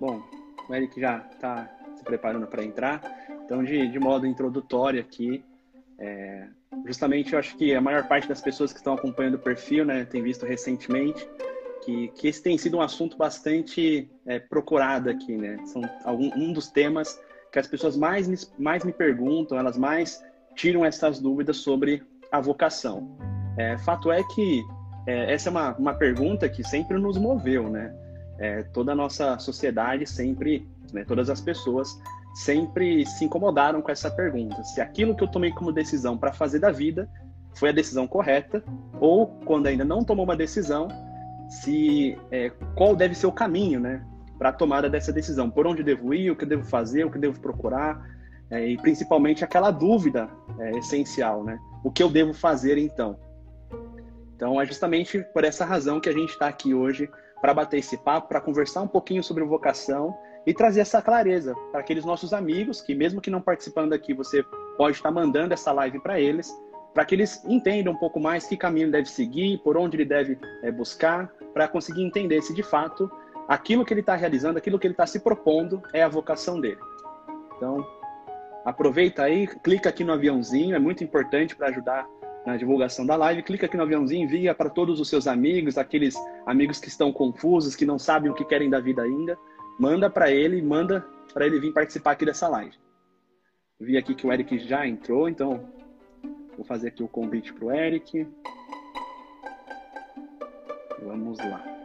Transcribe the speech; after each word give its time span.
Bom, 0.00 0.22
o 0.66 0.74
Eric 0.74 0.98
já 0.98 1.18
está 1.30 1.68
se 1.94 2.02
preparando 2.02 2.46
para 2.46 2.64
entrar. 2.64 3.02
Então, 3.44 3.62
de, 3.62 3.86
de 3.86 3.98
modo 3.98 4.26
introdutório 4.26 4.98
aqui, 4.98 5.44
é, 5.98 6.46
justamente 6.86 7.34
eu 7.34 7.38
acho 7.38 7.54
que 7.58 7.74
a 7.74 7.80
maior 7.82 8.08
parte 8.08 8.26
das 8.26 8.40
pessoas 8.40 8.72
que 8.72 8.78
estão 8.78 8.94
acompanhando 8.94 9.34
o 9.34 9.38
perfil, 9.38 9.84
né, 9.84 10.06
tem 10.06 10.22
visto 10.22 10.46
recentemente 10.46 11.28
que, 11.84 12.08
que 12.08 12.28
esse 12.28 12.42
tem 12.42 12.56
sido 12.56 12.78
um 12.78 12.80
assunto 12.80 13.16
bastante 13.16 14.10
é, 14.26 14.38
procurado 14.38 15.10
aqui, 15.10 15.36
né? 15.36 15.58
São 15.66 15.82
algum, 16.04 16.30
um 16.34 16.52
dos 16.52 16.68
temas 16.68 17.20
que 17.52 17.58
as 17.58 17.66
pessoas 17.66 17.96
mais 17.96 18.26
me, 18.26 18.36
mais 18.58 18.84
me 18.84 18.92
perguntam, 18.92 19.58
elas 19.58 19.76
mais 19.76 20.22
tiram 20.54 20.84
essas 20.84 21.20
dúvidas 21.20 21.58
sobre 21.58 22.02
a 22.30 22.40
vocação. 22.40 23.16
É, 23.58 23.76
fato 23.78 24.10
é 24.10 24.22
que 24.34 24.62
é, 25.06 25.32
essa 25.32 25.48
é 25.48 25.50
uma, 25.50 25.76
uma 25.76 25.94
pergunta 25.94 26.48
que 26.48 26.62
sempre 26.62 26.98
nos 26.98 27.18
moveu, 27.18 27.68
né? 27.68 27.94
É, 28.40 28.62
toda 28.62 28.92
a 28.92 28.94
nossa 28.94 29.38
sociedade 29.38 30.06
sempre, 30.06 30.66
né, 30.94 31.04
todas 31.04 31.28
as 31.28 31.42
pessoas 31.42 32.00
sempre 32.34 33.04
se 33.04 33.24
incomodaram 33.24 33.82
com 33.82 33.90
essa 33.90 34.10
pergunta: 34.10 34.64
se 34.64 34.80
aquilo 34.80 35.14
que 35.14 35.22
eu 35.22 35.28
tomei 35.28 35.52
como 35.52 35.70
decisão 35.70 36.16
para 36.16 36.32
fazer 36.32 36.58
da 36.58 36.70
vida 36.70 37.08
foi 37.54 37.68
a 37.68 37.72
decisão 37.72 38.06
correta, 38.06 38.64
ou 38.98 39.26
quando 39.44 39.66
ainda 39.66 39.84
não 39.84 40.02
tomou 40.02 40.24
uma 40.24 40.36
decisão, 40.36 40.88
se 41.50 42.16
é, 42.30 42.50
qual 42.74 42.96
deve 42.96 43.14
ser 43.14 43.26
o 43.26 43.32
caminho, 43.32 43.78
né, 43.78 44.02
para 44.38 44.48
a 44.48 44.52
tomada 44.52 44.88
dessa 44.88 45.12
decisão, 45.12 45.50
por 45.50 45.66
onde 45.66 45.82
devo 45.82 46.14
ir, 46.14 46.30
o 46.30 46.36
que 46.36 46.46
devo 46.46 46.64
fazer, 46.64 47.04
o 47.04 47.10
que 47.10 47.18
devo 47.18 47.38
procurar, 47.40 48.00
é, 48.48 48.66
e 48.66 48.76
principalmente 48.78 49.44
aquela 49.44 49.70
dúvida 49.70 50.30
é, 50.58 50.78
essencial, 50.78 51.44
né, 51.44 51.58
o 51.84 51.90
que 51.90 52.02
eu 52.02 52.08
devo 52.08 52.32
fazer 52.32 52.78
então. 52.78 53.18
Então 54.34 54.58
é 54.58 54.64
justamente 54.64 55.22
por 55.34 55.44
essa 55.44 55.66
razão 55.66 56.00
que 56.00 56.08
a 56.08 56.12
gente 56.12 56.30
está 56.30 56.48
aqui 56.48 56.72
hoje 56.72 57.10
para 57.40 57.54
bater 57.54 57.78
esse 57.78 57.96
papo, 57.96 58.28
para 58.28 58.40
conversar 58.40 58.82
um 58.82 58.88
pouquinho 58.88 59.22
sobre 59.22 59.44
vocação 59.44 60.16
e 60.46 60.54
trazer 60.54 60.80
essa 60.80 61.02
clareza 61.02 61.54
para 61.70 61.80
aqueles 61.80 62.04
nossos 62.04 62.32
amigos 62.32 62.80
que, 62.80 62.94
mesmo 62.94 63.20
que 63.20 63.30
não 63.30 63.40
participando 63.40 63.92
aqui, 63.92 64.14
você 64.14 64.42
pode 64.76 64.96
estar 64.96 65.10
mandando 65.10 65.54
essa 65.54 65.72
live 65.72 66.00
para 66.00 66.20
eles, 66.20 66.50
para 66.94 67.04
que 67.04 67.14
eles 67.14 67.44
entendam 67.44 67.92
um 67.92 67.96
pouco 67.96 68.18
mais 68.18 68.46
que 68.46 68.56
caminho 68.56 68.90
deve 68.90 69.08
seguir, 69.08 69.58
por 69.58 69.76
onde 69.76 69.96
ele 69.96 70.04
deve 70.04 70.38
é, 70.62 70.70
buscar, 70.70 71.28
para 71.52 71.68
conseguir 71.68 72.02
entender 72.02 72.42
se 72.42 72.54
de 72.54 72.62
fato 72.62 73.10
aquilo 73.48 73.84
que 73.84 73.92
ele 73.92 74.00
está 74.00 74.14
realizando, 74.14 74.58
aquilo 74.58 74.78
que 74.78 74.86
ele 74.86 74.94
está 74.94 75.06
se 75.06 75.20
propondo 75.20 75.82
é 75.92 76.02
a 76.02 76.08
vocação 76.08 76.60
dele. 76.60 76.80
Então, 77.56 77.86
aproveita 78.64 79.22
aí, 79.22 79.46
clica 79.46 79.88
aqui 79.88 80.04
no 80.04 80.12
aviãozinho, 80.12 80.74
é 80.74 80.78
muito 80.78 81.04
importante 81.04 81.54
para 81.54 81.68
ajudar 81.68 82.06
na 82.46 82.56
divulgação 82.56 83.04
da 83.04 83.16
live, 83.16 83.42
clica 83.42 83.66
aqui 83.66 83.76
no 83.76 83.82
aviãozinho, 83.82 84.24
envia 84.24 84.54
para 84.54 84.70
todos 84.70 84.98
os 85.00 85.08
seus 85.08 85.26
amigos, 85.26 85.76
aqueles 85.76 86.14
amigos 86.46 86.78
que 86.78 86.88
estão 86.88 87.12
confusos, 87.12 87.76
que 87.76 87.84
não 87.84 87.98
sabem 87.98 88.30
o 88.30 88.34
que 88.34 88.44
querem 88.44 88.70
da 88.70 88.80
vida 88.80 89.02
ainda, 89.02 89.38
manda 89.78 90.08
para 90.08 90.30
ele, 90.30 90.60
manda 90.62 91.06
para 91.32 91.46
ele 91.46 91.60
vir 91.60 91.72
participar 91.72 92.12
aqui 92.12 92.24
dessa 92.24 92.48
live. 92.48 92.76
Vi 93.78 93.96
aqui 93.96 94.14
que 94.14 94.26
o 94.26 94.32
Eric 94.32 94.58
já 94.58 94.86
entrou, 94.86 95.28
então 95.28 95.68
vou 96.56 96.64
fazer 96.64 96.88
aqui 96.88 97.02
o 97.02 97.08
convite 97.08 97.52
para 97.52 97.64
o 97.64 97.72
Eric. 97.72 98.26
Vamos 101.02 101.38
lá. 101.38 101.79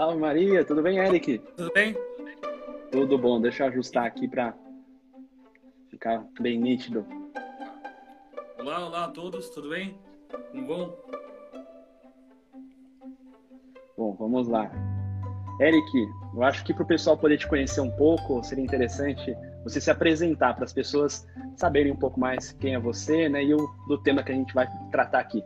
Salve 0.00 0.16
Maria, 0.16 0.64
tudo 0.64 0.80
bem, 0.80 0.96
Eric? 0.96 1.40
Tudo 1.58 1.70
bem? 1.74 1.94
Tudo 2.90 3.18
bom, 3.18 3.38
deixa 3.38 3.64
eu 3.64 3.68
ajustar 3.68 4.06
aqui 4.06 4.26
para 4.26 4.54
ficar 5.90 6.24
bem 6.40 6.58
nítido. 6.58 7.04
Olá, 8.58 8.86
olá 8.86 9.04
a 9.04 9.08
todos, 9.08 9.50
tudo 9.50 9.68
bem? 9.68 10.00
Tudo 10.52 10.62
bom? 10.62 10.98
Bom, 13.94 14.14
vamos 14.14 14.48
lá. 14.48 14.70
Eric, 15.60 16.08
eu 16.34 16.42
acho 16.44 16.64
que 16.64 16.72
para 16.72 16.84
o 16.84 16.86
pessoal 16.86 17.18
poder 17.18 17.36
te 17.36 17.46
conhecer 17.46 17.82
um 17.82 17.90
pouco, 17.90 18.42
seria 18.42 18.64
interessante 18.64 19.36
você 19.64 19.82
se 19.82 19.90
apresentar 19.90 20.54
para 20.54 20.64
as 20.64 20.72
pessoas 20.72 21.28
saberem 21.56 21.92
um 21.92 21.98
pouco 21.98 22.18
mais 22.18 22.52
quem 22.52 22.74
é 22.74 22.80
você, 22.80 23.28
né, 23.28 23.44
e 23.44 23.52
o 23.52 23.68
do 23.86 23.98
tema 23.98 24.22
que 24.22 24.32
a 24.32 24.34
gente 24.34 24.54
vai 24.54 24.66
tratar 24.90 25.18
aqui. 25.18 25.44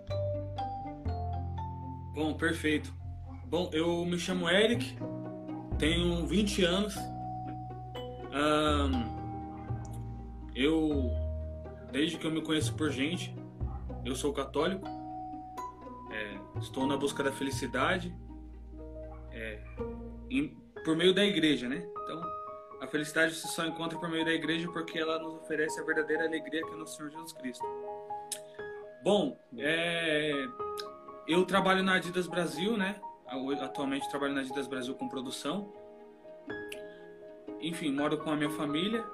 Bom, 2.15 2.35
perfeito. 2.35 3.03
Bom, 3.47 3.71
eu 3.73 4.05
me 4.05 4.19
chamo 4.19 4.49
Eric, 4.49 4.97
tenho 5.79 6.27
20 6.27 6.65
anos. 6.65 6.97
Um, 8.33 9.15
eu, 10.55 11.11
desde 11.93 12.19
que 12.19 12.27
eu 12.27 12.31
me 12.31 12.43
conheço 12.43 12.75
por 12.75 12.91
gente, 12.91 13.35
eu 14.05 14.17
sou 14.17 14.33
católico. 14.33 14.87
É, 16.11 16.59
estou 16.61 16.87
na 16.87 16.97
busca 16.97 17.23
da 17.23 17.33
felicidade. 17.33 18.15
É, 19.31 19.63
em, 20.31 20.49
por 20.85 20.97
meio 20.97 21.15
da 21.15 21.25
igreja, 21.25 21.69
né? 21.69 21.87
Então, 22.03 22.23
a 22.81 22.87
felicidade 22.87 23.35
se 23.35 23.49
só 23.49 23.67
encontra 23.67 23.99
por 23.99 24.09
meio 24.09 24.25
da 24.25 24.33
igreja 24.33 24.71
porque 24.71 24.99
ela 24.99 25.19
nos 25.19 25.35
oferece 25.35 25.81
a 25.81 25.85
verdadeira 25.85 26.25
alegria 26.25 26.63
que 26.65 26.73
é 26.73 26.77
no 26.77 26.87
Senhor 26.87 27.11
Jesus 27.11 27.33
Cristo. 27.33 27.65
Bom, 29.03 29.39
é, 29.59 30.47
eu 31.27 31.45
trabalho 31.45 31.83
na 31.83 31.95
Adidas 31.95 32.27
Brasil, 32.27 32.77
né? 32.77 33.01
Atualmente 33.61 34.09
trabalho 34.09 34.35
na 34.35 34.41
Adidas 34.41 34.67
Brasil 34.67 34.95
com 34.95 35.09
produção. 35.09 35.73
Enfim, 37.61 37.93
moro 37.93 38.19
com 38.19 38.31
a 38.31 38.37
minha 38.37 38.51
família. 38.51 39.05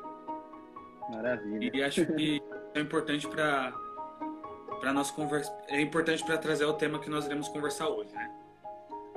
Maravilha. 1.10 1.70
E 1.75 1.82
acho 1.82 2.06
que 2.06 2.42
é 2.75 2.80
importante 2.80 3.26
para 3.28 3.72
para 4.80 4.94
nós 4.94 5.10
conversar, 5.10 5.54
é 5.69 5.80
importante 5.80 6.25
para 6.25 6.38
trazer 6.38 6.64
o 6.64 6.72
tema 6.72 6.98
que 6.98 7.10
nós 7.10 7.26
iremos 7.26 7.48
conversar 7.48 7.88
hoje, 7.88 8.12
né? 8.14 8.30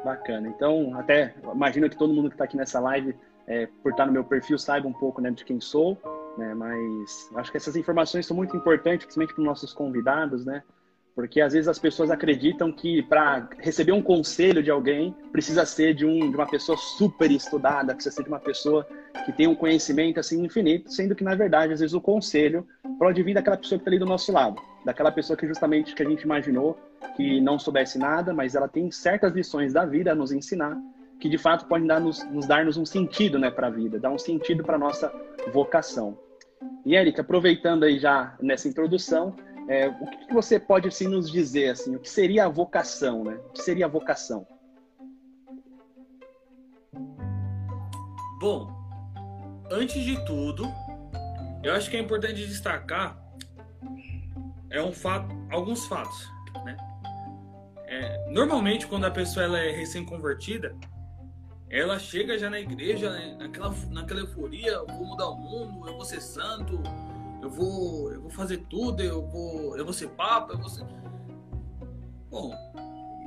Bacana. 0.03 0.49
Então, 0.49 0.93
até 0.99 1.33
imagino 1.53 1.89
que 1.89 1.97
todo 1.97 2.13
mundo 2.13 2.27
que 2.27 2.35
está 2.35 2.43
aqui 2.43 2.57
nessa 2.57 2.81
live, 2.81 3.15
é, 3.47 3.67
por 3.81 3.91
estar 3.91 4.05
no 4.05 4.11
meu 4.11 4.25
perfil, 4.25 4.57
saiba 4.57 4.87
um 4.87 4.93
pouco 4.93 5.21
né, 5.21 5.31
de 5.31 5.45
quem 5.45 5.61
sou, 5.61 5.97
né? 6.37 6.53
Mas 6.53 7.29
acho 7.35 7.49
que 7.49 7.57
essas 7.57 7.77
informações 7.77 8.25
são 8.25 8.35
muito 8.35 8.57
importantes, 8.57 9.05
principalmente 9.05 9.33
para 9.33 9.41
os 9.41 9.47
nossos 9.47 9.73
convidados, 9.73 10.45
né? 10.45 10.61
Porque 11.15 11.41
às 11.41 11.53
vezes 11.53 11.67
as 11.67 11.77
pessoas 11.77 12.09
acreditam 12.09 12.71
que 12.71 13.03
para 13.03 13.47
receber 13.59 13.91
um 13.91 14.01
conselho 14.01 14.63
de 14.63 14.71
alguém 14.71 15.15
precisa 15.31 15.65
ser 15.65 15.93
de, 15.93 16.05
um, 16.05 16.29
de 16.29 16.35
uma 16.35 16.47
pessoa 16.47 16.77
super 16.77 17.29
estudada, 17.29 17.93
precisa 17.93 18.15
ser 18.15 18.23
de 18.23 18.29
uma 18.29 18.39
pessoa 18.39 18.87
que 19.25 19.31
tem 19.31 19.47
um 19.47 19.53
conhecimento 19.53 20.19
assim 20.19 20.43
infinito, 20.43 20.91
sendo 20.91 21.13
que 21.13 21.23
na 21.23 21.35
verdade 21.35 21.73
às 21.73 21.79
vezes 21.79 21.93
o 21.93 22.01
conselho 22.01 22.67
pode 22.97 23.21
vir 23.21 23.35
daquela 23.35 23.57
pessoa 23.57 23.77
que 23.77 23.83
está 23.83 23.91
ali 23.91 23.99
do 23.99 24.05
nosso 24.07 24.31
lado, 24.31 24.59
daquela 24.83 25.11
pessoa 25.11 25.37
que 25.37 25.47
justamente 25.47 25.93
que 25.93 26.01
a 26.01 26.09
gente 26.09 26.23
imaginou 26.23 26.77
que 27.15 27.39
não 27.39 27.59
soubesse 27.59 27.99
nada, 27.99 28.33
mas 28.33 28.55
ela 28.55 28.67
tem 28.67 28.89
certas 28.89 29.33
lições 29.33 29.71
da 29.71 29.85
vida 29.85 30.11
a 30.11 30.15
nos 30.15 30.31
ensinar 30.31 30.75
que 31.19 31.29
de 31.29 31.37
fato 31.37 31.65
podem 31.67 31.87
dar 31.87 32.01
nos, 32.01 32.21
nos 32.31 32.45
dar-nos 32.45 32.75
um 32.75 32.85
sentido 32.85 33.39
né, 33.39 33.49
para 33.49 33.67
a 33.67 33.69
vida, 33.69 33.97
dar 33.97 34.09
um 34.09 34.17
sentido 34.17 34.61
para 34.61 34.77
nossa 34.77 35.09
vocação. 35.53 36.17
E 36.85 36.97
Érica, 36.97 37.21
aproveitando 37.21 37.83
aí 37.83 37.97
já 37.97 38.35
nessa 38.41 38.67
introdução, 38.67 39.33
é, 39.67 39.87
o 39.87 40.07
que, 40.07 40.27
que, 40.27 40.33
você 40.33 40.59
pode 40.59 40.87
assim, 40.87 41.07
nos 41.07 41.31
dizer 41.31 41.69
assim, 41.69 41.95
o 41.95 41.99
que 41.99 42.09
seria 42.09 42.45
a 42.45 42.49
vocação, 42.49 43.23
né? 43.23 43.35
O 43.35 43.49
que 43.49 43.61
seria 43.61 43.85
a 43.85 43.89
vocação? 43.89 44.45
Bom, 48.39 48.69
antes 49.71 50.03
de 50.03 50.23
tudo, 50.25 50.65
eu 51.63 51.73
acho 51.73 51.89
que 51.89 51.95
é 51.95 51.99
importante 51.99 52.45
destacar 52.45 53.23
é 54.69 54.81
um 54.81 54.91
fato, 54.91 55.27
alguns 55.51 55.85
fatos, 55.85 56.27
né? 56.65 56.75
É, 57.85 58.31
normalmente, 58.31 58.87
quando 58.87 59.05
a 59.05 59.11
pessoa 59.11 59.45
ela 59.45 59.59
é 59.59 59.71
recém-convertida, 59.71 60.75
ela 61.69 61.99
chega 61.99 62.37
já 62.39 62.49
na 62.49 62.59
igreja, 62.59 63.11
né, 63.11 63.35
naquela, 63.39 63.73
naquela 63.91 64.19
euforia, 64.21 64.71
eu 64.71 64.87
vou 64.87 65.05
mudar 65.05 65.29
o 65.29 65.35
mundo, 65.35 65.87
eu 65.87 65.93
vou 65.93 66.05
ser 66.05 66.21
santo, 66.21 66.81
eu 67.43 67.49
vou, 67.49 68.09
eu 68.09 68.21
vou 68.21 68.29
fazer 68.29 68.59
tudo, 68.69 69.03
eu 69.03 69.21
vou, 69.27 69.77
eu 69.77 69.83
vou 69.83 69.93
ser 69.93 70.07
papa, 70.11 70.53
eu 70.53 70.59
vou 70.59 70.69
ser... 70.69 70.85
Bom, 72.29 72.55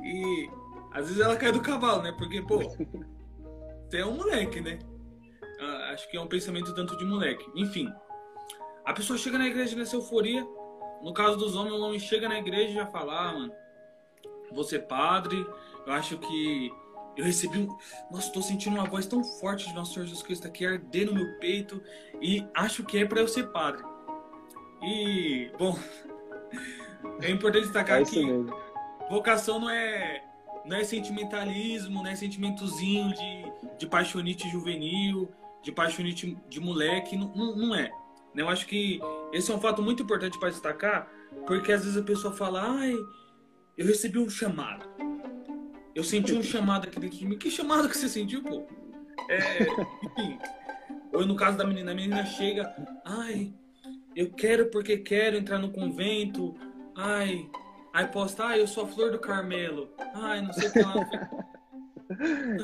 e 0.03 0.49
às 0.91 1.05
vezes 1.05 1.21
ela 1.21 1.35
cai 1.35 1.51
do 1.51 1.61
cavalo, 1.61 2.01
né? 2.01 2.11
Porque, 2.17 2.41
pô, 2.41 2.57
você 3.87 3.97
é 3.99 4.05
um 4.05 4.17
moleque, 4.17 4.59
né? 4.59 4.79
Ah, 5.59 5.91
acho 5.93 6.09
que 6.09 6.17
é 6.17 6.19
um 6.21 6.27
pensamento 6.27 6.73
tanto 6.73 6.97
de 6.97 7.05
moleque. 7.05 7.45
Enfim, 7.55 7.93
a 8.83 8.91
pessoa 8.91 9.19
chega 9.19 9.37
na 9.37 9.45
igreja 9.45 9.75
nessa 9.75 9.95
euforia. 9.95 10.43
No 11.03 11.13
caso 11.13 11.37
dos 11.37 11.55
homens, 11.55 11.75
o 11.75 11.83
homem 11.83 11.99
chega 11.99 12.27
na 12.27 12.39
igreja 12.39 12.71
e 12.71 12.73
já 12.73 12.87
fala, 12.87 13.29
ah, 13.29 13.33
mano, 13.33 13.53
vou 14.51 14.63
ser 14.63 14.87
padre. 14.87 15.45
Eu 15.85 15.93
acho 15.93 16.17
que 16.17 16.71
eu 17.15 17.23
recebi 17.23 17.59
um. 17.59 17.77
Nossa, 18.09 18.31
tô 18.31 18.41
sentindo 18.41 18.77
uma 18.77 18.85
voz 18.85 19.05
tão 19.05 19.23
forte 19.23 19.67
de 19.67 19.75
Nosso 19.75 19.93
Senhor 19.93 20.07
Jesus 20.07 20.23
Cristo 20.23 20.47
aqui 20.47 20.65
arder 20.65 21.05
no 21.05 21.13
meu 21.13 21.37
peito. 21.37 21.79
E 22.19 22.43
acho 22.55 22.83
que 22.83 22.97
é 22.97 23.05
para 23.05 23.21
eu 23.21 23.27
ser 23.27 23.51
padre. 23.51 23.83
E, 24.81 25.51
bom, 25.57 25.77
é 27.21 27.29
importante 27.29 27.63
destacar 27.63 28.01
é 28.01 28.05
que 28.05 28.25
mesmo. 28.25 28.53
vocação 29.09 29.59
não 29.59 29.69
é, 29.69 30.23
não 30.65 30.77
é 30.77 30.83
sentimentalismo, 30.83 32.03
não 32.03 32.09
é 32.09 32.15
sentimentozinho 32.15 33.13
de, 33.13 33.77
de 33.79 33.87
paixonite 33.87 34.49
juvenil, 34.49 35.29
de 35.63 35.71
paixonite 35.71 36.37
de 36.47 36.59
moleque, 36.59 37.17
não, 37.17 37.33
não, 37.33 37.75
é. 37.75 37.91
Né? 38.33 38.41
Eu 38.41 38.49
acho 38.49 38.67
que 38.67 38.99
esse 39.33 39.51
é 39.51 39.55
um 39.55 39.59
fato 39.59 39.81
muito 39.81 40.03
importante 40.03 40.39
para 40.39 40.49
destacar, 40.49 41.11
porque 41.45 41.71
às 41.71 41.83
vezes 41.83 41.97
a 41.97 42.03
pessoa 42.03 42.33
fala, 42.33 42.61
ai, 42.79 42.95
eu 43.77 43.85
recebi 43.85 44.19
um 44.19 44.29
chamado. 44.29 44.87
Eu 45.93 46.03
senti 46.03 46.33
um 46.33 46.43
chamado 46.43 46.87
aqui 46.87 46.99
dentro 46.99 47.17
de 47.17 47.25
mim. 47.25 47.37
Que 47.37 47.49
chamado 47.49 47.89
que 47.89 47.97
você 47.97 48.07
sentiu, 48.07 48.43
pô? 48.43 48.67
É, 49.29 49.63
enfim. 50.05 50.39
Ou 51.11 51.25
no 51.25 51.35
caso 51.35 51.57
da 51.57 51.65
menina, 51.65 51.91
a 51.91 51.95
menina 51.95 52.25
chega, 52.25 52.73
ai, 53.03 53.53
eu 54.17 54.31
quero 54.31 54.65
porque 54.71 54.97
quero 54.97 55.37
entrar 55.37 55.59
no 55.59 55.69
convento, 55.69 56.55
ai, 56.95 57.47
aí 57.93 58.07
posta, 58.07 58.45
ai, 58.45 58.59
eu 58.59 58.65
sou 58.65 58.85
a 58.85 58.87
flor 58.87 59.11
do 59.11 59.19
Carmelo, 59.19 59.89
ai, 60.15 60.41
não 60.41 60.51
sei 60.51 60.69
o 60.69 60.73
que 60.73 60.79
lá. 60.81 60.93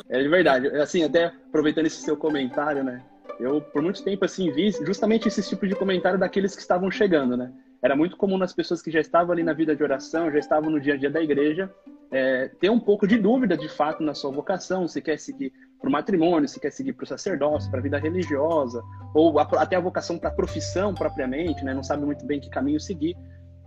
É 0.08 0.24
de 0.24 0.30
verdade. 0.30 0.68
Assim, 0.78 1.04
até 1.04 1.26
aproveitando 1.26 1.86
esse 1.86 1.98
seu 1.98 2.16
comentário, 2.16 2.82
né? 2.82 3.04
Eu, 3.42 3.60
por 3.60 3.82
muito 3.82 4.02
tempo, 4.02 4.24
assim, 4.24 4.50
vi 4.50 4.72
justamente 4.72 5.28
esse 5.28 5.44
tipo 5.50 5.68
de 5.68 5.76
comentário 5.76 6.18
daqueles 6.18 6.56
que 6.56 6.62
estavam 6.62 6.90
chegando, 6.90 7.36
né? 7.36 7.52
Era 7.82 7.94
muito 7.94 8.16
comum 8.16 8.38
nas 8.38 8.54
pessoas 8.54 8.82
que 8.82 8.90
já 8.90 9.02
estavam 9.02 9.34
ali 9.34 9.44
na 9.44 9.52
vida 9.52 9.76
de 9.76 9.84
oração, 9.84 10.32
já 10.32 10.40
estavam 10.40 10.72
no 10.72 10.80
dia 10.80 10.94
a 10.94 10.98
dia 10.98 11.10
da 11.10 11.22
igreja, 11.22 11.70
é, 12.10 12.48
ter 12.58 12.70
um 12.70 12.80
pouco 12.80 13.06
de 13.06 13.18
dúvida, 13.18 13.58
de 13.58 13.68
fato, 13.68 14.02
na 14.02 14.14
sua 14.14 14.32
vocação, 14.32 14.88
se 14.88 15.02
quer 15.02 15.20
seguir 15.20 15.52
para 15.84 15.90
o 15.90 15.92
matrimônio, 15.92 16.48
se 16.48 16.62
quer 16.62 16.72
seguir 16.72 16.94
para 16.94 17.04
o 17.04 17.08
sacerdócio, 17.08 17.70
para 17.70 17.82
a 17.82 17.84
vida 17.84 18.00
religiosa, 18.00 18.82
ou 19.14 19.38
até 19.38 19.76
a 19.76 19.82
vocação 19.82 20.18
para 20.18 20.30
a 20.30 20.34
profissão 20.34 20.94
propriamente, 20.94 21.62
né? 21.66 21.74
Não 21.74 21.84
sabe 21.84 22.06
muito 22.06 22.26
bem 22.26 22.40
que 22.40 22.50
caminho 22.50 22.80
seguir. 22.80 23.18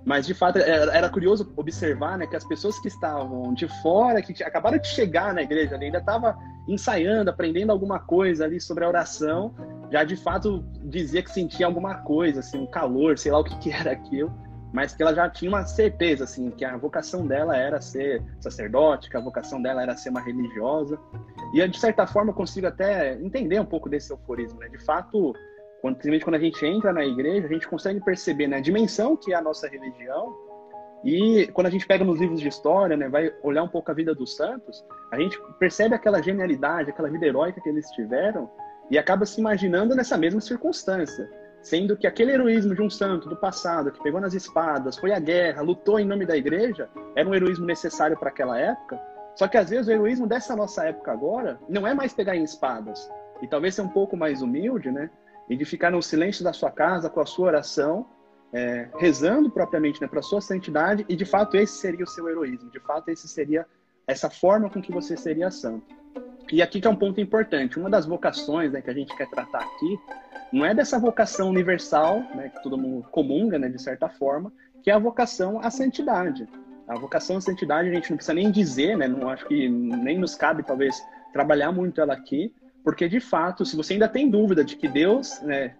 Mas, 0.02 0.24
de 0.24 0.32
fato, 0.32 0.56
era, 0.56 1.10
curioso 1.10 1.52
observar 1.56 2.16
né, 2.16 2.26
que 2.26 2.36
as 2.36 2.44
pessoas 2.44 2.78
que 2.78 2.88
estavam 2.88 3.52
de 3.52 3.68
fora, 3.82 4.22
que 4.22 4.42
acabaram 4.42 4.78
de 4.78 4.86
chegar 4.86 5.34
na 5.34 5.42
igreja, 5.42 5.76
ainda 5.76 5.98
estava 5.98 6.38
ensaiando, 6.66 7.28
aprendendo 7.28 7.70
alguma 7.70 7.98
coisa 7.98 8.44
ali 8.44 8.60
sobre 8.60 8.84
a 8.84 8.88
oração, 8.88 9.52
já 9.90 10.04
de 10.04 10.16
fato 10.16 10.64
dizia 10.84 11.22
que 11.22 11.30
sentia 11.30 11.66
alguma 11.66 11.96
coisa, 11.96 12.40
assim, 12.40 12.56
um 12.56 12.66
calor, 12.66 13.18
sei 13.18 13.32
lá 13.32 13.40
o 13.40 13.44
que, 13.44 13.58
que 13.58 13.70
era 13.70 13.90
aquilo, 13.90 14.32
mas 14.76 14.94
que 14.94 15.02
ela 15.02 15.14
já 15.14 15.26
tinha 15.30 15.50
uma 15.50 15.64
certeza, 15.64 16.24
assim, 16.24 16.50
que 16.50 16.62
a 16.62 16.76
vocação 16.76 17.26
dela 17.26 17.56
era 17.56 17.80
ser 17.80 18.22
sacerdote, 18.38 19.08
que 19.08 19.16
a 19.16 19.20
vocação 19.22 19.62
dela 19.62 19.82
era 19.82 19.96
ser 19.96 20.10
uma 20.10 20.20
religiosa. 20.20 21.00
E, 21.54 21.66
de 21.66 21.80
certa 21.80 22.06
forma, 22.06 22.30
eu 22.30 22.34
consigo 22.34 22.66
até 22.66 23.14
entender 23.14 23.58
um 23.58 23.64
pouco 23.64 23.88
desse 23.88 24.12
euforismo, 24.12 24.60
né? 24.60 24.68
De 24.68 24.76
fato, 24.76 25.32
quando, 25.80 25.94
principalmente 25.94 26.24
quando 26.24 26.34
a 26.34 26.38
gente 26.38 26.66
entra 26.66 26.92
na 26.92 27.06
igreja, 27.06 27.46
a 27.46 27.50
gente 27.50 27.66
consegue 27.66 28.04
perceber 28.04 28.48
né, 28.48 28.58
a 28.58 28.60
dimensão 28.60 29.16
que 29.16 29.32
é 29.32 29.36
a 29.36 29.40
nossa 29.40 29.66
religião. 29.66 30.36
E 31.02 31.46
quando 31.54 31.68
a 31.68 31.70
gente 31.70 31.86
pega 31.86 32.04
nos 32.04 32.20
livros 32.20 32.38
de 32.38 32.48
história, 32.48 32.98
né, 32.98 33.08
vai 33.08 33.32
olhar 33.42 33.62
um 33.62 33.68
pouco 33.68 33.90
a 33.90 33.94
vida 33.94 34.14
dos 34.14 34.36
santos, 34.36 34.84
a 35.10 35.18
gente 35.18 35.40
percebe 35.58 35.94
aquela 35.94 36.20
genialidade, 36.20 36.90
aquela 36.90 37.08
vida 37.08 37.24
heróica 37.24 37.62
que 37.62 37.68
eles 37.70 37.88
tiveram 37.92 38.50
e 38.90 38.98
acaba 38.98 39.24
se 39.24 39.40
imaginando 39.40 39.94
nessa 39.94 40.18
mesma 40.18 40.42
circunstância. 40.42 41.26
Sendo 41.66 41.96
que 41.96 42.06
aquele 42.06 42.30
heroísmo 42.30 42.76
de 42.76 42.80
um 42.80 42.88
santo 42.88 43.28
do 43.28 43.34
passado, 43.34 43.90
que 43.90 44.00
pegou 44.00 44.20
nas 44.20 44.34
espadas, 44.34 44.96
foi 44.96 45.12
à 45.12 45.18
guerra, 45.18 45.62
lutou 45.62 45.98
em 45.98 46.04
nome 46.04 46.24
da 46.24 46.36
igreja, 46.36 46.88
era 47.16 47.28
um 47.28 47.34
heroísmo 47.34 47.66
necessário 47.66 48.16
para 48.16 48.28
aquela 48.28 48.56
época. 48.56 49.00
Só 49.34 49.48
que 49.48 49.58
às 49.58 49.68
vezes 49.68 49.88
o 49.88 49.90
heroísmo 49.90 50.28
dessa 50.28 50.54
nossa 50.54 50.84
época 50.84 51.10
agora 51.10 51.58
não 51.68 51.84
é 51.84 51.92
mais 51.92 52.12
pegar 52.14 52.36
em 52.36 52.44
espadas. 52.44 53.10
E 53.42 53.48
talvez 53.48 53.74
ser 53.74 53.82
um 53.82 53.88
pouco 53.88 54.16
mais 54.16 54.42
humilde, 54.42 54.92
né? 54.92 55.10
e 55.50 55.56
de 55.56 55.64
ficar 55.64 55.90
no 55.90 56.00
silêncio 56.00 56.44
da 56.44 56.52
sua 56.52 56.70
casa 56.70 57.10
com 57.10 57.18
a 57.18 57.26
sua 57.26 57.48
oração, 57.48 58.06
é, 58.52 58.88
rezando 59.00 59.50
propriamente 59.50 60.00
né, 60.00 60.06
para 60.06 60.20
a 60.20 60.22
sua 60.22 60.40
santidade, 60.40 61.04
e 61.08 61.16
de 61.16 61.24
fato 61.24 61.56
esse 61.56 61.78
seria 61.78 62.04
o 62.04 62.08
seu 62.08 62.28
heroísmo, 62.28 62.70
de 62.70 62.78
fato 62.78 63.08
esse 63.08 63.26
seria 63.26 63.66
essa 64.06 64.30
forma 64.30 64.70
com 64.70 64.80
que 64.80 64.92
você 64.92 65.16
seria 65.16 65.50
santo. 65.50 65.96
E 66.52 66.62
aqui 66.62 66.80
que 66.80 66.86
é 66.86 66.90
um 66.90 66.96
ponto 66.96 67.20
importante, 67.20 67.78
uma 67.78 67.90
das 67.90 68.06
vocações 68.06 68.72
né, 68.72 68.80
que 68.80 68.90
a 68.90 68.94
gente 68.94 69.14
quer 69.16 69.28
tratar 69.28 69.60
aqui, 69.60 69.98
não 70.52 70.64
é 70.64 70.74
dessa 70.74 70.98
vocação 70.98 71.50
universal, 71.50 72.20
né, 72.34 72.50
que 72.50 72.62
todo 72.62 72.78
mundo 72.78 73.06
comunga, 73.10 73.58
né, 73.58 73.68
de 73.68 73.82
certa 73.82 74.08
forma, 74.08 74.52
que 74.82 74.90
é 74.90 74.94
a 74.94 74.98
vocação 74.98 75.60
à 75.60 75.70
santidade. 75.70 76.48
A 76.86 76.96
vocação 76.96 77.36
à 77.36 77.40
santidade 77.40 77.88
a 77.88 77.92
gente 77.92 78.10
não 78.10 78.16
precisa 78.16 78.34
nem 78.34 78.50
dizer, 78.50 78.96
né, 78.96 79.08
não 79.08 79.28
acho 79.28 79.44
que 79.46 79.68
nem 79.68 80.18
nos 80.18 80.36
cabe 80.36 80.62
talvez 80.62 80.96
trabalhar 81.32 81.72
muito 81.72 82.00
ela 82.00 82.14
aqui, 82.14 82.54
porque, 82.84 83.08
de 83.08 83.18
fato, 83.18 83.64
se 83.64 83.74
você 83.74 83.94
ainda 83.94 84.08
tem 84.08 84.30
dúvida 84.30 84.64
de 84.64 84.76
que 84.76 84.86
Deus 84.86 85.40
né, 85.42 85.74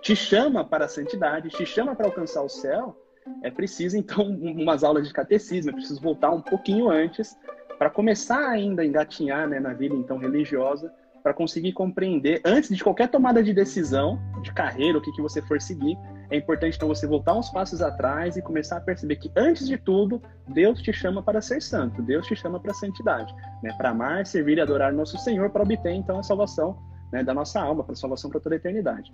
te 0.00 0.14
chama 0.14 0.64
para 0.64 0.84
a 0.84 0.88
santidade, 0.88 1.48
te 1.48 1.66
chama 1.66 1.96
para 1.96 2.06
alcançar 2.06 2.42
o 2.42 2.48
céu, 2.48 2.96
é 3.42 3.50
preciso, 3.50 3.96
então, 3.96 4.24
umas 4.30 4.84
aulas 4.84 5.08
de 5.08 5.12
catecismo, 5.12 5.70
é 5.70 5.74
preciso 5.74 6.00
voltar 6.00 6.30
um 6.30 6.40
pouquinho 6.40 6.88
antes 6.88 7.36
para 7.78 7.90
começar 7.90 8.48
ainda 8.48 8.82
a 8.82 8.86
engatinhar 8.86 9.48
né, 9.48 9.58
na 9.60 9.72
vida, 9.72 9.94
então, 9.94 10.18
religiosa, 10.18 10.92
para 11.22 11.32
conseguir 11.32 11.72
compreender, 11.72 12.40
antes 12.44 12.74
de 12.74 12.82
qualquer 12.82 13.08
tomada 13.08 13.42
de 13.42 13.54
decisão, 13.54 14.18
de 14.42 14.52
carreira, 14.52 14.98
o 14.98 15.00
que, 15.00 15.12
que 15.12 15.22
você 15.22 15.40
for 15.40 15.60
seguir, 15.60 15.96
é 16.30 16.36
importante 16.36 16.76
então 16.76 16.88
você 16.88 17.06
voltar 17.06 17.34
uns 17.34 17.48
passos 17.50 17.80
atrás 17.80 18.36
e 18.36 18.42
começar 18.42 18.78
a 18.78 18.80
perceber 18.80 19.16
que, 19.16 19.30
antes 19.36 19.68
de 19.68 19.78
tudo, 19.78 20.20
Deus 20.48 20.82
te 20.82 20.92
chama 20.92 21.22
para 21.22 21.40
ser 21.40 21.62
santo, 21.62 22.02
Deus 22.02 22.26
te 22.26 22.34
chama 22.34 22.58
para 22.58 22.72
a 22.72 22.74
santidade, 22.74 23.32
né? 23.62 23.72
para 23.76 23.90
amar, 23.90 24.26
servir 24.26 24.58
e 24.58 24.60
adorar 24.60 24.92
nosso 24.92 25.16
Senhor, 25.18 25.50
para 25.50 25.62
obter 25.62 25.92
então 25.92 26.18
a 26.18 26.22
salvação 26.22 26.76
né, 27.12 27.22
da 27.22 27.34
nossa 27.34 27.60
alma, 27.60 27.84
para 27.84 27.92
a 27.92 27.96
salvação 27.96 28.30
para 28.30 28.40
toda 28.40 28.54
a 28.54 28.56
eternidade. 28.56 29.12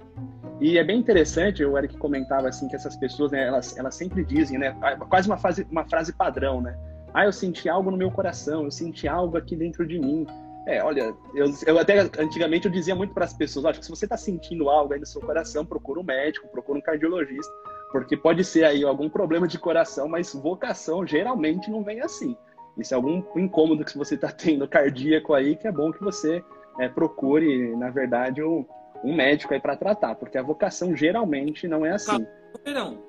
E 0.61 0.79
é 0.79 0.85
bem 0.85 0.99
interessante, 0.99 1.65
o 1.65 1.77
Eric 1.77 1.99
comentava 1.99 2.49
assim 2.49 2.69
que 2.69 2.77
essas 2.77 2.97
pessoas, 2.97 3.33
né, 3.33 3.47
elas, 3.47 3.77
elas 3.77 3.97
sempre 3.97 4.25
dizem, 4.25 4.59
né, 4.59 4.75
quase 5.09 5.29
uma, 5.29 5.39
uma 5.71 5.85
frase 5.85 6.13
padrão, 6.13 6.61
né? 6.61 6.79
Ah, 7.15 7.25
eu 7.25 7.33
senti 7.33 7.69
algo 7.69 7.91
no 7.91 7.97
meu 7.97 8.11
coração, 8.11 8.65
eu 8.65 8.71
senti 8.71 9.09
algo 9.09 9.37
aqui 9.37 9.57
dentro 9.57 9.87
de 9.87 9.99
mim. 9.99 10.27
É, 10.67 10.83
olha, 10.83 11.15
eu, 11.35 11.47
eu 11.67 11.79
até 11.79 12.01
antigamente 12.19 12.67
eu 12.67 12.73
dizia 12.73 12.95
muito 12.95 13.15
para 13.15 13.25
as 13.25 13.33
pessoas, 13.33 13.65
acho 13.65 13.79
que 13.79 13.87
se 13.87 13.91
você 13.91 14.05
está 14.05 14.19
sentindo 14.19 14.69
algo 14.69 14.93
aí 14.93 15.01
no 15.01 15.07
seu 15.07 15.21
coração, 15.21 15.65
procura 15.65 16.01
um 16.01 16.05
médico, 16.05 16.47
procura 16.49 16.79
um 16.79 16.83
cardiologista, 16.83 17.51
porque 17.91 18.17
pode 18.17 18.45
ser 18.45 18.65
aí 18.65 18.85
algum 18.85 19.09
problema 19.09 19.49
de 19.49 19.59
coração, 19.59 20.07
mas 20.09 20.35
vocação 20.35 21.07
geralmente 21.07 21.71
não 21.71 21.83
vem 21.83 22.03
assim. 22.03 22.37
Isso 22.77 22.93
é 22.93 22.97
algum 22.97 23.23
incômodo 23.37 23.85
que 23.85 23.97
você 23.97 24.15
está 24.15 24.31
tendo 24.31 24.69
cardíaco 24.69 25.33
aí, 25.33 25.57
que 25.57 25.67
é 25.67 25.73
bom 25.73 25.91
que 25.91 26.05
você 26.05 26.45
é, 26.79 26.89
procure, 26.89 27.75
na 27.77 27.89
verdade, 27.89 28.43
um, 28.43 28.65
um 29.03 29.15
médico 29.15 29.55
aí 29.55 29.61
para 29.61 29.75
tratar, 29.75 30.15
porque 30.17 30.37
a 30.37 30.43
vocação 30.43 30.95
geralmente 30.95 31.67
não 31.67 31.87
é 31.87 31.93
assim. 31.93 32.27
Verão. 32.65 33.03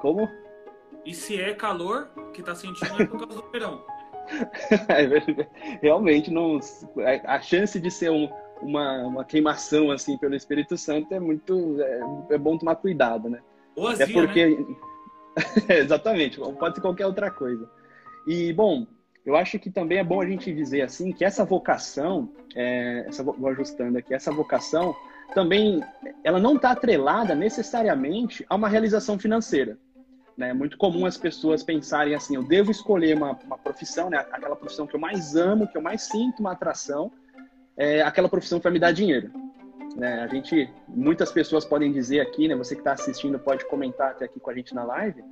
Como? 0.00 0.28
E 1.04 1.14
se 1.14 1.40
é 1.40 1.52
calor 1.52 2.08
que 2.32 2.40
está 2.40 2.54
sentindo 2.54 3.02
é 3.02 3.06
por 3.06 3.18
causa 3.18 3.42
do 3.42 3.50
verão. 3.50 3.84
Realmente, 5.82 6.30
não, 6.30 6.58
a 7.24 7.40
chance 7.40 7.78
de 7.78 7.90
ser 7.90 8.10
um, 8.10 8.28
uma, 8.62 9.02
uma 9.02 9.24
queimação 9.24 9.90
assim 9.90 10.16
pelo 10.16 10.34
Espírito 10.34 10.76
Santo 10.78 11.12
é 11.12 11.20
muito 11.20 11.76
é, 11.80 12.34
é 12.34 12.38
bom 12.38 12.56
tomar 12.56 12.76
cuidado, 12.76 13.28
né? 13.28 13.40
Ou 13.76 13.88
azia, 13.88 14.04
é 14.04 14.12
porque 14.12 14.46
né? 14.46 14.76
exatamente, 15.76 16.38
pode 16.38 16.76
ser 16.76 16.80
qualquer 16.80 17.06
outra 17.06 17.30
coisa. 17.30 17.68
E 18.26 18.52
bom, 18.52 18.86
eu 19.26 19.36
acho 19.36 19.58
que 19.58 19.70
também 19.70 19.98
é 19.98 20.04
bom 20.04 20.20
a 20.20 20.26
gente 20.26 20.52
dizer 20.52 20.82
assim 20.82 21.12
que 21.12 21.24
essa 21.24 21.44
vocação, 21.44 22.30
é, 22.54 23.04
essa, 23.08 23.22
vou 23.22 23.48
ajustando 23.48 23.98
aqui, 23.98 24.14
essa 24.14 24.32
vocação 24.32 24.94
também 25.34 25.82
ela 26.22 26.38
não 26.38 26.56
está 26.56 26.70
atrelada 26.70 27.34
necessariamente 27.34 28.44
a 28.48 28.54
uma 28.54 28.68
realização 28.68 29.18
financeira. 29.18 29.78
Né? 30.36 30.50
É 30.50 30.54
muito 30.54 30.76
comum 30.76 31.06
as 31.06 31.16
pessoas 31.16 31.62
pensarem 31.62 32.14
assim: 32.14 32.36
eu 32.36 32.42
devo 32.42 32.70
escolher 32.70 33.16
uma, 33.16 33.32
uma 33.44 33.58
profissão, 33.58 34.10
né? 34.10 34.18
aquela 34.18 34.56
profissão 34.56 34.86
que 34.86 34.94
eu 34.94 35.00
mais 35.00 35.36
amo, 35.36 35.68
que 35.68 35.76
eu 35.76 35.82
mais 35.82 36.02
sinto 36.02 36.40
uma 36.40 36.52
atração, 36.52 37.10
é 37.76 38.02
aquela 38.02 38.28
profissão 38.28 38.58
que 38.58 38.64
vai 38.64 38.72
me 38.72 38.78
dar 38.78 38.92
dinheiro. 38.92 39.30
Né? 39.96 40.22
A 40.22 40.26
gente, 40.26 40.68
muitas 40.88 41.30
pessoas 41.30 41.64
podem 41.64 41.92
dizer 41.92 42.20
aqui, 42.20 42.48
né? 42.48 42.56
Você 42.56 42.74
que 42.74 42.80
está 42.80 42.92
assistindo 42.92 43.38
pode 43.38 43.64
comentar 43.66 44.10
até 44.10 44.24
aqui 44.24 44.40
com 44.40 44.50
a 44.50 44.54
gente 44.54 44.74
na 44.74 44.84
live. 44.84 45.22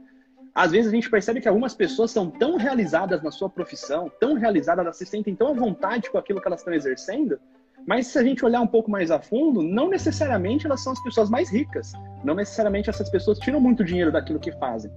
Às 0.55 0.71
vezes 0.71 0.93
a 0.93 0.95
gente 0.95 1.11
percebe 1.11 1.41
que 1.41 1.49
algumas 1.49 1.75
pessoas 1.75 2.11
são 2.11 2.31
tão 2.31 2.57
realizadas 2.57 3.23
na 3.23 3.31
sua 3.31 3.49
profissão, 3.49 4.13
tão 4.21 4.35
realizadas, 4.35 4.85
elas 4.85 4.97
se 4.99 5.07
sentem 5.07 5.35
tão 5.35 5.49
à 5.49 5.53
vontade 5.55 6.11
com 6.11 6.19
aquilo 6.19 6.41
que 6.41 6.47
elas 6.47 6.61
estão 6.61 6.75
exercendo, 6.75 7.41
mas 7.87 8.07
se 8.07 8.19
a 8.19 8.23
gente 8.23 8.45
olhar 8.45 8.61
um 8.61 8.67
pouco 8.67 8.91
mais 8.91 9.11
a 9.11 9.19
fundo, 9.19 9.63
não 9.63 9.89
necessariamente 9.89 10.67
elas 10.67 10.83
são 10.83 10.93
as 10.93 11.03
pessoas 11.03 11.29
mais 11.29 11.51
ricas. 11.51 11.93
Não 12.23 12.35
necessariamente 12.35 12.89
essas 12.89 13.11
pessoas 13.11 13.39
tiram 13.39 13.61
muito 13.61 13.85
dinheiro 13.85 14.13
daquilo 14.13 14.39
que 14.39 14.53
fazem. 14.53 14.91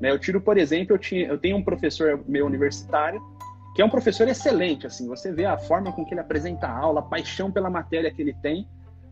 Né? 0.00 0.10
Eu 0.10 0.18
tiro, 0.18 0.40
por 0.40 0.56
exemplo, 0.56 0.94
eu, 0.94 0.98
tinha, 0.98 1.26
eu 1.26 1.38
tenho 1.38 1.56
um 1.56 1.62
professor 1.62 2.22
meu 2.26 2.46
universitário 2.46 3.20
que 3.74 3.82
é 3.82 3.84
um 3.84 3.90
professor 3.90 4.26
excelente. 4.26 4.86
Assim, 4.86 5.06
você 5.06 5.32
vê 5.32 5.44
a 5.44 5.56
forma 5.56 5.92
com 5.92 6.04
que 6.04 6.14
ele 6.14 6.20
apresenta 6.20 6.66
a 6.66 6.76
aula, 6.76 7.00
a 7.00 7.04
paixão 7.04 7.50
pela 7.50 7.70
matéria 7.70 8.12
que 8.12 8.20
ele 8.20 8.34
tem. 8.42 8.66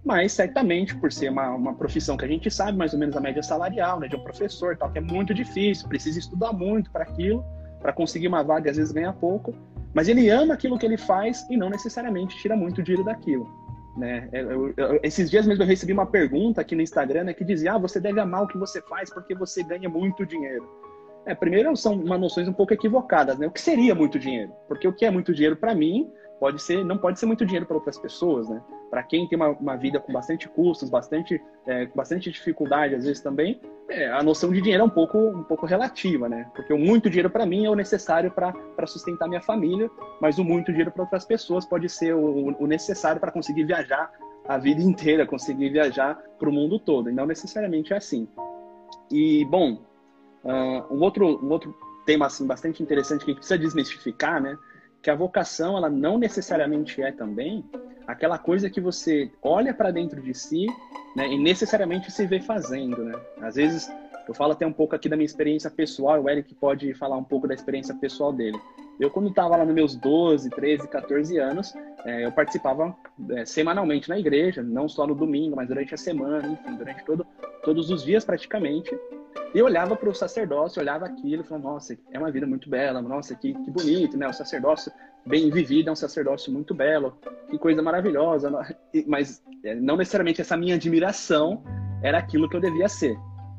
Mas 0.05 0.33
certamente, 0.33 0.97
por 0.97 1.13
ser 1.13 1.31
uma, 1.31 1.51
uma 1.51 1.75
profissão 1.75 2.17
que 2.17 2.25
a 2.25 2.29
gente 2.29 2.51
sabe 2.51 2.79
mais 2.79 2.93
ou 2.93 2.99
menos 2.99 3.17
a 3.17 3.21
média 3.21 3.43
salarial, 3.43 4.01
né, 4.01 4.09
de 4.09 4.17
um 4.17 4.21
professor, 4.21 4.77
tal, 4.77 4.91
que 4.91 4.99
é 4.99 5.01
muito 5.01 5.35
difícil, 5.35 5.89
precisa 5.89 6.19
estudar 6.19 6.53
muito 6.53 6.91
para 6.91 7.03
aquilo, 7.03 7.45
para 7.81 7.93
conseguir 7.93 8.29
uma 8.29 8.43
vaga, 8.43 8.71
às 8.71 8.77
vezes 8.77 8.93
ganha 8.93 9.13
pouco. 9.13 9.55
Mas 9.95 10.09
ele 10.09 10.29
ama 10.29 10.55
aquilo 10.55 10.79
que 10.79 10.87
ele 10.87 10.97
faz 10.97 11.47
e 11.51 11.57
não 11.57 11.71
necessariamente 11.71 12.37
tira 12.37 12.57
muito 12.57 12.83
dinheiro 12.83 13.05
daquilo. 13.05 13.49
Né? 13.97 14.29
Eu, 14.33 14.73
eu, 14.77 15.01
esses 15.03 15.29
dias 15.29 15.47
mesmo 15.47 15.65
eu 15.65 15.67
recebi 15.67 15.93
uma 15.93 16.07
pergunta 16.07 16.61
aqui 16.61 16.77
no 16.77 16.83
Instagram 16.83 17.25
né, 17.25 17.35
que 17.35 17.45
dizia: 17.45 17.75
ah, 17.75 17.79
você 17.79 17.99
deve 18.01 18.21
amar 18.21 18.45
o 18.45 18.47
que 18.47 18.57
você 18.57 18.81
faz 18.83 19.13
porque 19.13 19.35
você 19.35 19.63
ganha 19.63 19.89
muito 19.89 20.25
dinheiro. 20.25 20.69
É, 21.27 21.35
primeiro, 21.35 21.77
são 21.77 21.95
uma 21.95 22.17
noções 22.17 22.49
um 22.49 22.53
pouco 22.53 22.73
equivocadas. 22.73 23.39
Né? 23.39 23.47
O 23.47 23.51
que 23.51 23.61
seria 23.61 23.95
muito 23.95 24.19
dinheiro? 24.19 24.53
Porque 24.67 24.87
o 24.87 24.93
que 24.93 25.05
é 25.05 25.11
muito 25.11 25.35
dinheiro 25.35 25.57
para 25.57 25.75
mim 25.75 26.11
pode 26.39 26.63
ser, 26.63 26.85
não 26.85 26.97
pode 26.97 27.19
ser 27.19 27.27
muito 27.27 27.45
dinheiro 27.45 27.67
para 27.67 27.77
outras 27.77 27.99
pessoas, 27.99 28.49
né? 28.49 28.61
Para 28.91 29.03
quem 29.03 29.29
tem 29.29 29.37
uma, 29.37 29.49
uma, 29.49 29.77
vida 29.77 30.01
com 30.01 30.13
bastante 30.13 30.49
custos, 30.49 30.89
bastante, 30.89 31.41
é, 31.67 31.87
bastante 31.87 32.31
dificuldade, 32.31 32.95
às 32.95 33.05
vezes 33.05 33.21
também, 33.21 33.61
é, 33.89 34.09
a 34.11 34.23
noção 34.23 34.51
de 34.51 34.61
dinheiro 34.61 34.83
é 34.83 34.87
um 34.87 34.91
pouco, 34.91 35.19
um 35.19 35.43
pouco 35.43 35.67
relativa, 35.67 36.29
né? 36.29 36.51
Porque 36.55 36.73
o 36.73 36.79
muito 36.79 37.11
dinheiro 37.11 37.31
para 37.31 37.45
mim 37.45 37.67
é 37.67 37.71
o 37.71 37.75
necessário 37.75 38.31
para 38.31 38.87
sustentar 38.87 39.29
minha 39.29 39.43
família, 39.43 39.91
mas 40.21 40.39
o 40.39 40.45
muito 40.45 40.71
dinheiro 40.71 40.91
para 40.91 41.03
outras 41.03 41.25
pessoas 41.25 41.67
pode 41.67 41.89
ser 41.89 42.15
o, 42.15 42.57
o 42.59 42.67
necessário 42.67 43.21
para 43.21 43.33
conseguir 43.33 43.65
viajar 43.65 44.11
a 44.47 44.57
vida 44.57 44.81
inteira, 44.81 45.27
conseguir 45.27 45.69
viajar 45.71 46.15
para 46.39 46.49
o 46.49 46.53
mundo 46.53 46.79
todo. 46.79 47.11
E 47.11 47.13
não 47.13 47.27
necessariamente 47.27 47.93
é 47.93 47.97
assim. 47.97 48.27
E, 49.11 49.45
bom, 49.45 49.83
uh, 50.45 50.95
um, 50.95 51.03
outro, 51.03 51.39
um 51.45 51.51
outro 51.51 51.75
tema 52.07 52.27
assim, 52.27 52.47
bastante 52.47 52.83
interessante 52.83 53.25
que 53.25 53.31
a 53.31 53.35
gente 53.35 53.41
precisa 53.41 53.59
desmistificar, 53.59 54.41
né? 54.41 54.57
Que 55.03 55.11
a 55.11 55.15
vocação, 55.15 55.77
ela 55.77 55.89
não 55.89 56.19
necessariamente 56.19 57.01
é 57.03 57.13
também 57.13 57.65
aquela 58.07 58.39
coisa 58.39 58.71
que 58.71 58.81
você 58.81 59.31
olha 59.43 59.75
para 59.75 59.91
dentro 59.91 60.21
de 60.21 60.35
si 60.35 60.67
né, 61.15 61.29
e 61.29 61.39
necessariamente 61.39 62.11
se 62.11 62.27
vê 62.27 62.41
fazendo, 62.41 63.05
né? 63.05 63.13
Às 63.41 63.57
vezes, 63.57 63.91
eu 64.27 64.35
falo 64.35 64.53
até 64.53 64.67
um 64.67 64.73
pouco 64.73 64.95
aqui 64.95 65.09
da 65.09 65.17
minha 65.17 65.27
experiência 65.27 65.71
pessoal, 65.71 66.23
o 66.23 66.29
Eric 66.29 66.55
pode 66.55 66.93
falar 66.95 67.17
um 67.17 67.25
pouco 67.25 67.47
da 67.47 67.55
experiência 67.55 67.95
pessoal 67.95 68.33
dele. 68.33 68.59
Eu, 68.99 69.11
quando 69.11 69.29
estava 69.29 69.57
lá 69.57 69.65
nos 69.65 69.75
meus 69.75 69.95
12, 69.95 70.51
13, 70.51 70.89
14 70.89 71.39
anos, 71.39 71.73
é, 72.05 72.27
eu 72.27 72.33
participava 72.33 72.97
é, 73.31 73.45
semanalmente 73.45 74.09
na 74.09 74.19
igreja, 74.19 74.63
não 74.63 74.89
só 74.89 75.07
no 75.07 75.15
domingo, 75.15 75.55
mas 75.55 75.69
durante 75.69 75.95
a 75.95 75.97
semana, 75.97 76.49
enfim, 76.49 76.77
durante 76.77 77.05
todo, 77.05 77.27
todos 77.63 77.91
os 77.91 78.05
dias 78.05 78.25
praticamente. 78.25 78.91
E 79.55 79.59
eu 79.59 79.65
olhava 79.65 79.97
para 79.97 80.09
o 80.09 80.15
sacerdócio, 80.15 80.81
olhava 80.81 81.07
aquilo 81.07 81.43
e 81.43 81.45
falava, 81.45 81.69
nossa, 81.71 81.97
é 82.13 82.19
uma 82.19 82.31
vida 82.31 82.47
muito 82.47 82.69
bela, 82.69 83.01
nossa, 83.01 83.35
que, 83.35 83.55
que 83.55 83.71
bonito, 83.71 84.17
né? 84.17 84.29
O 84.29 84.33
sacerdócio 84.33 84.93
bem 85.27 85.51
vivido 85.51 85.89
é 85.89 85.93
um 85.93 85.97
sacerdócio 85.97 86.53
muito 86.53 86.75
belo, 86.75 87.17
que 87.51 87.59
coisa 87.59 87.83
maravilhosa. 87.83 88.51
Mas 89.07 89.43
é, 89.65 89.75
não 89.75 89.97
necessariamente 89.97 90.41
essa 90.41 90.57
minha 90.57 90.75
admiração 90.75 91.63
era 92.03 92.19
aquilo 92.19 92.49
que 92.49 92.57
eu 92.57 92.61
devia 92.61 92.89
ser. 92.89 93.17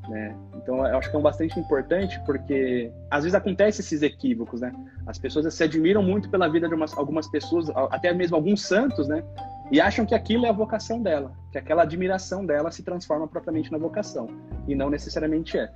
Né? 0.07 0.35
Então, 0.55 0.85
eu 0.87 0.97
acho 0.97 1.09
que 1.09 1.15
é 1.15 1.19
um 1.19 1.23
bastante 1.23 1.59
importante 1.59 2.19
porque 2.25 2.91
às 3.11 3.23
vezes 3.23 3.35
acontece 3.35 3.81
esses 3.81 4.01
equívocos, 4.01 4.61
né? 4.61 4.73
As 5.05 5.19
pessoas 5.19 5.51
se 5.53 5.63
admiram 5.63 6.01
muito 6.01 6.29
pela 6.29 6.47
vida 6.47 6.67
de 6.67 6.73
umas, 6.73 6.97
algumas 6.97 7.27
pessoas, 7.27 7.69
até 7.91 8.11
mesmo 8.13 8.35
alguns 8.35 8.63
santos, 8.63 9.07
né? 9.07 9.23
E 9.71 9.79
acham 9.79 10.05
que 10.05 10.15
aquilo 10.15 10.45
é 10.45 10.49
a 10.49 10.53
vocação 10.53 11.01
dela, 11.01 11.31
que 11.51 11.57
aquela 11.57 11.83
admiração 11.83 12.45
dela 12.45 12.71
se 12.71 12.83
transforma 12.83 13.27
propriamente 13.27 13.71
na 13.71 13.77
vocação, 13.77 14.27
e 14.67 14.73
não 14.73 14.89
necessariamente 14.89 15.57
é. 15.57 15.71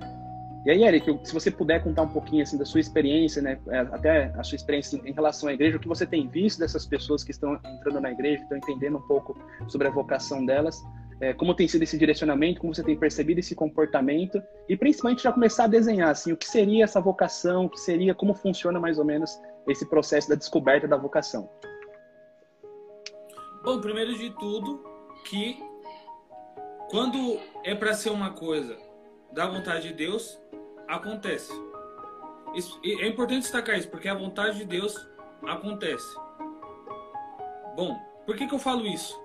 E 0.66 0.70
aí, 0.70 0.82
Eric, 0.82 1.20
se 1.24 1.34
você 1.34 1.50
puder 1.50 1.82
contar 1.84 2.02
um 2.02 2.08
pouquinho 2.08 2.42
assim 2.42 2.56
da 2.56 2.64
sua 2.64 2.80
experiência, 2.80 3.42
né, 3.42 3.58
é, 3.68 3.80
até 3.80 4.32
a 4.34 4.42
sua 4.42 4.56
experiência 4.56 4.98
em 5.04 5.12
relação 5.12 5.48
à 5.48 5.52
igreja, 5.52 5.76
o 5.76 5.80
que 5.80 5.86
você 5.86 6.06
tem 6.06 6.26
visto 6.26 6.58
dessas 6.58 6.86
pessoas 6.86 7.22
que 7.22 7.32
estão 7.32 7.54
entrando 7.54 8.00
na 8.00 8.10
igreja, 8.10 8.42
estão 8.42 8.56
entendendo 8.56 8.96
um 8.96 9.02
pouco 9.02 9.36
sobre 9.68 9.86
a 9.86 9.90
vocação 9.90 10.44
delas, 10.44 10.82
é, 11.20 11.32
como 11.34 11.54
tem 11.54 11.68
sido 11.68 11.82
esse 11.82 11.98
direcionamento, 11.98 12.60
como 12.60 12.74
você 12.74 12.82
tem 12.82 12.96
percebido 12.96 13.38
esse 13.38 13.54
comportamento 13.54 14.42
e 14.68 14.76
principalmente 14.76 15.22
já 15.22 15.32
começar 15.32 15.64
a 15.64 15.68
desenhar 15.68 16.08
assim 16.08 16.32
o 16.32 16.36
que 16.36 16.48
seria 16.48 16.84
essa 16.84 17.00
vocação, 17.00 17.66
o 17.66 17.70
que 17.70 17.78
seria, 17.78 18.14
como 18.14 18.34
funciona 18.34 18.80
mais 18.80 18.98
ou 18.98 19.04
menos 19.04 19.38
esse 19.68 19.88
processo 19.88 20.28
da 20.28 20.34
descoberta 20.34 20.88
da 20.88 20.96
vocação. 20.96 21.48
Bom, 23.64 23.80
primeiro 23.80 24.14
de 24.14 24.28
tudo, 24.28 24.84
que 25.24 25.58
quando 26.90 27.40
é 27.64 27.74
para 27.74 27.94
ser 27.94 28.10
uma 28.10 28.30
coisa 28.30 28.76
da 29.32 29.46
vontade 29.46 29.88
de 29.88 29.94
Deus, 29.94 30.38
acontece. 30.86 31.50
Isso, 32.54 32.78
é 32.84 33.08
importante 33.08 33.40
destacar 33.40 33.78
isso, 33.78 33.88
porque 33.88 34.06
a 34.06 34.14
vontade 34.14 34.58
de 34.58 34.66
Deus 34.66 34.94
acontece. 35.46 36.14
Bom, 37.74 37.98
por 38.26 38.36
que, 38.36 38.46
que 38.46 38.54
eu 38.54 38.58
falo 38.58 38.86
isso? 38.86 39.18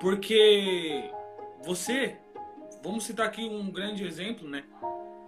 Porque 0.00 1.12
você, 1.62 2.18
vamos 2.82 3.04
citar 3.04 3.26
aqui 3.26 3.44
um 3.44 3.70
grande 3.70 4.02
exemplo, 4.02 4.48
né? 4.48 4.64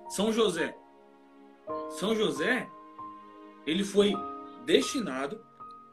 São 0.09 0.33
José. 0.33 0.75
São 1.91 2.17
José, 2.17 2.67
ele 3.67 3.85
foi 3.85 4.15
destinado, 4.65 5.45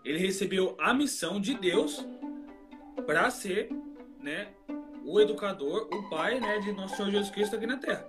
ele 0.03 0.19
recebeu 0.19 0.75
a 0.79 0.93
missão 0.93 1.39
de 1.39 1.53
Deus 1.53 2.05
para 3.05 3.29
ser, 3.29 3.69
né, 4.19 4.49
o 5.03 5.19
educador, 5.19 5.89
o 5.91 6.09
pai, 6.09 6.39
né, 6.39 6.59
de 6.59 6.71
nosso 6.71 6.95
Senhor 6.95 7.11
Jesus 7.11 7.31
Cristo 7.31 7.55
aqui 7.55 7.65
na 7.65 7.77
Terra. 7.77 8.07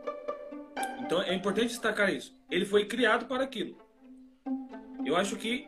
Então 1.00 1.22
é 1.22 1.34
importante 1.34 1.68
destacar 1.68 2.12
isso. 2.12 2.36
Ele 2.50 2.64
foi 2.64 2.84
criado 2.84 3.26
para 3.26 3.44
aquilo. 3.44 3.76
Eu 5.04 5.16
acho 5.16 5.36
que 5.36 5.66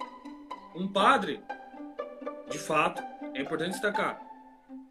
um 0.75 0.87
padre, 0.87 1.41
de 2.51 2.59
fato, 2.59 3.03
é 3.35 3.41
importante 3.41 3.73
destacar, 3.73 4.21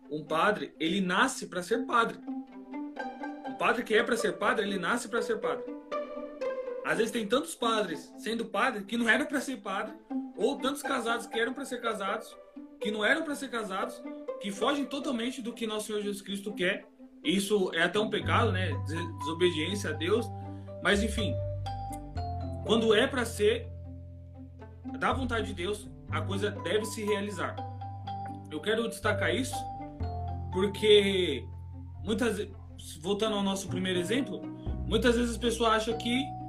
um 0.10 0.26
padre, 0.26 0.76
ele 0.80 1.00
nasce 1.00 1.48
para 1.48 1.64
ser 1.64 1.86
padre. 1.86 2.20
Um 3.48 3.54
padre 3.54 3.84
que 3.84 3.94
é 3.94 4.04
para 4.04 4.18
ser 4.18 4.34
padre, 4.34 4.66
ele 4.66 4.78
nasce 4.78 5.08
para 5.08 5.22
ser 5.22 5.40
padre. 5.40 5.64
Às 6.92 6.98
vezes 6.98 7.14
tem 7.14 7.26
tantos 7.26 7.56
padres 7.56 8.14
sendo 8.18 8.44
padre 8.44 8.84
que 8.84 8.98
não 8.98 9.08
eram 9.08 9.26
para 9.26 9.40
ser 9.40 9.56
padre, 9.62 9.94
ou 10.36 10.58
tantos 10.58 10.82
casados 10.82 11.26
que 11.26 11.40
eram 11.40 11.54
para 11.54 11.64
ser 11.64 11.80
casados, 11.80 12.36
que 12.82 12.92
não 12.92 13.06
eram 13.06 13.24
para 13.24 13.34
ser 13.34 13.50
casados, 13.50 14.04
que 14.42 14.52
fogem 14.52 14.84
totalmente 14.84 15.42
do 15.42 15.54
que 15.54 15.66
nosso 15.66 15.88
Senhor 15.88 16.02
Jesus 16.02 16.22
Cristo 16.22 16.52
quer. 16.52 16.86
Isso 17.24 17.72
é 17.74 17.84
até 17.84 17.98
um 17.98 18.10
pecado, 18.10 18.52
né? 18.52 18.74
Desobediência 19.20 19.92
a 19.92 19.94
Deus. 19.94 20.26
Mas 20.84 21.02
enfim, 21.02 21.34
quando 22.66 22.94
é 22.94 23.08
para 23.08 23.24
ser 23.24 23.70
da 25.00 25.14
vontade 25.14 25.48
de 25.48 25.54
Deus, 25.54 25.90
a 26.10 26.20
coisa 26.20 26.52
deve 26.52 26.84
se 26.84 27.06
realizar. 27.06 27.56
Eu 28.52 28.60
quero 28.60 28.90
destacar 28.90 29.34
isso 29.34 29.56
porque 30.52 31.48
muitas 32.04 32.50
voltando 33.00 33.38
ao 33.38 33.44
nosso 33.44 33.70
primeiro 33.70 33.98
exemplo, 33.98 34.42
muitas 34.86 35.16
vezes 35.16 35.32
as 35.32 35.38
pessoas 35.38 35.72
acham 35.72 35.98
que 35.98 36.41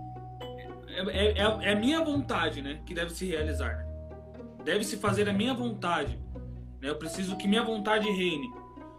é, 0.93 1.39
é, 1.39 1.69
é 1.69 1.73
a 1.73 1.77
minha 1.77 2.03
vontade, 2.05 2.61
né, 2.61 2.81
que 2.87 2.95
deve 2.95 3.11
se 3.11 3.27
realizar. 3.27 3.87
Deve 4.65 4.85
se 4.85 4.97
fazer 4.97 5.29
a 5.29 5.33
minha 5.33 5.55
vontade. 5.55 6.19
Né? 6.81 6.89
Eu 6.91 6.97
preciso 6.97 7.37
que 7.37 7.49
minha 7.49 7.63
vontade 7.63 8.11
reine. 8.11 8.49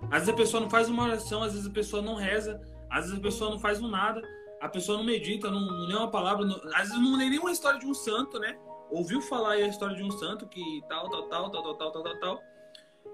Às 0.03 0.21
vezes 0.21 0.29
a 0.29 0.33
pessoa 0.33 0.61
não 0.61 0.69
faz 0.69 0.89
uma 0.89 1.03
oração, 1.03 1.43
às 1.43 1.53
vezes 1.53 1.67
a 1.67 1.73
pessoa 1.73 2.01
não 2.01 2.15
reza, 2.15 2.59
às 2.89 3.05
vezes 3.05 3.19
a 3.19 3.21
pessoa 3.21 3.51
não 3.51 3.59
faz 3.59 3.81
um 3.81 3.87
nada, 3.87 4.21
a 4.61 4.69
pessoa 4.69 4.97
não 4.97 5.05
medita, 5.05 5.49
não, 5.49 5.59
não 5.59 5.87
lê 5.87 5.95
uma 5.95 6.09
palavra, 6.09 6.45
não, 6.45 6.55
às 6.73 6.89
vezes 6.89 6.99
não 6.99 7.17
lê 7.17 7.29
nenhuma 7.29 7.51
história 7.51 7.79
de 7.79 7.85
um 7.85 7.93
santo, 7.93 8.39
né? 8.39 8.57
Ouviu 8.89 9.21
falar 9.21 9.53
aí 9.53 9.63
a 9.63 9.67
história 9.67 9.95
de 9.95 10.03
um 10.03 10.11
santo 10.11 10.47
que 10.47 10.83
tal, 10.87 11.09
tal, 11.09 11.23
tal, 11.27 11.51
tal, 11.51 11.63
tal, 11.63 11.75
tal, 11.75 11.91
tal, 11.91 12.03
tal, 12.03 12.19
tal. 12.19 12.43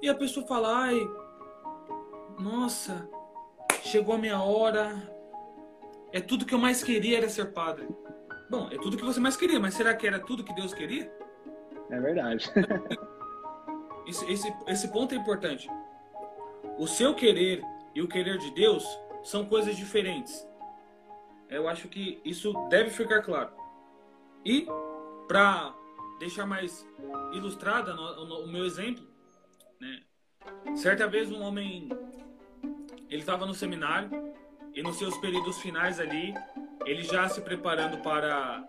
E 0.01 0.09
a 0.09 0.15
pessoa 0.15 0.45
fala, 0.45 0.83
ai, 0.85 0.99
nossa, 2.39 3.07
chegou 3.83 4.15
a 4.15 4.17
minha 4.17 4.41
hora. 4.41 4.95
É 6.11 6.19
tudo 6.19 6.45
que 6.45 6.53
eu 6.53 6.59
mais 6.59 6.83
queria 6.83 7.17
era 7.17 7.29
ser 7.29 7.53
padre. 7.53 7.87
Bom, 8.49 8.67
é 8.71 8.77
tudo 8.77 8.97
que 8.97 9.05
você 9.05 9.19
mais 9.19 9.37
queria, 9.37 9.59
mas 9.59 9.75
será 9.75 9.93
que 9.93 10.07
era 10.07 10.19
tudo 10.19 10.43
que 10.43 10.53
Deus 10.53 10.73
queria? 10.73 11.11
É 11.89 11.99
verdade. 11.99 12.51
esse, 14.07 14.31
esse, 14.31 14.53
esse 14.67 14.87
ponto 14.91 15.13
é 15.13 15.17
importante. 15.17 15.69
O 16.77 16.87
seu 16.87 17.13
querer 17.13 17.63
e 17.93 18.01
o 18.01 18.07
querer 18.07 18.37
de 18.37 18.51
Deus 18.51 18.83
são 19.23 19.45
coisas 19.45 19.75
diferentes. 19.77 20.47
Eu 21.47 21.67
acho 21.67 21.87
que 21.87 22.21
isso 22.25 22.53
deve 22.69 22.89
ficar 22.89 23.21
claro. 23.21 23.51
E, 24.45 24.67
para 25.27 25.75
deixar 26.19 26.45
mais 26.45 26.87
ilustrada 27.33 27.93
o 27.95 28.47
meu 28.47 28.65
exemplo, 28.65 29.05
né? 29.79 30.01
certa 30.75 31.07
vez 31.07 31.31
um 31.31 31.41
homem 31.41 31.89
ele 33.09 33.21
estava 33.21 33.45
no 33.45 33.53
seminário 33.53 34.33
e 34.73 34.83
nos 34.83 34.97
seus 34.97 35.17
períodos 35.17 35.59
finais 35.59 35.99
ali, 35.99 36.33
ele 36.89 37.03
já 37.03 37.27
se 37.29 37.41
preparando 37.41 37.97
para 37.99 38.67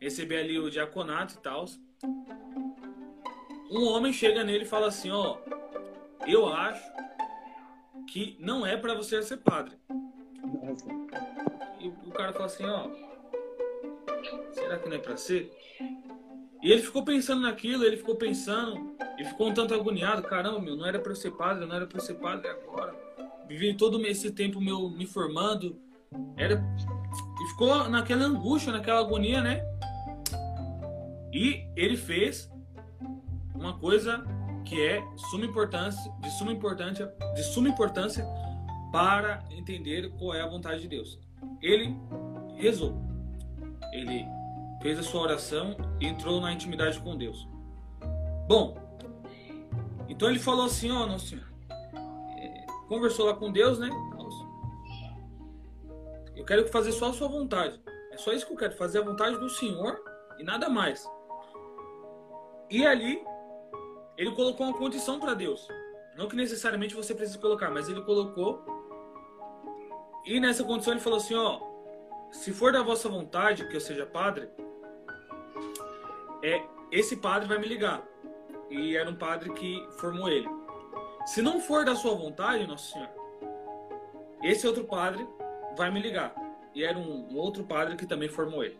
receber 0.00 0.38
ali 0.38 0.58
o 0.58 0.70
diaconato 0.70 1.34
e 1.34 1.38
tal. 1.38 1.66
Um 3.70 3.84
homem 3.88 4.12
chega 4.12 4.44
nele 4.44 4.64
e 4.64 4.68
fala 4.68 4.88
assim: 4.88 5.10
Ó, 5.10 5.38
eu 6.26 6.46
acho 6.48 6.82
que 8.08 8.36
não 8.40 8.66
é 8.66 8.76
para 8.76 8.94
você 8.94 9.22
ser 9.22 9.38
padre. 9.38 9.76
E 11.80 11.88
o 11.88 12.10
cara 12.12 12.32
fala 12.32 12.46
assim: 12.46 12.64
Ó, 12.64 12.88
será 14.52 14.78
que 14.78 14.88
não 14.88 14.96
é 14.96 15.00
para 15.00 15.16
ser? 15.16 15.52
E 16.62 16.72
ele 16.72 16.82
ficou 16.82 17.04
pensando 17.04 17.42
naquilo, 17.42 17.84
ele 17.84 17.98
ficou 17.98 18.16
pensando, 18.16 18.96
e 19.18 19.24
ficou 19.24 19.48
um 19.48 19.54
tanto 19.54 19.74
agoniado: 19.74 20.22
caramba, 20.22 20.58
meu, 20.60 20.76
não 20.76 20.86
era 20.86 20.98
para 20.98 21.14
ser 21.14 21.32
padre, 21.32 21.66
não 21.66 21.76
era 21.76 21.86
para 21.86 22.00
ser 22.00 22.14
padre 22.14 22.48
agora 22.48 23.04
vivi 23.46 23.74
todo 23.74 24.04
esse 24.06 24.30
tempo 24.30 24.60
meu 24.60 24.88
me 24.88 25.06
formando. 25.06 25.76
Era 26.36 26.62
e 27.40 27.48
ficou 27.48 27.88
naquela 27.88 28.24
angústia, 28.24 28.72
naquela 28.72 29.00
agonia, 29.00 29.40
né? 29.40 29.62
E 31.32 31.66
ele 31.76 31.96
fez 31.96 32.50
uma 33.54 33.78
coisa 33.78 34.24
que 34.64 34.80
é 34.80 35.02
suma 35.30 35.44
importância, 35.44 36.12
de 36.20 36.30
suma 36.30 36.52
importância, 36.52 37.12
de 37.34 37.42
suma 37.42 37.68
importância 37.68 38.24
para 38.92 39.44
entender 39.50 40.10
qual 40.18 40.34
é 40.34 40.42
a 40.42 40.48
vontade 40.48 40.82
de 40.82 40.88
Deus. 40.88 41.18
Ele 41.60 41.96
rezou. 42.56 43.02
Ele 43.92 44.24
fez 44.80 44.98
a 44.98 45.02
sua 45.02 45.22
oração 45.22 45.76
e 46.00 46.06
entrou 46.06 46.40
na 46.40 46.52
intimidade 46.52 47.00
com 47.00 47.16
Deus. 47.16 47.48
Bom, 48.46 48.76
então 50.08 50.28
ele 50.28 50.38
falou 50.38 50.66
assim, 50.66 50.90
ó, 50.90 51.06
nosso 51.06 51.28
senhor, 51.28 51.44
é, 52.38 52.66
conversou 52.88 53.26
lá 53.26 53.34
com 53.34 53.50
Deus, 53.50 53.78
né? 53.78 53.90
Eu 56.36 56.44
quero 56.44 56.66
fazer 56.68 56.92
só 56.92 57.10
a 57.10 57.12
sua 57.12 57.28
vontade. 57.28 57.80
É 58.10 58.16
só 58.16 58.32
isso 58.32 58.46
que 58.46 58.52
eu 58.52 58.56
quero, 58.56 58.74
fazer 58.76 58.98
a 58.98 59.02
vontade 59.02 59.38
do 59.38 59.48
Senhor 59.48 60.00
e 60.38 60.44
nada 60.44 60.68
mais. 60.68 61.08
E 62.70 62.86
ali, 62.86 63.22
ele 64.16 64.30
colocou 64.32 64.66
uma 64.66 64.76
condição 64.76 65.20
para 65.20 65.34
Deus. 65.34 65.68
Não 66.16 66.28
que 66.28 66.36
necessariamente 66.36 66.94
você 66.94 67.14
precise 67.14 67.38
colocar, 67.38 67.70
mas 67.70 67.88
ele 67.88 68.00
colocou. 68.02 68.64
E 70.24 70.40
nessa 70.40 70.64
condição 70.64 70.92
ele 70.92 71.00
falou 71.00 71.18
assim: 71.18 71.34
ó, 71.34 71.60
se 72.30 72.52
for 72.52 72.72
da 72.72 72.82
vossa 72.82 73.08
vontade 73.08 73.68
que 73.68 73.76
eu 73.76 73.80
seja 73.80 74.06
padre, 74.06 74.48
é 76.42 76.62
esse 76.90 77.16
padre 77.16 77.48
vai 77.48 77.58
me 77.58 77.66
ligar. 77.66 78.02
E 78.70 78.96
era 78.96 79.10
um 79.10 79.16
padre 79.16 79.52
que 79.52 79.86
formou 79.98 80.28
ele. 80.28 80.48
Se 81.26 81.42
não 81.42 81.60
for 81.60 81.84
da 81.84 81.94
sua 81.94 82.14
vontade, 82.14 82.66
nosso 82.66 82.92
senhor, 82.92 83.08
esse 84.42 84.66
outro 84.66 84.84
padre 84.84 85.26
vai 85.76 85.90
me 85.90 86.00
ligar. 86.00 86.34
E 86.74 86.82
era 86.82 86.98
um, 86.98 87.36
outro 87.36 87.64
padre 87.64 87.96
que 87.96 88.06
também 88.06 88.28
formou 88.28 88.64
ele. 88.64 88.78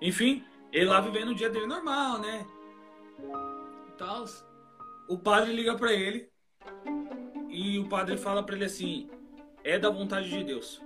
Enfim, 0.00 0.44
ele 0.72 0.86
lá 0.86 1.00
vivendo 1.00 1.30
o 1.30 1.34
dia 1.34 1.50
dele 1.50 1.66
normal, 1.66 2.18
né? 2.18 2.46
Tal. 3.98 4.24
O 5.08 5.18
padre 5.18 5.52
liga 5.52 5.74
para 5.76 5.92
ele 5.92 6.30
e 7.48 7.78
o 7.78 7.88
padre 7.88 8.16
fala 8.16 8.42
para 8.42 8.56
ele 8.56 8.64
assim: 8.64 9.10
é 9.64 9.78
da 9.78 9.90
vontade 9.90 10.28
de 10.28 10.44
Deus. 10.44 10.80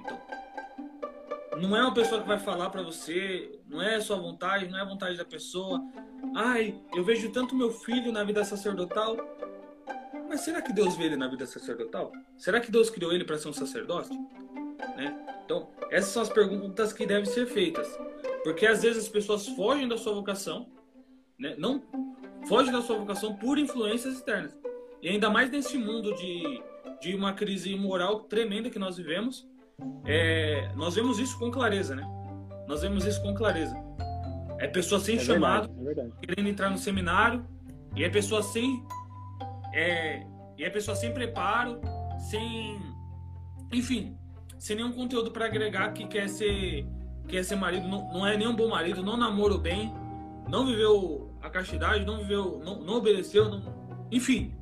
Então, 0.00 0.20
não 1.60 1.76
é 1.76 1.82
uma 1.82 1.94
pessoa 1.94 2.20
que 2.20 2.28
vai 2.28 2.38
falar 2.38 2.70
para 2.70 2.82
você, 2.82 3.60
não 3.66 3.82
é 3.82 4.00
sua 4.00 4.16
vontade, 4.16 4.68
não 4.68 4.78
é 4.78 4.82
a 4.82 4.88
vontade 4.88 5.16
da 5.16 5.24
pessoa. 5.24 5.80
Ai, 6.34 6.80
eu 6.94 7.04
vejo 7.04 7.30
tanto 7.30 7.56
meu 7.56 7.70
filho 7.70 8.12
na 8.12 8.24
vida 8.24 8.44
sacerdotal. 8.44 9.16
Mas 10.28 10.40
será 10.40 10.60
que 10.60 10.72
Deus 10.72 10.96
vê 10.96 11.04
ele 11.04 11.16
na 11.16 11.26
vida 11.28 11.46
sacerdotal? 11.46 12.12
Será 12.36 12.60
que 12.60 12.70
Deus 12.70 12.90
criou 12.90 13.12
ele 13.12 13.24
para 13.24 13.38
ser 13.38 13.48
um 13.48 13.52
sacerdote? 13.52 14.10
Né? 14.96 15.16
Então, 15.44 15.70
essas 15.90 16.10
são 16.10 16.22
as 16.22 16.28
perguntas 16.28 16.92
que 16.92 17.06
devem 17.06 17.24
ser 17.24 17.46
feitas. 17.46 17.88
Porque 18.44 18.66
às 18.66 18.82
vezes 18.82 19.04
as 19.04 19.08
pessoas 19.08 19.46
fogem 19.48 19.88
da 19.88 19.96
sua 19.96 20.12
vocação, 20.14 20.68
né? 21.38 21.54
não 21.58 21.82
fogem 22.46 22.72
da 22.72 22.82
sua 22.82 22.98
vocação 22.98 23.34
por 23.34 23.58
influências 23.58 24.14
externas. 24.14 24.56
E 25.02 25.08
ainda 25.08 25.30
mais 25.30 25.50
nesse 25.50 25.78
mundo 25.78 26.14
de, 26.14 26.62
de 27.00 27.14
uma 27.14 27.32
crise 27.32 27.74
moral 27.76 28.20
tremenda 28.20 28.68
que 28.68 28.78
nós 28.78 28.96
vivemos, 28.96 29.48
é, 30.04 30.70
nós 30.74 30.94
vemos 30.94 31.18
isso 31.18 31.38
com 31.38 31.50
clareza, 31.50 31.94
né? 31.94 32.02
Nós 32.66 32.82
vemos 32.82 33.04
isso 33.04 33.22
com 33.22 33.32
clareza. 33.32 33.76
É 34.58 34.66
pessoa 34.66 35.00
sem 35.00 35.16
é 35.16 35.18
chamado, 35.20 35.72
verdade, 35.82 36.12
é 36.20 36.26
querendo 36.26 36.48
entrar 36.48 36.68
no 36.68 36.78
seminário, 36.78 37.46
e 37.94 38.04
é 38.04 38.08
pessoa 38.08 38.42
sem. 38.42 38.84
É, 39.78 40.26
e 40.56 40.64
é 40.64 40.70
pessoa 40.70 40.96
sem 40.96 41.14
preparo, 41.14 41.80
sem. 42.18 42.80
Enfim, 43.72 44.18
sem 44.58 44.74
nenhum 44.74 44.90
conteúdo 44.90 45.30
para 45.30 45.46
agregar 45.46 45.92
que 45.92 46.04
quer 46.08 46.28
ser 46.28 46.84
quer 47.28 47.44
ser 47.44 47.54
marido, 47.54 47.86
não, 47.86 48.12
não 48.12 48.26
é 48.26 48.36
nem 48.36 48.48
um 48.48 48.56
bom 48.56 48.68
marido, 48.68 49.04
não 49.04 49.16
namorou 49.16 49.58
bem, 49.58 49.94
não 50.48 50.66
viveu 50.66 51.30
a 51.42 51.48
castidade, 51.48 52.04
não 52.04 52.18
viveu, 52.18 52.58
não, 52.64 52.80
não 52.80 52.94
obedeceu, 52.94 53.48
não, 53.48 53.62
enfim. 54.10 54.52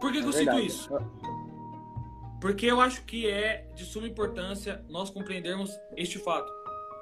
Por 0.00 0.10
que, 0.10 0.22
que 0.22 0.28
eu 0.28 0.32
cito 0.32 0.58
isso? 0.60 0.88
Porque 2.40 2.64
eu 2.64 2.80
acho 2.80 3.04
que 3.04 3.28
é 3.28 3.68
de 3.74 3.84
suma 3.84 4.06
importância 4.06 4.82
nós 4.88 5.10
compreendermos 5.10 5.76
este 5.96 6.18
fato. 6.18 6.50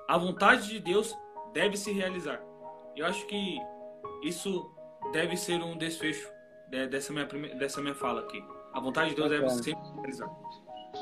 A 0.09 0.17
vontade 0.17 0.69
de 0.69 0.81
Deus 0.81 1.15
deve 1.53 1.77
se 1.77 1.93
realizar. 1.93 2.41
Eu 2.97 3.07
acho 3.07 3.27
que 3.27 3.59
isso 4.25 4.73
deve 5.13 5.37
ser 5.37 5.63
um 5.63 5.77
desfecho 5.77 6.33
dessa 6.91 7.13
minha, 7.13 7.27
dessa 7.57 7.81
minha 7.81 7.95
fala 7.95 8.21
aqui. 8.21 8.43
A 8.73 8.81
vontade 8.81 9.11
de 9.11 9.17
Deus 9.17 9.29
deve 9.29 9.49
se 9.51 9.77
realizar. 9.97 10.31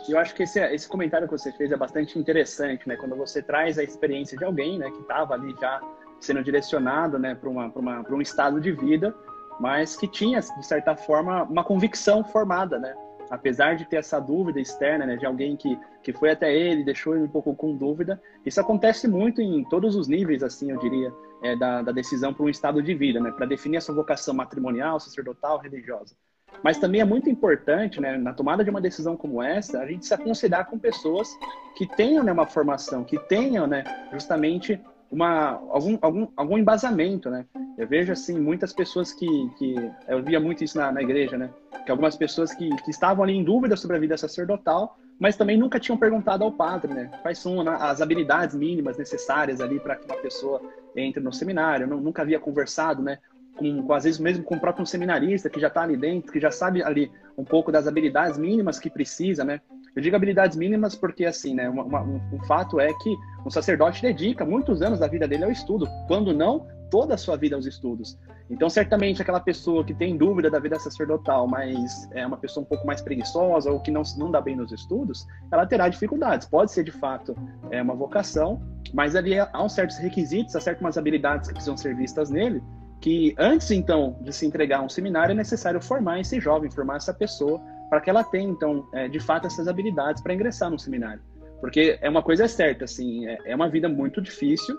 Eu 0.09 0.19
acho 0.19 0.35
que 0.35 0.43
esse, 0.43 0.61
esse 0.61 0.89
comentário 0.89 1.27
que 1.29 1.33
você 1.33 1.53
fez 1.53 1.71
é 1.71 1.77
bastante 1.77 2.19
interessante, 2.19 2.89
né? 2.89 2.97
Quando 2.97 3.17
você 3.17 3.43
traz 3.43 3.79
a 3.79 3.83
experiência 3.83 4.37
de 4.37 4.45
alguém, 4.45 4.79
né, 4.79 4.91
que 4.91 5.01
estava 5.01 5.35
ali 5.35 5.55
já 5.61 5.81
sendo 6.21 6.43
direcionado, 6.43 7.19
né, 7.19 7.35
para 7.35 7.49
uma, 7.49 7.67
uma, 7.75 8.05
um 8.11 8.21
estado 8.21 8.61
de 8.61 8.73
vida, 8.73 9.15
mas 9.59 9.97
que 9.97 10.07
tinha, 10.07 10.41
de 10.41 10.67
certa 10.67 10.95
forma, 10.97 11.45
uma 11.45 11.65
convicção 11.65 12.23
formada, 12.25 12.79
né? 12.79 12.95
Apesar 13.31 13.77
de 13.77 13.85
ter 13.85 13.97
essa 13.97 14.19
dúvida 14.19 14.61
externa, 14.61 15.07
né, 15.07 15.17
de 15.17 15.25
alguém 15.25 15.57
que, 15.57 15.79
que 16.03 16.13
foi 16.13 16.31
até 16.31 16.55
ele, 16.55 16.85
deixou 16.85 17.15
ele 17.15 17.25
um 17.25 17.29
pouco 17.29 17.55
com 17.55 17.77
dúvida. 17.77 18.21
Isso 18.45 18.61
acontece 18.61 19.07
muito 19.07 19.41
em 19.41 19.65
todos 19.65 19.95
os 19.95 20.09
níveis, 20.09 20.43
assim, 20.43 20.71
eu 20.71 20.79
diria, 20.79 21.13
é, 21.43 21.57
da, 21.57 21.83
da 21.83 21.93
decisão 21.93 22.33
para 22.33 22.45
um 22.45 22.49
estado 22.49 22.83
de 22.83 22.95
vida, 22.95 23.21
né? 23.21 23.31
Para 23.31 23.47
definir 23.47 23.79
a 23.79 23.81
sua 23.81 23.95
vocação 23.95 24.35
matrimonial, 24.35 25.01
sacerdotal, 25.01 25.59
religiosa. 25.59 26.15
Mas 26.63 26.79
também 26.79 27.01
é 27.01 27.05
muito 27.05 27.31
importante, 27.31 28.01
né, 28.01 28.19
na 28.19 28.35
tomada 28.35 28.65
de 28.65 28.71
uma 28.71 28.81
decisão 28.81 29.17
como 29.17 29.43
essa, 29.43 29.81
a 29.81 29.87
gente 29.87 30.05
se 30.05 30.13
aconselhar 30.13 30.67
com 30.67 30.79
pessoas 30.79 31.29
que 31.77 31.87
tenham 31.87 32.25
né, 32.25 32.33
uma 32.33 32.47
formação, 32.47 33.05
que 33.05 33.19
tenham 33.19 33.67
né, 33.67 33.85
justamente 34.13 34.81
uma, 35.11 35.61
algum, 35.71 35.99
algum, 36.01 36.29
algum 36.37 36.59
embasamento, 36.59 37.31
né? 37.31 37.45
Eu 37.77 37.87
vejo, 37.87 38.13
assim, 38.13 38.39
muitas 38.39 38.73
pessoas 38.73 39.13
que... 39.13 39.27
que 39.59 39.75
eu 40.07 40.23
via 40.23 40.39
muito 40.39 40.63
isso 40.63 40.79
na, 40.79 40.93
na 40.93 41.03
igreja, 41.03 41.37
né? 41.37 41.51
Que 41.85 41.91
algumas 41.91 42.17
pessoas 42.17 42.55
que, 42.55 42.69
que 42.85 42.91
estavam 42.91 43.25
ali 43.25 43.35
em 43.35 43.43
dúvida 43.43 43.77
sobre 43.77 43.97
a 43.97 44.01
vida 44.01 44.17
sacerdotal, 44.17 44.97
mas 45.21 45.37
também 45.37 45.57
nunca 45.57 45.79
tinham 45.79 45.99
perguntado 45.99 46.43
ao 46.43 46.51
padre, 46.51 46.93
né? 46.93 47.11
Quais 47.23 47.39
são 47.39 47.61
as 47.61 48.01
habilidades 48.01 48.57
mínimas 48.57 48.97
necessárias 48.97 49.61
ali 49.61 49.79
para 49.79 49.95
que 49.95 50.07
uma 50.07 50.17
pessoa 50.17 50.61
entre 50.97 51.23
no 51.23 51.33
seminário. 51.33 51.87
Não, 51.87 52.01
nunca 52.01 52.23
havia 52.23 52.41
conversado, 52.41 53.03
né? 53.03 53.19
com, 53.61 53.83
com, 53.83 53.93
às 53.93 54.05
vezes 54.05 54.19
mesmo 54.19 54.43
com 54.43 54.57
o 54.57 54.61
próprio 54.61 54.87
seminarista 54.87 55.51
que 55.51 55.61
já 55.61 55.69
está 55.69 55.83
ali 55.83 55.97
dentro, 55.97 56.33
que 56.33 56.41
já 56.41 56.51
sabe 56.51 56.83
ali 56.83 57.13
um 57.37 57.45
pouco 57.45 57.71
das 57.71 57.87
habilidades 57.87 58.39
mínimas 58.39 58.79
que 58.79 58.89
precisa, 58.89 59.45
né? 59.45 59.61
Eu 59.95 60.03
digo 60.03 60.17
habilidades 60.17 60.57
mínimas 60.57 60.95
porque, 60.95 61.25
assim, 61.25 61.55
né, 61.55 61.69
uma, 61.69 61.83
uma, 61.83 62.03
um, 62.03 62.21
um, 62.33 62.45
fato 62.45 62.79
é 62.79 62.93
que 62.95 63.15
um 63.45 63.51
sacerdote 63.51 64.01
dedica 64.01 64.45
muitos 64.45 64.83
anos 64.83 65.01
da 65.01 65.09
vida 65.09 65.27
dele 65.27 65.45
ao 65.45 65.51
estudo, 65.51 65.87
quando 66.07 66.33
não 66.33 66.67
toda 66.91 67.15
a 67.15 67.19
sua 67.19 67.37
vida 67.37 67.57
aos 67.57 67.67
estudos. 67.67 68.17
Então, 68.51 68.69
certamente, 68.69 69.23
aquela 69.23 69.39
pessoa 69.39 69.85
que 69.85 69.95
tem 69.95 70.17
dúvida 70.17 70.51
da 70.51 70.59
vida 70.59 70.77
sacerdotal, 70.79 71.47
mas 71.47 72.09
é 72.13 72.27
uma 72.27 72.37
pessoa 72.37 72.65
um 72.65 72.67
pouco 72.67 72.85
mais 72.85 73.01
preguiçosa 73.01 73.71
ou 73.71 73.79
que 73.79 73.93
não, 73.93 74.03
não 74.19 74.31
dá 74.31 74.41
bem 74.41 74.57
nos 74.57 74.73
estudos, 74.73 75.25
ela 75.53 75.65
terá 75.65 75.89
dificuldades. 75.89 76.49
Pode 76.49 76.73
ser, 76.73 76.83
de 76.83 76.91
fato, 76.91 77.37
é 77.71 77.81
uma 77.81 77.95
vocação, 77.95 78.61
mas 78.93 79.15
ali 79.15 79.39
há 79.39 79.63
uns 79.63 79.73
certos 79.73 79.99
requisitos, 79.99 80.57
há 80.57 80.61
certas 80.61 80.99
habilidades 80.99 81.49
que 81.49 81.55
precisam 81.55 81.77
ser 81.77 81.95
vistas 81.95 82.29
nele, 82.29 82.61
que 83.01 83.35
antes 83.39 83.71
então 83.71 84.19
de 84.21 84.33
se 84.33 84.45
entregar 84.45 84.81
a 84.81 84.83
um 84.83 84.89
seminário 84.89 85.33
é 85.33 85.35
necessário 85.35 85.81
formar 85.81 86.21
esse 86.21 86.39
jovem, 86.41 86.71
formar 86.71 86.97
essa 86.97 87.15
pessoa 87.15 87.61
para 87.89 88.01
que 88.01 88.11
ela 88.11 88.23
tenha 88.23 88.49
então 88.49 88.87
é, 88.93 89.09
de 89.09 89.19
fato 89.19 89.47
essas 89.47 89.67
habilidades 89.67 90.23
para 90.23 90.35
ingressar 90.35 90.71
no 90.71 90.79
seminário, 90.79 91.21
porque 91.61 91.99
é 92.01 92.09
uma 92.09 92.23
coisa 92.23 92.47
certa 92.47 92.85
assim, 92.85 93.27
é, 93.27 93.39
é, 93.47 93.57
uma 93.57 93.69
vida 93.69 93.89
muito 93.89 94.21
difícil, 94.21 94.77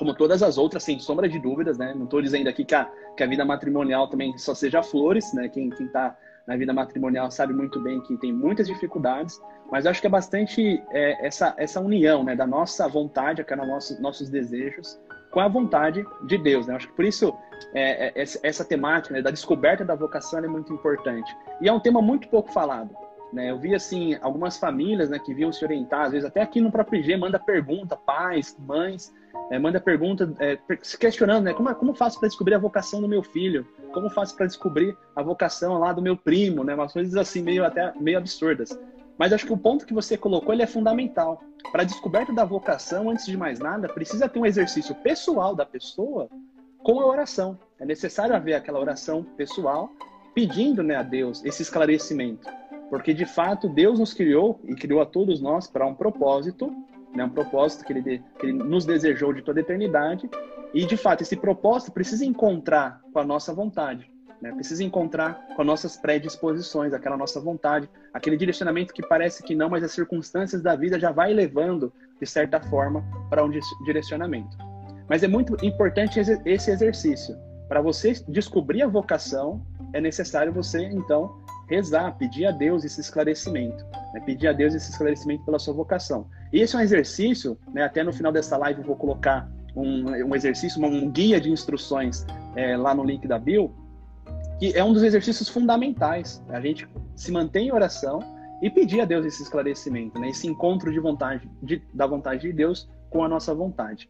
como 0.00 0.14
todas 0.14 0.42
as 0.42 0.56
outras, 0.56 0.82
sem 0.82 0.98
sombra 0.98 1.28
de 1.28 1.38
dúvidas, 1.38 1.76
né? 1.76 1.92
Não 1.94 2.04
estou 2.04 2.22
dizendo 2.22 2.48
aqui 2.48 2.64
que 2.64 2.74
a, 2.74 2.90
que 3.14 3.22
a 3.22 3.26
vida 3.26 3.44
matrimonial 3.44 4.08
também 4.08 4.36
só 4.38 4.54
seja 4.54 4.82
flores, 4.82 5.30
né? 5.34 5.46
Quem 5.46 5.68
está 5.68 6.16
na 6.46 6.56
vida 6.56 6.72
matrimonial 6.72 7.30
sabe 7.30 7.52
muito 7.52 7.78
bem 7.78 8.00
que 8.00 8.16
tem 8.16 8.32
muitas 8.32 8.66
dificuldades, 8.66 9.38
mas 9.70 9.84
acho 9.84 10.00
que 10.00 10.06
é 10.06 10.10
bastante 10.10 10.82
é, 10.90 11.26
essa, 11.26 11.54
essa 11.58 11.82
união 11.82 12.24
né, 12.24 12.34
da 12.34 12.46
nossa 12.46 12.88
vontade, 12.88 13.42
aquela 13.42 13.66
nossos, 13.66 14.00
nossos 14.00 14.30
desejos, 14.30 14.98
com 15.30 15.38
a 15.38 15.48
vontade 15.48 16.02
de 16.24 16.38
Deus. 16.38 16.66
Né? 16.66 16.76
Acho 16.76 16.88
que 16.88 16.94
por 16.94 17.04
isso 17.04 17.34
é, 17.74 18.08
é, 18.18 18.24
essa 18.42 18.64
temática 18.64 19.12
né, 19.12 19.20
da 19.20 19.30
descoberta 19.30 19.84
da 19.84 19.94
vocação 19.94 20.38
é 20.38 20.48
muito 20.48 20.72
importante. 20.72 21.30
E 21.60 21.68
é 21.68 21.72
um 21.72 21.78
tema 21.78 22.00
muito 22.00 22.26
pouco 22.28 22.50
falado. 22.50 22.90
Né? 23.32 23.50
Eu 23.50 23.58
vi 23.58 23.74
assim 23.74 24.16
algumas 24.20 24.58
famílias 24.58 25.08
né, 25.08 25.18
que 25.18 25.32
viam 25.32 25.52
se 25.52 25.64
orientar, 25.64 26.06
às 26.06 26.12
vezes 26.12 26.26
até 26.26 26.40
aqui 26.42 26.60
no 26.60 26.70
próprio 26.70 27.00
IG 27.00 27.16
manda 27.16 27.38
pergunta, 27.38 27.96
pais, 27.96 28.56
mães, 28.58 29.12
é, 29.50 29.58
manda 29.58 29.80
pergunta 29.80 30.32
é, 30.38 30.58
se 30.82 30.98
questionando, 30.98 31.44
né, 31.44 31.54
como, 31.54 31.72
como 31.74 31.94
faço 31.94 32.18
para 32.18 32.28
descobrir 32.28 32.54
a 32.54 32.58
vocação 32.58 33.00
do 33.00 33.08
meu 33.08 33.22
filho? 33.22 33.66
Como 33.92 34.10
faço 34.10 34.36
para 34.36 34.46
descobrir 34.46 34.96
a 35.14 35.22
vocação 35.22 35.78
lá 35.78 35.92
do 35.92 36.02
meu 36.02 36.16
primo? 36.16 36.62
Né? 36.64 36.74
Umas 36.74 36.92
coisas 36.92 37.16
assim 37.16 37.42
meio 37.42 37.64
até 37.64 37.92
meio 38.00 38.18
absurdas. 38.18 38.78
Mas 39.18 39.32
acho 39.32 39.44
que 39.44 39.52
o 39.52 39.58
ponto 39.58 39.84
que 39.84 39.92
você 39.92 40.16
colocou 40.16 40.54
ele 40.54 40.62
é 40.62 40.66
fundamental. 40.66 41.42
Para 41.70 41.82
a 41.82 41.84
descoberta 41.84 42.32
da 42.32 42.44
vocação, 42.44 43.10
antes 43.10 43.26
de 43.26 43.36
mais 43.36 43.58
nada, 43.58 43.88
precisa 43.88 44.28
ter 44.28 44.38
um 44.38 44.46
exercício 44.46 44.94
pessoal 44.94 45.54
da 45.54 45.66
pessoa 45.66 46.28
com 46.82 47.00
a 47.00 47.06
oração. 47.06 47.58
É 47.78 47.84
necessário 47.84 48.34
haver 48.34 48.54
aquela 48.54 48.80
oração 48.80 49.22
pessoal 49.36 49.90
pedindo 50.34 50.82
né, 50.82 50.96
a 50.96 51.02
Deus 51.02 51.44
esse 51.44 51.62
esclarecimento. 51.62 52.48
Porque, 52.90 53.14
de 53.14 53.24
fato, 53.24 53.68
Deus 53.68 53.98
nos 54.00 54.12
criou 54.12 54.60
e 54.64 54.74
criou 54.74 55.00
a 55.00 55.06
todos 55.06 55.40
nós 55.40 55.68
para 55.68 55.86
um 55.86 55.94
propósito, 55.94 56.74
né, 57.14 57.24
um 57.24 57.30
propósito 57.30 57.84
que 57.84 57.92
ele, 57.92 58.22
que 58.38 58.46
ele 58.46 58.52
nos 58.52 58.84
desejou 58.84 59.32
de 59.32 59.42
toda 59.42 59.60
a 59.60 59.62
eternidade. 59.62 60.28
E, 60.74 60.84
de 60.84 60.96
fato, 60.96 61.22
esse 61.22 61.36
propósito 61.36 61.92
precisa 61.92 62.24
encontrar 62.24 63.00
com 63.12 63.20
a 63.20 63.24
nossa 63.24 63.54
vontade. 63.54 64.10
Né? 64.40 64.52
Precisa 64.52 64.82
encontrar 64.82 65.46
com 65.54 65.62
as 65.62 65.66
nossas 65.66 65.96
predisposições, 65.96 66.92
aquela 66.92 67.16
nossa 67.16 67.40
vontade, 67.40 67.88
aquele 68.12 68.36
direcionamento 68.36 68.92
que 68.92 69.06
parece 69.06 69.42
que 69.42 69.54
não, 69.54 69.68
mas 69.68 69.84
as 69.84 69.92
circunstâncias 69.92 70.62
da 70.62 70.74
vida 70.74 70.98
já 70.98 71.12
vai 71.12 71.32
levando, 71.32 71.92
de 72.20 72.26
certa 72.26 72.60
forma, 72.60 73.04
para 73.28 73.44
um 73.44 73.50
direcionamento. 73.84 74.56
Mas 75.08 75.22
é 75.22 75.28
muito 75.28 75.56
importante 75.64 76.18
esse 76.18 76.70
exercício. 76.70 77.36
Para 77.68 77.80
você 77.80 78.12
descobrir 78.28 78.82
a 78.82 78.88
vocação, 78.88 79.64
é 79.92 80.00
necessário 80.00 80.52
você, 80.52 80.82
então, 80.84 81.39
rezar, 81.70 82.16
pedir 82.18 82.46
a 82.46 82.50
Deus 82.50 82.84
esse 82.84 83.00
esclarecimento, 83.00 83.86
né? 84.12 84.20
pedir 84.26 84.48
a 84.48 84.52
Deus 84.52 84.74
esse 84.74 84.90
esclarecimento 84.90 85.44
pela 85.44 85.58
sua 85.58 85.72
vocação. 85.72 86.26
E 86.52 86.60
esse 86.60 86.74
é 86.74 86.78
um 86.80 86.82
exercício, 86.82 87.56
né? 87.72 87.84
até 87.84 88.02
no 88.02 88.12
final 88.12 88.32
dessa 88.32 88.56
live 88.56 88.80
eu 88.80 88.86
vou 88.86 88.96
colocar 88.96 89.48
um, 89.76 90.10
um 90.26 90.34
exercício, 90.34 90.84
um 90.84 91.08
guia 91.08 91.40
de 91.40 91.48
instruções 91.48 92.26
é, 92.56 92.76
lá 92.76 92.92
no 92.92 93.04
link 93.04 93.26
da 93.28 93.38
Bill, 93.38 93.72
que 94.58 94.76
é 94.76 94.82
um 94.82 94.92
dos 94.92 95.04
exercícios 95.04 95.48
fundamentais. 95.48 96.42
A 96.48 96.60
gente 96.60 96.88
se 97.14 97.30
mantém 97.30 97.68
em 97.68 97.72
oração 97.72 98.18
e 98.60 98.68
pedir 98.68 99.00
a 99.00 99.04
Deus 99.04 99.24
esse 99.24 99.42
esclarecimento, 99.42 100.18
né? 100.18 100.30
esse 100.30 100.48
encontro 100.48 100.92
de 100.92 100.98
vontade, 100.98 101.48
de, 101.62 101.80
da 101.94 102.06
vontade 102.06 102.42
de 102.42 102.52
Deus 102.52 102.90
com 103.08 103.22
a 103.22 103.28
nossa 103.28 103.54
vontade. 103.54 104.08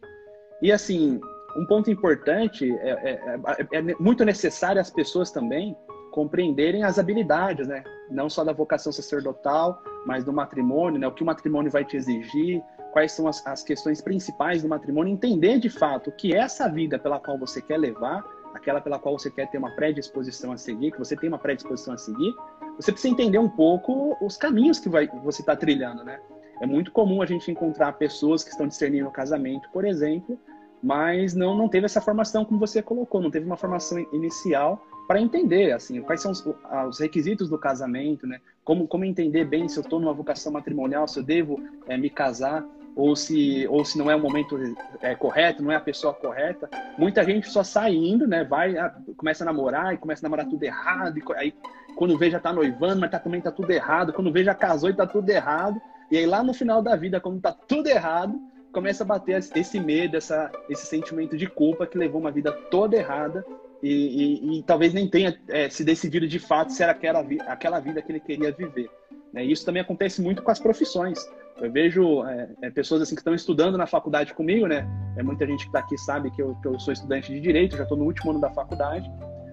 E 0.63 0.71
assim, 0.71 1.21
um 1.55 1.65
ponto 1.67 1.91
importante 1.91 2.71
é, 2.79 2.89
é, 2.89 3.39
é, 3.71 3.77
é 3.77 3.81
muito 3.99 4.25
necessário 4.25 4.81
as 4.81 4.89
pessoas 4.89 5.29
também 5.29 5.75
compreenderem 6.11 6.83
as 6.83 6.99
habilidades, 6.99 7.67
né? 7.67 7.83
Não 8.09 8.29
só 8.29 8.43
da 8.43 8.53
vocação 8.53 8.91
sacerdotal, 8.91 9.81
mas 10.05 10.23
do 10.23 10.33
matrimônio, 10.33 10.99
né? 10.99 11.07
O 11.07 11.11
que 11.11 11.23
o 11.23 11.25
matrimônio 11.25 11.71
vai 11.71 11.85
te 11.85 11.97
exigir, 11.97 12.61
quais 12.91 13.13
são 13.13 13.27
as, 13.27 13.45
as 13.47 13.63
questões 13.63 14.01
principais 14.01 14.61
do 14.61 14.69
matrimônio, 14.69 15.11
entender 15.11 15.57
de 15.59 15.69
fato 15.69 16.11
que 16.11 16.35
é 16.35 16.39
essa 16.39 16.67
vida 16.69 16.99
pela 16.99 17.19
qual 17.19 17.37
você 17.37 17.61
quer 17.61 17.77
levar, 17.77 18.23
aquela 18.53 18.81
pela 18.81 18.99
qual 18.99 19.17
você 19.17 19.31
quer 19.31 19.49
ter 19.49 19.57
uma 19.57 19.71
predisposição 19.71 20.51
a 20.51 20.57
seguir, 20.57 20.91
que 20.91 20.99
você 20.99 21.15
tem 21.15 21.29
uma 21.29 21.39
predisposição 21.39 21.93
a 21.93 21.97
seguir, 21.97 22.35
você 22.75 22.91
precisa 22.91 23.13
entender 23.13 23.39
um 23.39 23.49
pouco 23.49 24.17
os 24.21 24.37
caminhos 24.37 24.79
que 24.79 24.89
vai, 24.89 25.07
você 25.23 25.41
está 25.41 25.55
trilhando, 25.55 26.03
né? 26.03 26.19
É 26.61 26.65
muito 26.65 26.91
comum 26.91 27.21
a 27.21 27.25
gente 27.25 27.49
encontrar 27.49 27.93
pessoas 27.93 28.43
que 28.43 28.51
estão 28.51 28.67
discernindo 28.67 29.07
o 29.07 29.11
casamento, 29.11 29.67
por 29.71 29.83
exemplo, 29.83 30.37
mas 30.83 31.33
não, 31.33 31.55
não 31.55 31.67
teve 31.67 31.85
essa 31.85 32.01
formação 32.01 32.45
como 32.45 32.59
você 32.59 32.81
colocou, 32.81 33.21
não 33.21 33.31
teve 33.31 33.45
uma 33.45 33.57
formação 33.57 33.99
inicial 34.13 34.85
para 35.11 35.19
entender 35.19 35.73
assim 35.73 36.01
quais 36.01 36.21
são 36.21 36.31
os, 36.31 36.41
os, 36.87 36.97
requisitos 36.97 37.49
do 37.49 37.57
casamento, 37.57 38.25
né? 38.25 38.39
Como, 38.63 38.87
como 38.87 39.03
entender 39.03 39.43
bem 39.43 39.67
se 39.67 39.77
eu 39.77 39.81
estou 39.81 39.99
numa 39.99 40.13
vocação 40.13 40.53
matrimonial, 40.53 41.05
se 41.05 41.19
eu 41.19 41.23
devo 41.23 41.61
é, 41.85 41.97
me 41.97 42.09
casar 42.09 42.63
ou 42.95 43.13
se 43.13 43.67
ou 43.67 43.83
se 43.83 43.97
não 43.97 44.09
é 44.09 44.15
o 44.15 44.19
momento 44.21 44.57
é, 45.01 45.13
correto, 45.13 45.61
não 45.61 45.69
é 45.69 45.75
a 45.75 45.81
pessoa 45.81 46.13
correta. 46.13 46.69
Muita 46.97 47.25
gente 47.25 47.49
só 47.49 47.61
sai 47.61 47.93
indo, 47.93 48.25
né? 48.25 48.45
Vai, 48.45 48.77
ah, 48.77 48.95
começa 49.17 49.43
a 49.43 49.47
namorar 49.47 49.93
e 49.93 49.97
começa 49.97 50.21
a 50.21 50.29
namorar 50.29 50.47
tudo 50.47 50.63
errado 50.63 51.17
e 51.17 51.23
aí 51.35 51.53
quando 51.97 52.17
vê 52.17 52.31
já 52.31 52.37
está 52.37 52.53
noivando, 52.53 53.01
mas 53.01 53.11
tá, 53.11 53.19
também 53.19 53.41
tá 53.41 53.51
tudo 53.51 53.69
errado. 53.69 54.13
Quando 54.13 54.31
vê 54.31 54.45
já 54.45 54.55
casou 54.55 54.89
e 54.89 54.93
tá 54.93 55.05
tudo 55.05 55.29
errado. 55.29 55.81
E 56.09 56.17
aí 56.17 56.25
lá 56.25 56.41
no 56.41 56.53
final 56.53 56.81
da 56.81 56.95
vida, 56.95 57.19
quando 57.19 57.41
tá 57.41 57.51
tudo 57.51 57.87
errado, 57.87 58.39
começa 58.71 59.03
a 59.03 59.07
bater 59.07 59.43
esse 59.55 59.77
medo, 59.77 60.15
essa, 60.15 60.49
esse 60.69 60.85
sentimento 60.85 61.35
de 61.35 61.47
culpa 61.47 61.85
que 61.85 61.97
levou 61.97 62.21
uma 62.21 62.31
vida 62.31 62.53
toda 62.53 62.95
errada 62.95 63.45
e, 63.81 63.89
e, 63.89 64.59
e 64.59 64.63
talvez 64.63 64.93
nem 64.93 65.07
tenha 65.07 65.37
é, 65.49 65.69
se 65.69 65.83
decidido 65.83 66.27
de 66.27 66.39
fato 66.39 66.71
se 66.71 66.83
era 66.83 66.91
aquela, 66.91 67.25
aquela 67.47 67.79
vida 67.79 68.01
que 68.01 68.11
ele 68.11 68.19
queria 68.19 68.51
viver. 68.51 68.89
Né? 69.33 69.43
Isso 69.43 69.65
também 69.65 69.81
acontece 69.81 70.21
muito 70.21 70.43
com 70.43 70.51
as 70.51 70.59
profissões. 70.59 71.19
Eu 71.59 71.71
vejo 71.71 72.25
é, 72.25 72.49
é, 72.63 72.69
pessoas 72.71 73.01
assim 73.01 73.15
que 73.15 73.21
estão 73.21 73.35
estudando 73.35 73.77
na 73.77 73.85
faculdade 73.85 74.33
comigo, 74.33 74.65
né? 74.65 74.87
É 75.15 75.21
muita 75.21 75.45
gente 75.45 75.61
que 75.61 75.69
está 75.69 75.79
aqui 75.79 75.97
sabe 75.97 76.31
que 76.31 76.41
eu, 76.41 76.55
que 76.55 76.67
eu 76.67 76.79
sou 76.79 76.91
estudante 76.91 77.31
de 77.31 77.39
direito, 77.39 77.77
já 77.77 77.83
estou 77.83 77.97
no 77.97 78.05
último 78.05 78.31
ano 78.31 78.41
da 78.41 78.49
faculdade. 78.49 79.09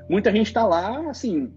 Muita 0.09 0.33
gente 0.33 0.47
está 0.47 0.65
lá, 0.65 1.11
assim, 1.11 1.53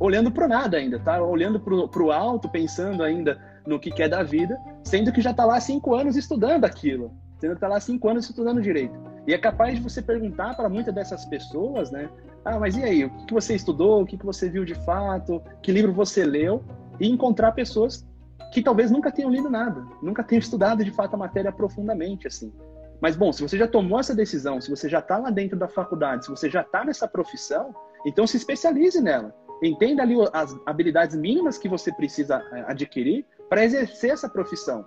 olhando 0.00 0.30
para 0.30 0.48
nada 0.48 0.78
ainda, 0.78 0.98
tá? 0.98 1.22
Olhando 1.22 1.60
para 1.60 2.02
o 2.02 2.10
alto, 2.10 2.48
pensando 2.48 3.02
ainda 3.02 3.38
no 3.66 3.78
que 3.78 3.90
quer 3.90 4.08
da 4.08 4.22
vida, 4.22 4.58
sendo 4.82 5.12
que 5.12 5.20
já 5.20 5.32
está 5.32 5.44
lá 5.44 5.60
cinco 5.60 5.94
anos 5.94 6.16
estudando 6.16 6.64
aquilo, 6.64 7.12
sendo 7.38 7.50
que 7.50 7.56
está 7.56 7.68
lá 7.68 7.78
cinco 7.78 8.08
anos 8.08 8.28
estudando 8.28 8.62
direito. 8.62 8.98
E 9.26 9.32
é 9.32 9.38
capaz 9.38 9.76
de 9.76 9.82
você 9.82 10.02
perguntar 10.02 10.56
para 10.56 10.68
muitas 10.68 10.94
dessas 10.94 11.24
pessoas, 11.24 11.90
né? 11.90 12.08
Ah, 12.44 12.58
mas 12.58 12.76
e 12.76 12.82
aí? 12.82 13.04
O 13.04 13.10
que 13.26 13.32
você 13.32 13.54
estudou? 13.54 14.02
O 14.02 14.06
que 14.06 14.16
você 14.16 14.48
viu 14.48 14.64
de 14.64 14.74
fato? 14.84 15.42
Que 15.62 15.70
livro 15.70 15.92
você 15.92 16.24
leu? 16.24 16.64
E 16.98 17.08
encontrar 17.08 17.52
pessoas 17.52 18.06
que 18.52 18.62
talvez 18.62 18.90
nunca 18.90 19.10
tenham 19.10 19.30
lido 19.30 19.48
nada, 19.48 19.82
nunca 20.02 20.22
tenham 20.22 20.40
estudado 20.40 20.84
de 20.84 20.90
fato 20.90 21.14
a 21.14 21.16
matéria 21.16 21.50
profundamente, 21.50 22.26
assim. 22.26 22.52
Mas, 23.00 23.16
bom, 23.16 23.32
se 23.32 23.42
você 23.42 23.56
já 23.56 23.66
tomou 23.66 23.98
essa 23.98 24.14
decisão, 24.14 24.60
se 24.60 24.70
você 24.70 24.88
já 24.88 24.98
está 24.98 25.18
lá 25.18 25.30
dentro 25.30 25.58
da 25.58 25.66
faculdade, 25.66 26.26
se 26.26 26.30
você 26.30 26.50
já 26.50 26.60
está 26.60 26.84
nessa 26.84 27.08
profissão, 27.08 27.74
então 28.06 28.26
se 28.26 28.36
especialize 28.36 29.00
nela. 29.00 29.34
Entenda 29.62 30.02
ali 30.02 30.14
as 30.32 30.54
habilidades 30.66 31.16
mínimas 31.16 31.56
que 31.56 31.68
você 31.68 31.92
precisa 31.92 32.42
é, 32.52 32.64
adquirir 32.68 33.24
para 33.48 33.64
exercer 33.64 34.10
essa 34.10 34.28
profissão. 34.28 34.84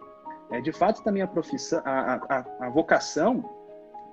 É, 0.52 0.62
de 0.62 0.71
fato, 0.71 1.04
também 1.04 1.24
a 1.24 1.28
profissão, 1.28 1.82
a, 1.84 2.21
a, 2.30 2.67
a 2.67 2.69
vocação, 2.69 3.43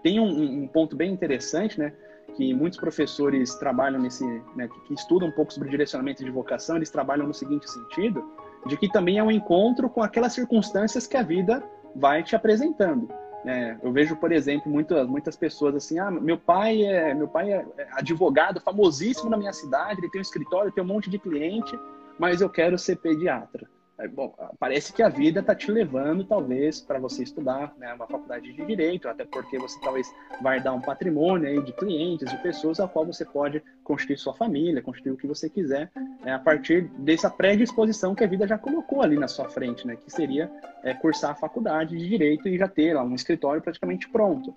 tem 0.03 0.19
um, 0.19 0.63
um, 0.63 0.67
ponto 0.67 0.97
bem 0.97 1.13
interessante, 1.13 1.79
né? 1.79 1.93
Que 2.35 2.53
muitos 2.55 2.79
professores 2.79 3.55
trabalham 3.57 4.01
nesse, 4.01 4.25
né, 4.57 4.69
que, 4.87 4.95
estudam 4.95 5.29
um 5.29 5.33
pouco 5.33 5.53
sobre 5.53 5.69
direcionamento 5.69 6.25
de 6.25 6.31
vocação, 6.31 6.77
eles 6.77 6.91
trabalham 6.91 7.27
no 7.27 7.35
seguinte 7.35 7.71
sentido, 7.71 8.25
de 8.67 8.77
que 8.77 8.89
também 8.91 9.19
é 9.19 9.23
um 9.23 9.31
encontro 9.31 9.89
com 9.91 10.03
aquelas 10.03 10.33
circunstâncias 10.33 11.07
que 11.07 11.17
a 11.17 11.23
vida 11.23 11.63
vai 11.95 12.23
te 12.23 12.35
apresentando. 12.35 13.09
É, 13.45 13.77
eu 13.83 13.93
vejo, 13.93 14.17
por 14.17 14.31
exemplo, 14.31 14.71
muitas, 14.71 15.07
muitas 15.07 15.37
pessoas 15.37 15.75
assim, 15.75 15.99
ah, 15.99 16.11
meu 16.11 16.39
pai 16.39 16.85
é 16.85 17.13
meu 17.13 17.27
pai 17.27 17.53
é 17.53 17.67
advogado, 17.93 18.61
famosíssimo 18.61 19.29
na 19.29 19.37
minha 19.37 19.53
cidade, 19.53 20.01
ele 20.01 20.11
tem 20.11 20.21
um 20.21 20.23
escritório, 20.23 20.73
tem 20.73 20.83
um 20.83 20.87
monte 20.87 21.11
de 21.11 21.19
cliente, 21.19 21.77
mas 22.19 22.41
eu 22.41 22.49
quero 22.49 22.79
ser 22.79 22.97
pediatra. 22.97 23.69
É, 24.03 24.09
bom, 24.09 24.35
parece 24.59 24.93
que 24.93 25.01
a 25.01 25.09
vida 25.09 25.39
está 25.39 25.55
te 25.55 25.71
levando, 25.71 26.25
talvez, 26.25 26.81
para 26.81 26.99
você 26.99 27.23
estudar 27.23 27.73
né, 27.79 27.95
uma 27.95 28.09
faculdade 28.09 28.53
de 28.53 28.67
direito, 28.67 29.09
até 29.09 29.25
porque 29.25 29.57
você 29.57 29.79
talvez 29.81 30.13
vai 30.43 30.61
dar 30.61 30.73
um 30.73 30.81
patrimônio 30.81 31.47
aí 31.47 31.63
de 31.63 31.73
clientes, 31.73 32.29
de 32.29 32.37
pessoas 32.43 32.81
a 32.81 32.89
qual 32.89 33.07
você 33.07 33.25
pode 33.25 33.63
constituir 33.85 34.19
sua 34.19 34.35
família, 34.35 34.83
constituir 34.83 35.13
o 35.13 35.17
que 35.17 35.27
você 35.29 35.49
quiser, 35.49 35.89
né, 36.21 36.35
a 36.35 36.39
partir 36.41 36.89
dessa 36.99 37.31
predisposição 37.31 38.13
que 38.13 38.25
a 38.25 38.27
vida 38.27 38.45
já 38.45 38.59
colocou 38.59 39.03
ali 39.03 39.17
na 39.17 39.29
sua 39.29 39.49
frente, 39.49 39.87
né, 39.87 39.95
que 39.95 40.11
seria 40.11 40.51
é, 40.83 40.93
cursar 40.95 41.31
a 41.31 41.37
faculdade 41.37 41.97
de 41.97 42.09
direito 42.09 42.49
e 42.49 42.59
já 42.59 42.67
ter 42.67 42.95
lá 42.95 43.05
um 43.05 43.15
escritório 43.15 43.63
praticamente 43.63 44.09
pronto. 44.09 44.53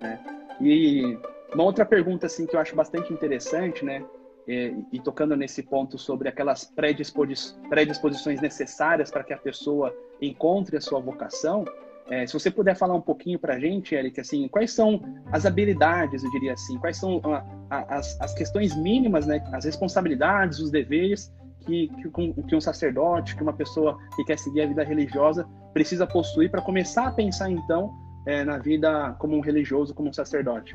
Né. 0.00 0.18
E 0.60 1.16
uma 1.54 1.62
outra 1.62 1.86
pergunta 1.86 2.26
assim 2.26 2.46
que 2.46 2.56
eu 2.56 2.60
acho 2.60 2.74
bastante 2.74 3.12
interessante, 3.12 3.84
né, 3.84 4.04
e, 4.48 4.74
e 4.92 5.00
tocando 5.00 5.36
nesse 5.36 5.62
ponto 5.62 5.98
sobre 5.98 6.28
aquelas 6.28 6.64
predisposições 6.64 8.40
necessárias 8.40 9.10
para 9.10 9.22
que 9.22 9.34
a 9.34 9.38
pessoa 9.38 9.94
encontre 10.20 10.76
a 10.78 10.80
sua 10.80 10.98
vocação, 10.98 11.64
é, 12.10 12.26
se 12.26 12.32
você 12.32 12.50
puder 12.50 12.74
falar 12.74 12.94
um 12.94 13.00
pouquinho 13.02 13.38
para 13.38 13.54
a 13.54 13.60
gente, 13.60 13.94
Eric, 13.94 14.18
assim, 14.18 14.48
quais 14.48 14.72
são 14.72 15.02
as 15.30 15.44
habilidades, 15.44 16.24
eu 16.24 16.30
diria 16.30 16.54
assim, 16.54 16.78
quais 16.78 16.96
são 16.96 17.20
a, 17.24 17.44
a, 17.68 17.96
as, 17.98 18.18
as 18.18 18.32
questões 18.32 18.74
mínimas, 18.74 19.26
né, 19.26 19.46
as 19.52 19.66
responsabilidades, 19.66 20.58
os 20.58 20.70
deveres 20.70 21.30
que, 21.66 21.88
que, 21.88 22.42
que 22.44 22.56
um 22.56 22.60
sacerdote, 22.60 23.36
que 23.36 23.42
uma 23.42 23.52
pessoa 23.52 23.98
que 24.16 24.24
quer 24.24 24.38
seguir 24.38 24.62
a 24.62 24.66
vida 24.66 24.82
religiosa 24.82 25.46
precisa 25.74 26.06
possuir 26.06 26.50
para 26.50 26.62
começar 26.62 27.08
a 27.08 27.12
pensar, 27.12 27.50
então, 27.50 27.92
é, 28.24 28.42
na 28.42 28.56
vida 28.56 29.14
como 29.18 29.36
um 29.36 29.40
religioso, 29.40 29.94
como 29.94 30.08
um 30.08 30.12
sacerdote? 30.12 30.74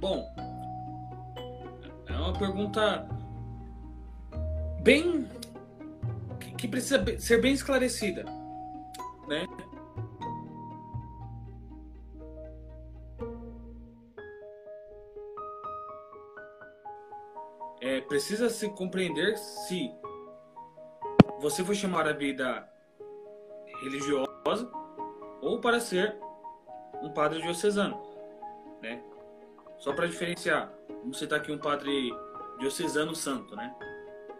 Bom, 0.00 0.24
uma 2.16 2.32
pergunta 2.32 3.06
bem 4.82 5.28
que, 6.40 6.52
que 6.52 6.68
precisa 6.68 7.04
ser 7.18 7.40
bem 7.40 7.52
esclarecida, 7.52 8.24
né? 9.28 9.46
É, 17.80 18.00
precisa 18.02 18.50
se 18.50 18.68
compreender 18.70 19.36
se 19.38 19.90
você 21.40 21.64
foi 21.64 21.74
chamar 21.74 22.06
a 22.06 22.12
vida 22.12 22.68
religiosa 23.82 24.70
ou 25.40 25.60
para 25.60 25.80
ser 25.80 26.16
um 27.02 27.10
padre 27.10 27.40
diocesano, 27.40 27.98
né? 28.82 29.02
Só 29.78 29.94
para 29.94 30.06
diferenciar, 30.06 30.70
vamos 31.00 31.18
citar 31.18 31.40
aqui 31.40 31.50
um 31.50 31.58
padre 31.58 32.12
diocesano 32.58 33.14
santo, 33.14 33.56
né? 33.56 33.74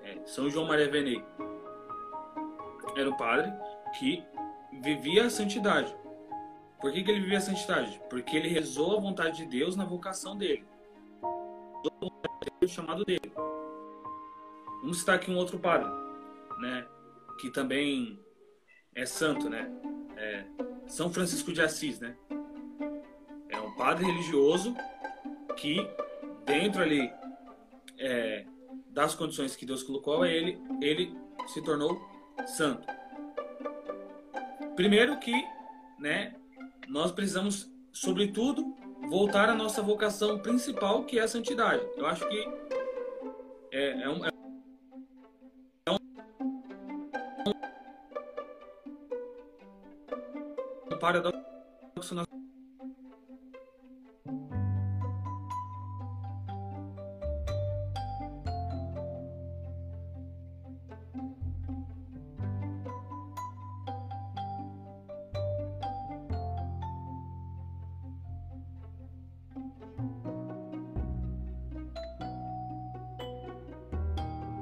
É, 0.03 0.27
São 0.27 0.49
João 0.49 0.67
Maria 0.67 0.91
Venei. 0.91 1.25
Era 2.97 3.11
um 3.11 3.17
padre 3.17 3.53
que 3.99 4.23
vivia 4.83 5.27
a 5.27 5.31
santidade. 5.31 5.95
Por 6.81 6.93
que, 6.93 7.03
que 7.03 7.11
ele 7.11 7.21
vivia 7.21 7.39
a 7.39 7.43
santidade? 7.43 8.01
Porque 8.09 8.37
ele 8.37 8.49
rezou 8.49 8.97
a 8.97 9.01
vontade 9.01 9.39
de 9.39 9.47
Deus 9.47 9.77
na 9.77 9.85
vocação 9.85 10.37
dele. 10.37 10.65
O 12.63 12.69
chamado 12.69 13.05
dele. 13.05 13.33
Vamos 14.81 15.01
citar 15.01 15.17
aqui 15.17 15.31
um 15.31 15.37
outro 15.37 15.59
padre, 15.59 15.89
né? 16.59 16.87
Que 17.39 17.51
também 17.51 18.19
é 18.95 19.05
santo, 19.05 19.49
né? 19.49 19.71
É 20.17 20.45
São 20.87 21.13
Francisco 21.13 21.53
de 21.53 21.63
Assis, 21.63 22.01
né? 22.01 22.17
É 23.49 23.61
um 23.61 23.75
padre 23.75 24.07
religioso 24.07 24.75
que 25.57 25.87
dentro 26.51 26.83
ali 26.83 27.13
é, 27.99 28.45
das 28.89 29.15
condições 29.15 29.55
que 29.55 29.65
Deus 29.65 29.83
colocou 29.83 30.23
a 30.23 30.29
ele, 30.29 30.61
ele 30.83 31.17
se 31.47 31.63
tornou 31.63 32.01
santo. 32.47 32.87
Primeiro 34.75 35.19
que, 35.19 35.33
né, 35.99 36.35
nós 36.89 37.13
precisamos 37.13 37.71
sobretudo, 37.93 38.75
voltar 39.09 39.49
à 39.49 39.55
nossa 39.55 39.83
vocação 39.83 40.39
principal, 40.39 41.05
que 41.05 41.19
é 41.19 41.23
a 41.23 41.29
santidade. 41.29 41.85
Eu 41.97 42.07
acho 42.07 42.27
que 42.29 42.49
é, 43.73 44.03
é 44.03 44.09
um, 44.09 44.25
é 44.25 44.31
um 50.91 50.99
paradoxo 50.99 51.50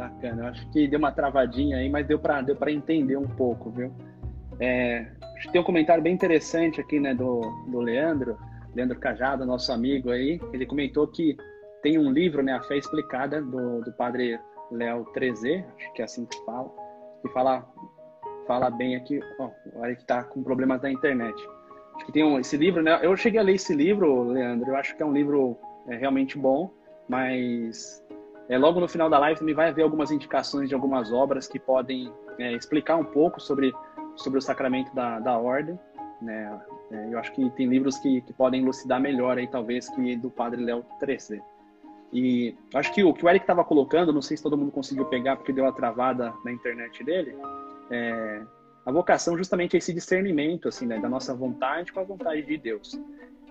Bacana, 0.09 0.49
acho 0.49 0.68
que 0.71 0.88
deu 0.88 0.99
uma 0.99 1.12
travadinha 1.12 1.77
aí, 1.77 1.88
mas 1.88 2.07
deu 2.07 2.18
para 2.18 2.40
deu 2.40 2.57
entender 2.68 3.16
um 3.16 3.29
pouco, 3.29 3.71
viu? 3.71 3.92
É, 4.59 5.07
tem 5.53 5.61
um 5.61 5.64
comentário 5.64 6.03
bem 6.03 6.14
interessante 6.14 6.81
aqui, 6.81 6.99
né, 6.99 7.14
do, 7.14 7.40
do 7.68 7.79
Leandro, 7.81 8.38
Leandro 8.75 8.99
Cajado, 8.99 9.47
nosso 9.47 9.73
amigo 9.73 10.11
aí. 10.11 10.40
Ele 10.53 10.66
comentou 10.66 11.07
que 11.07 11.37
tem 11.83 11.99
um 11.99 12.11
livro, 12.11 12.42
né, 12.42 12.55
A 12.55 12.62
Fé 12.62 12.77
Explicada, 12.77 13.40
do, 13.40 13.83
do 13.83 13.92
padre 13.92 14.38
Léo 14.71 15.05
Trezé, 15.12 15.64
acho 15.77 15.92
que 15.92 16.03
é 16.03 16.05
assim 16.05 16.27
que 16.27 16.44
fala, 16.44 16.71
que 17.23 17.29
fala, 17.29 17.66
fala 18.47 18.71
bem 18.71 18.97
aqui, 18.97 19.21
ó, 19.38 19.51
olha 19.77 19.94
que 19.94 20.05
tá 20.05 20.25
com 20.25 20.42
problemas 20.42 20.81
da 20.81 20.90
internet. 20.90 21.37
Acho 21.94 22.07
que 22.07 22.12
tem 22.12 22.25
um, 22.25 22.38
esse 22.38 22.57
livro, 22.57 22.83
né, 22.83 22.99
eu 23.03 23.16
cheguei 23.16 23.40
a 23.40 23.42
ler 23.42 23.55
esse 23.55 23.75
livro, 23.75 24.25
Leandro, 24.25 24.71
eu 24.71 24.77
acho 24.77 24.97
que 24.97 25.03
é 25.03 25.07
um 25.07 25.12
livro 25.12 25.57
é, 25.87 25.97
realmente 25.97 26.37
bom, 26.37 26.71
mas 27.09 28.05
é, 28.48 28.56
logo 28.56 28.80
no 28.80 28.88
final 28.88 29.11
da 29.11 29.18
live 29.18 29.38
também 29.38 29.54
vai 29.54 29.68
haver 29.68 29.82
algumas 29.82 30.11
indicações 30.11 30.68
de 30.68 30.74
algumas 30.74 31.12
obras 31.12 31.46
que 31.46 31.58
podem 31.58 32.12
é, 32.38 32.52
explicar 32.52 32.96
um 32.96 33.04
pouco 33.04 33.40
sobre, 33.40 33.74
sobre 34.16 34.38
o 34.38 34.42
sacramento 34.42 34.94
da, 34.94 35.18
da 35.18 35.37
ordem. 35.37 35.78
Né? 36.22 36.61
É, 36.90 37.12
eu 37.12 37.18
acho 37.18 37.32
que 37.32 37.50
tem 37.50 37.66
livros 37.66 37.98
que, 37.98 38.22
que 38.22 38.32
podem 38.32 38.62
elucidar 38.62 39.00
melhor 39.00 39.37
aí, 39.37 39.46
talvez, 39.46 39.88
que 39.90 40.16
do 40.16 40.30
Padre 40.30 40.64
Léo 40.64 40.84
Trece. 40.98 41.42
E 42.11 42.56
acho 42.74 42.92
que 42.94 43.04
o 43.04 43.12
que 43.12 43.24
o 43.24 43.28
Eric 43.28 43.42
estava 43.42 43.62
colocando, 43.62 44.12
não 44.14 44.22
sei 44.22 44.37
se 44.37 44.42
todo 44.42 44.56
mundo 44.56 44.72
conseguiu 44.72 45.04
pegar 45.04 45.37
porque 45.37 45.52
deu 45.52 45.66
a 45.66 45.72
travada 45.72 46.32
na 46.42 46.50
internet 46.50 47.04
dele, 47.04 47.37
é, 47.90 48.42
a 48.87 48.90
vocação 48.90 49.37
justamente 49.37 49.76
é 49.76 49.78
esse 49.78 49.92
discernimento 49.92 50.68
assim, 50.68 50.87
né, 50.87 50.98
da 50.98 51.08
nossa 51.08 51.34
vontade 51.34 51.92
com 51.92 52.00
a 52.00 52.04
vontade 52.04 52.42
de 52.46 52.56
Deus. 52.56 52.98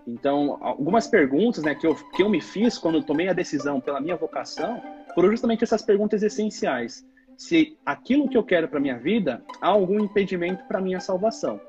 Então, 0.08 0.58
algumas 0.62 1.06
perguntas 1.06 1.63
né, 1.63 1.76
que, 1.76 1.86
eu, 1.86 1.93
que 1.93 2.24
eu 2.24 2.30
me 2.30 2.39
fiz 2.39 2.78
quando 2.78 3.04
tomei 3.04 3.28
a 3.28 3.34
decisão 3.34 3.82
pela 3.82 4.00
minha 4.00 4.15
vocação 4.15 4.82
foram 5.13 5.30
justamente 5.30 5.65
essas 5.65 5.82
perguntas 5.82 6.24
essenciais. 6.24 7.06
Se 7.38 7.78
aquilo 7.86 8.30
que 8.30 8.38
eu 8.38 8.43
quero 8.43 8.70
para 8.70 8.80
minha 8.80 8.98
vida 8.98 9.43
há 9.62 9.67
algum 9.67 10.00
impedimento 10.00 10.63
para 10.65 10.80
minha 10.80 11.02
salvação. 11.02 11.60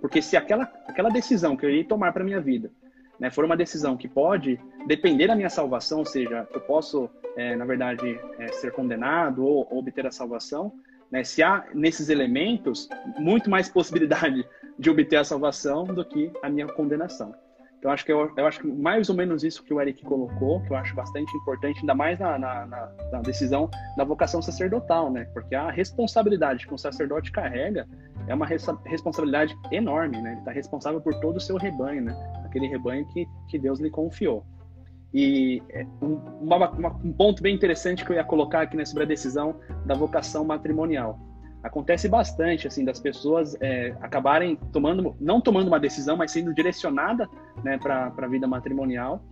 Porque 0.00 0.22
se 0.22 0.36
aquela, 0.36 0.70
aquela 0.86 1.10
decisão 1.10 1.56
que 1.56 1.66
eu 1.66 1.70
irei 1.70 1.84
tomar 1.84 2.12
para 2.12 2.22
minha 2.22 2.40
vida 2.40 2.70
né, 3.18 3.30
for 3.30 3.44
uma 3.44 3.56
decisão 3.56 3.96
que 3.96 4.08
pode 4.08 4.58
depender 4.86 5.26
da 5.26 5.36
minha 5.36 5.50
salvação, 5.50 5.98
ou 5.98 6.04
seja, 6.04 6.46
eu 6.52 6.60
posso, 6.60 7.08
é, 7.36 7.56
na 7.56 7.64
verdade, 7.64 8.18
é, 8.38 8.48
ser 8.48 8.72
condenado 8.72 9.44
ou, 9.44 9.66
ou 9.70 9.78
obter 9.78 10.06
a 10.06 10.10
salvação, 10.10 10.72
né, 11.10 11.24
se 11.24 11.42
há 11.42 11.64
nesses 11.74 12.08
elementos 12.08 12.88
muito 13.18 13.50
mais 13.50 13.68
possibilidade 13.68 14.46
de 14.78 14.90
obter 14.90 15.16
a 15.16 15.24
salvação 15.24 15.84
do 15.84 16.04
que 16.04 16.30
a 16.42 16.48
minha 16.48 16.66
condenação. 16.66 17.34
Então, 17.84 17.92
acho 17.92 18.02
que 18.02 18.10
eu, 18.10 18.32
eu, 18.34 18.46
acho 18.46 18.60
que 18.60 18.66
mais 18.66 19.10
ou 19.10 19.14
menos 19.14 19.44
isso 19.44 19.62
que 19.62 19.74
o 19.74 19.78
Eric 19.78 20.02
colocou, 20.06 20.58
que 20.62 20.70
eu 20.72 20.76
acho 20.78 20.94
bastante 20.94 21.30
importante, 21.36 21.80
ainda 21.80 21.94
mais 21.94 22.18
na, 22.18 22.38
na, 22.38 22.64
na, 22.64 22.90
na 23.12 23.20
decisão 23.20 23.68
da 23.94 24.04
vocação 24.04 24.40
sacerdotal, 24.40 25.12
né? 25.12 25.26
Porque 25.34 25.54
a 25.54 25.70
responsabilidade 25.70 26.66
que 26.66 26.72
um 26.72 26.78
sacerdote 26.78 27.30
carrega 27.30 27.86
é 28.26 28.34
uma 28.34 28.46
res 28.46 28.66
responsabilidade 28.86 29.54
enorme, 29.70 30.18
né? 30.22 30.30
Ele 30.30 30.38
está 30.38 30.50
responsável 30.50 30.98
por 30.98 31.12
todo 31.20 31.36
o 31.36 31.40
seu 31.40 31.58
rebanho, 31.58 32.04
né? 32.04 32.42
Aquele 32.46 32.68
rebanho 32.68 33.06
que, 33.08 33.26
que 33.50 33.58
Deus 33.58 33.78
lhe 33.78 33.90
confiou. 33.90 34.46
E 35.12 35.62
é, 35.68 35.84
um, 36.00 36.14
uma, 36.40 36.70
uma, 36.70 36.88
um 37.04 37.12
ponto 37.12 37.42
bem 37.42 37.54
interessante 37.54 38.02
que 38.02 38.10
eu 38.10 38.16
ia 38.16 38.24
colocar 38.24 38.62
aqui 38.62 38.78
né, 38.78 38.86
sobre 38.86 39.02
a 39.02 39.06
decisão 39.06 39.60
da 39.84 39.94
vocação 39.94 40.42
matrimonial 40.42 41.20
acontece 41.64 42.08
bastante 42.08 42.68
assim 42.68 42.84
das 42.84 43.00
pessoas 43.00 43.56
é, 43.60 43.96
acabarem 44.02 44.54
tomando 44.70 45.16
não 45.18 45.40
tomando 45.40 45.66
uma 45.66 45.80
decisão 45.80 46.14
mas 46.16 46.30
sendo 46.30 46.52
direcionada 46.52 47.26
né 47.64 47.78
para 47.78 48.12
a 48.16 48.26
vida 48.28 48.46
matrimonial 48.46 49.24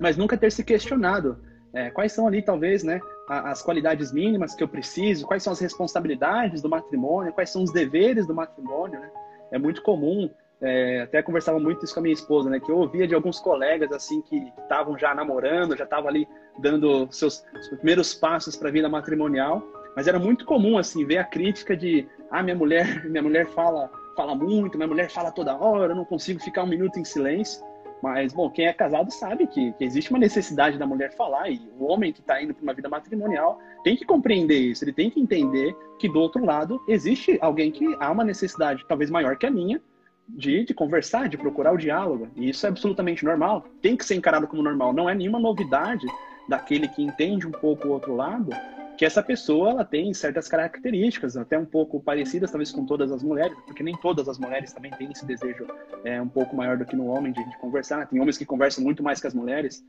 mas 0.00 0.16
nunca 0.16 0.36
ter 0.36 0.50
se 0.50 0.64
questionado 0.64 1.38
é, 1.74 1.90
quais 1.90 2.12
são 2.12 2.26
ali 2.26 2.40
talvez 2.40 2.82
né 2.82 2.98
as 3.28 3.60
qualidades 3.60 4.10
mínimas 4.10 4.54
que 4.54 4.64
eu 4.64 4.68
preciso 4.68 5.26
quais 5.26 5.42
são 5.42 5.52
as 5.52 5.60
responsabilidades 5.60 6.62
do 6.62 6.70
matrimônio 6.70 7.34
quais 7.34 7.50
são 7.50 7.62
os 7.62 7.70
deveres 7.70 8.26
do 8.26 8.34
matrimônio 8.34 8.98
né? 8.98 9.10
é 9.52 9.58
muito 9.58 9.82
comum 9.82 10.30
é, 10.60 11.02
até 11.02 11.22
conversava 11.22 11.60
muito 11.60 11.84
isso 11.84 11.94
com 11.94 12.00
a 12.00 12.02
minha 12.02 12.12
esposa, 12.12 12.50
né? 12.50 12.58
Que 12.58 12.68
eu 12.68 12.78
ouvia 12.78 13.06
de 13.06 13.14
alguns 13.14 13.38
colegas 13.38 13.92
assim 13.92 14.20
que 14.22 14.52
estavam 14.60 14.98
já 14.98 15.14
namorando, 15.14 15.76
já 15.76 15.84
estavam 15.84 16.08
ali 16.08 16.26
dando 16.58 17.06
seus, 17.12 17.44
seus 17.52 17.76
primeiros 17.76 18.12
passos 18.12 18.56
para 18.56 18.68
a 18.68 18.72
vida 18.72 18.88
matrimonial 18.88 19.62
mas 19.98 20.06
era 20.06 20.16
muito 20.16 20.44
comum 20.44 20.78
assim 20.78 21.04
ver 21.04 21.18
a 21.18 21.24
crítica 21.24 21.76
de 21.76 22.06
ah 22.30 22.40
minha 22.40 22.54
mulher 22.54 23.04
minha 23.10 23.20
mulher 23.20 23.48
fala 23.48 23.90
fala 24.16 24.32
muito 24.32 24.78
minha 24.78 24.86
mulher 24.86 25.10
fala 25.10 25.32
toda 25.32 25.56
hora 25.56 25.92
eu 25.92 25.96
não 25.96 26.04
consigo 26.04 26.38
ficar 26.38 26.62
um 26.62 26.68
minuto 26.68 27.00
em 27.00 27.04
silêncio 27.04 27.66
mas 28.00 28.32
bom 28.32 28.48
quem 28.48 28.66
é 28.66 28.72
casado 28.72 29.10
sabe 29.10 29.48
que, 29.48 29.72
que 29.72 29.82
existe 29.82 30.10
uma 30.10 30.20
necessidade 30.20 30.78
da 30.78 30.86
mulher 30.86 31.12
falar 31.16 31.50
e 31.50 31.68
o 31.76 31.84
homem 31.86 32.12
que 32.12 32.20
está 32.20 32.40
indo 32.40 32.54
para 32.54 32.62
uma 32.62 32.72
vida 32.72 32.88
matrimonial 32.88 33.58
tem 33.82 33.96
que 33.96 34.04
compreender 34.04 34.60
isso 34.60 34.84
ele 34.84 34.92
tem 34.92 35.10
que 35.10 35.18
entender 35.18 35.74
que 35.98 36.08
do 36.08 36.20
outro 36.20 36.44
lado 36.44 36.80
existe 36.86 37.36
alguém 37.40 37.72
que 37.72 37.84
há 37.98 38.08
uma 38.12 38.22
necessidade 38.22 38.84
talvez 38.86 39.10
maior 39.10 39.36
que 39.36 39.46
a 39.46 39.50
minha 39.50 39.82
de, 40.28 40.64
de, 40.64 40.74
conversar, 40.74 41.26
de 41.26 41.38
procurar 41.38 41.72
o 41.72 41.78
diálogo. 41.78 42.28
E 42.36 42.50
isso 42.50 42.66
é 42.66 42.68
absolutamente 42.68 43.24
normal. 43.24 43.64
Tem 43.80 43.96
que 43.96 44.04
ser 44.04 44.14
encarado 44.14 44.46
como 44.46 44.62
normal. 44.62 44.92
Não 44.92 45.08
é 45.08 45.14
nenhuma 45.14 45.38
novidade 45.38 46.06
daquele 46.46 46.86
que 46.86 47.02
entende 47.02 47.46
um 47.46 47.50
pouco 47.50 47.88
o 47.88 47.92
outro 47.92 48.14
lado 48.14 48.50
que 48.98 49.04
essa 49.04 49.22
pessoa 49.22 49.70
ela 49.70 49.84
tem 49.84 50.12
certas 50.12 50.48
características, 50.48 51.36
até 51.36 51.56
um 51.56 51.64
pouco 51.64 52.00
parecidas 52.00 52.50
talvez 52.50 52.72
com 52.72 52.84
todas 52.84 53.12
as 53.12 53.22
mulheres, 53.22 53.56
porque 53.64 53.80
nem 53.80 53.96
todas 53.96 54.28
as 54.28 54.40
mulheres 54.40 54.72
também 54.72 54.90
têm 54.90 55.12
esse 55.12 55.24
desejo 55.24 55.68
é, 56.04 56.20
um 56.20 56.28
pouco 56.28 56.56
maior 56.56 56.76
do 56.76 56.84
que 56.84 56.96
no 56.96 57.06
homem 57.06 57.32
de, 57.32 57.48
de 57.48 57.58
conversar. 57.58 58.08
Tem 58.08 58.20
homens 58.20 58.36
que 58.36 58.44
conversam 58.44 58.82
muito 58.82 59.00
mais 59.00 59.20
que 59.20 59.28
as 59.28 59.34
mulheres, 59.34 59.84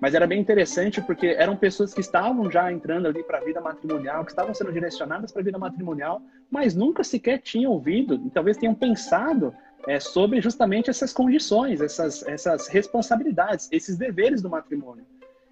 mas 0.00 0.14
era 0.14 0.28
bem 0.28 0.40
interessante 0.40 1.00
porque 1.02 1.26
eram 1.26 1.56
pessoas 1.56 1.92
que 1.92 2.00
estavam 2.00 2.48
já 2.48 2.70
entrando 2.72 3.08
ali 3.08 3.24
para 3.24 3.38
a 3.38 3.40
vida 3.40 3.60
matrimonial, 3.60 4.24
que 4.24 4.30
estavam 4.30 4.54
sendo 4.54 4.72
direcionadas 4.72 5.32
para 5.32 5.42
a 5.42 5.44
vida 5.44 5.58
matrimonial, 5.58 6.22
mas 6.48 6.72
nunca 6.72 7.02
sequer 7.02 7.40
tinham 7.40 7.72
ouvido 7.72 8.14
e 8.24 8.30
talvez 8.30 8.56
tenham 8.56 8.76
pensado 8.76 9.52
é, 9.88 9.98
sobre 9.98 10.40
justamente 10.40 10.88
essas 10.88 11.12
condições, 11.12 11.80
essas, 11.80 12.24
essas 12.28 12.68
responsabilidades, 12.68 13.68
esses 13.72 13.98
deveres 13.98 14.40
do 14.40 14.48
matrimônio. 14.48 15.04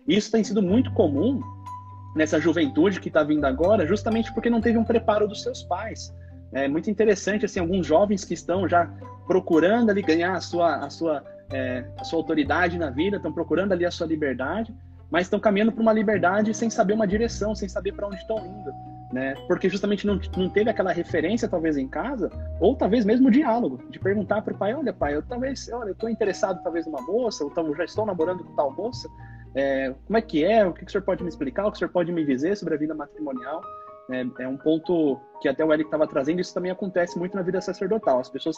Isso 0.07 0.31
tem 0.31 0.45
sido 0.45 0.63
muito 0.63 0.93
comum 0.93 1.43
nessa 2.15 2.41
juventude 2.41 3.01
que 3.01 3.09
está 3.09 3.23
vindo 3.23 3.45
agora, 3.45 3.87
justamente 3.87 4.33
porque 4.33 4.51
não 4.51 4.61
teve 4.61 4.79
um 4.79 4.85
preparo 4.85 5.29
dos 5.29 5.43
seus 5.43 5.63
pais. 5.63 6.13
É 6.53 6.67
muito 6.67 6.91
interessante, 6.91 7.45
assim, 7.45 7.61
alguns 7.61 7.87
jovens 7.87 8.25
que 8.25 8.35
estão 8.35 8.69
já 8.69 8.91
procurando 9.27 9.91
ali 9.91 10.03
ganhar 10.03 10.35
a 10.35 10.41
sua, 10.41 10.77
a 10.77 10.91
sua, 10.91 11.23
é, 11.53 11.85
a 11.97 12.05
sua 12.05 12.19
autoridade 12.19 12.77
na 12.77 12.91
vida, 12.91 13.17
estão 13.17 13.33
procurando 13.33 13.73
ali 13.73 13.85
a 13.85 13.91
sua 13.91 14.07
liberdade, 14.07 14.75
mas 15.11 15.27
estão 15.27 15.39
caminhando 15.39 15.73
para 15.73 15.83
uma 15.83 15.93
liberdade 15.93 16.53
sem 16.55 16.69
saber 16.69 16.93
uma 16.93 17.07
direção, 17.07 17.55
sem 17.55 17.69
saber 17.69 17.93
para 17.93 18.07
onde 18.07 18.17
estão 18.17 18.39
indo, 18.39 18.73
né? 19.13 19.35
Porque 19.47 19.69
justamente 19.69 20.07
não, 20.07 20.21
não 20.37 20.49
teve 20.49 20.71
aquela 20.71 20.93
referência, 20.93 21.49
talvez, 21.49 21.77
em 21.77 21.87
casa, 21.87 22.31
ou 22.61 22.77
talvez 22.77 23.05
mesmo 23.05 23.31
diálogo, 23.31 23.81
de 23.89 23.99
perguntar 23.99 24.43
para 24.43 24.55
o 24.55 24.57
pai, 24.57 24.75
olha, 24.75 24.93
pai, 24.93 25.15
eu 25.17 25.23
talvez, 25.23 25.69
olha, 25.73 25.91
eu 25.91 25.93
estou 25.93 26.09
interessado 26.09 26.63
talvez 26.63 26.87
numa 26.87 27.03
moça, 27.03 27.45
ou 27.45 27.75
já 27.77 27.85
estou 27.85 28.07
namorando 28.07 28.45
com 28.45 28.55
tal 28.55 28.73
moça, 28.73 29.09
é, 29.55 29.95
como 30.07 30.17
é 30.17 30.23
que 30.23 30.45
é? 30.45 30.65
O 30.67 30.73
que, 30.73 30.81
que 30.81 30.89
o 30.89 30.91
senhor 30.91 31.05
pode 31.05 31.23
me 31.23 31.29
explicar? 31.29 31.67
O 31.67 31.71
que 31.71 31.77
o 31.77 31.79
senhor 31.79 31.91
pode 31.91 32.13
me 32.13 32.25
dizer 32.25 32.57
sobre 32.57 32.75
a 32.75 32.79
vida 32.79 32.95
matrimonial? 32.95 33.63
É, 34.11 34.43
é 34.43 34.49
um 34.49 34.57
ponto 34.57 35.21
que 35.41 35.49
até 35.49 35.65
o 35.65 35.73
Eric 35.73 35.87
estava 35.87 36.07
trazendo, 36.07 36.41
isso 36.41 36.55
também 36.55 36.71
acontece 36.71 37.19
muito 37.19 37.37
na 37.37 37.43
vida 37.43 37.61
sacerdotal. 37.61 38.21
As 38.21 38.29
pessoas 38.29 38.57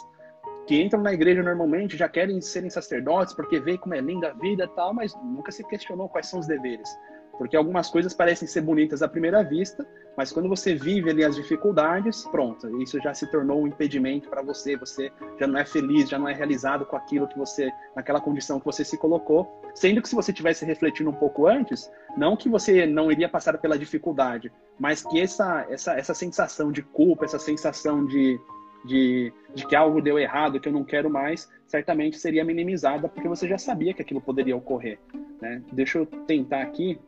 que 0.67 0.81
entram 0.81 1.01
na 1.01 1.13
igreja 1.13 1.43
normalmente 1.43 1.97
já 1.97 2.07
querem 2.07 2.39
serem 2.41 2.69
sacerdotes 2.69 3.33
porque 3.33 3.59
vê 3.59 3.77
como 3.77 3.93
é 3.95 3.99
linda 3.99 4.29
a 4.29 4.33
vida 4.33 4.63
e 4.63 4.67
tal, 4.69 4.93
mas 4.93 5.13
nunca 5.23 5.51
se 5.51 5.63
questionou 5.67 6.09
quais 6.09 6.27
são 6.27 6.39
os 6.39 6.47
deveres. 6.47 6.89
Porque 7.37 7.57
algumas 7.57 7.89
coisas 7.89 8.13
parecem 8.13 8.47
ser 8.47 8.61
bonitas 8.61 9.01
à 9.01 9.07
primeira 9.07 9.43
vista, 9.43 9.85
mas 10.15 10.31
quando 10.31 10.47
você 10.47 10.75
vive 10.75 11.09
ali 11.09 11.23
as 11.23 11.35
dificuldades, 11.35 12.23
pronto, 12.27 12.81
isso 12.81 12.99
já 12.99 13.13
se 13.13 13.25
tornou 13.31 13.63
um 13.63 13.67
impedimento 13.67 14.29
para 14.29 14.43
você, 14.43 14.77
você 14.77 15.11
já 15.39 15.47
não 15.47 15.59
é 15.59 15.65
feliz, 15.65 16.09
já 16.09 16.19
não 16.19 16.29
é 16.29 16.33
realizado 16.33 16.85
com 16.85 16.95
aquilo 16.95 17.27
que 17.27 17.37
você, 17.37 17.71
naquela 17.95 18.21
condição 18.21 18.59
que 18.59 18.65
você 18.65 18.85
se 18.85 18.97
colocou, 18.97 19.61
sendo 19.73 20.01
que 20.01 20.09
se 20.09 20.15
você 20.15 20.31
tivesse 20.31 20.63
refletindo 20.63 21.09
um 21.09 21.15
pouco 21.15 21.47
antes, 21.47 21.89
não 22.15 22.37
que 22.37 22.47
você 22.47 22.85
não 22.85 23.11
iria 23.11 23.27
passar 23.27 23.57
pela 23.57 23.77
dificuldade, 23.77 24.51
mas 24.79 25.03
que 25.03 25.19
essa 25.19 25.65
essa 25.69 25.93
essa 25.93 26.13
sensação 26.13 26.71
de 26.71 26.83
culpa, 26.83 27.25
essa 27.25 27.39
sensação 27.39 28.05
de 28.05 28.39
de, 28.85 29.31
de 29.55 29.65
que 29.65 29.75
algo 29.75 30.01
deu 30.01 30.19
errado, 30.19 30.59
que 30.59 30.67
eu 30.67 30.73
não 30.73 30.83
quero 30.83 31.09
mais, 31.09 31.49
certamente 31.67 32.17
seria 32.17 32.43
minimizada, 32.43 33.07
porque 33.07 33.27
você 33.27 33.47
já 33.47 33.57
sabia 33.57 33.93
que 33.93 34.01
aquilo 34.01 34.21
poderia 34.21 34.55
ocorrer. 34.55 34.99
Né? 35.41 35.61
Deixa 35.71 35.99
eu 35.99 36.05
tentar 36.05 36.61
aqui 36.61 36.99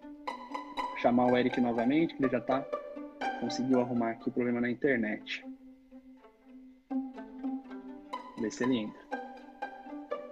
chamar 0.98 1.32
o 1.32 1.38
Eric 1.38 1.60
novamente, 1.60 2.16
que 2.16 2.24
ele 2.24 2.32
já 2.32 2.40
está 2.40 2.66
conseguiu 3.40 3.80
arrumar 3.80 4.12
aqui 4.12 4.30
o 4.30 4.32
problema 4.32 4.62
na 4.62 4.70
internet. 4.70 5.46
Ver 8.40 8.52
se 8.52 8.64
ele 8.64 8.78
entra. 8.80 9.06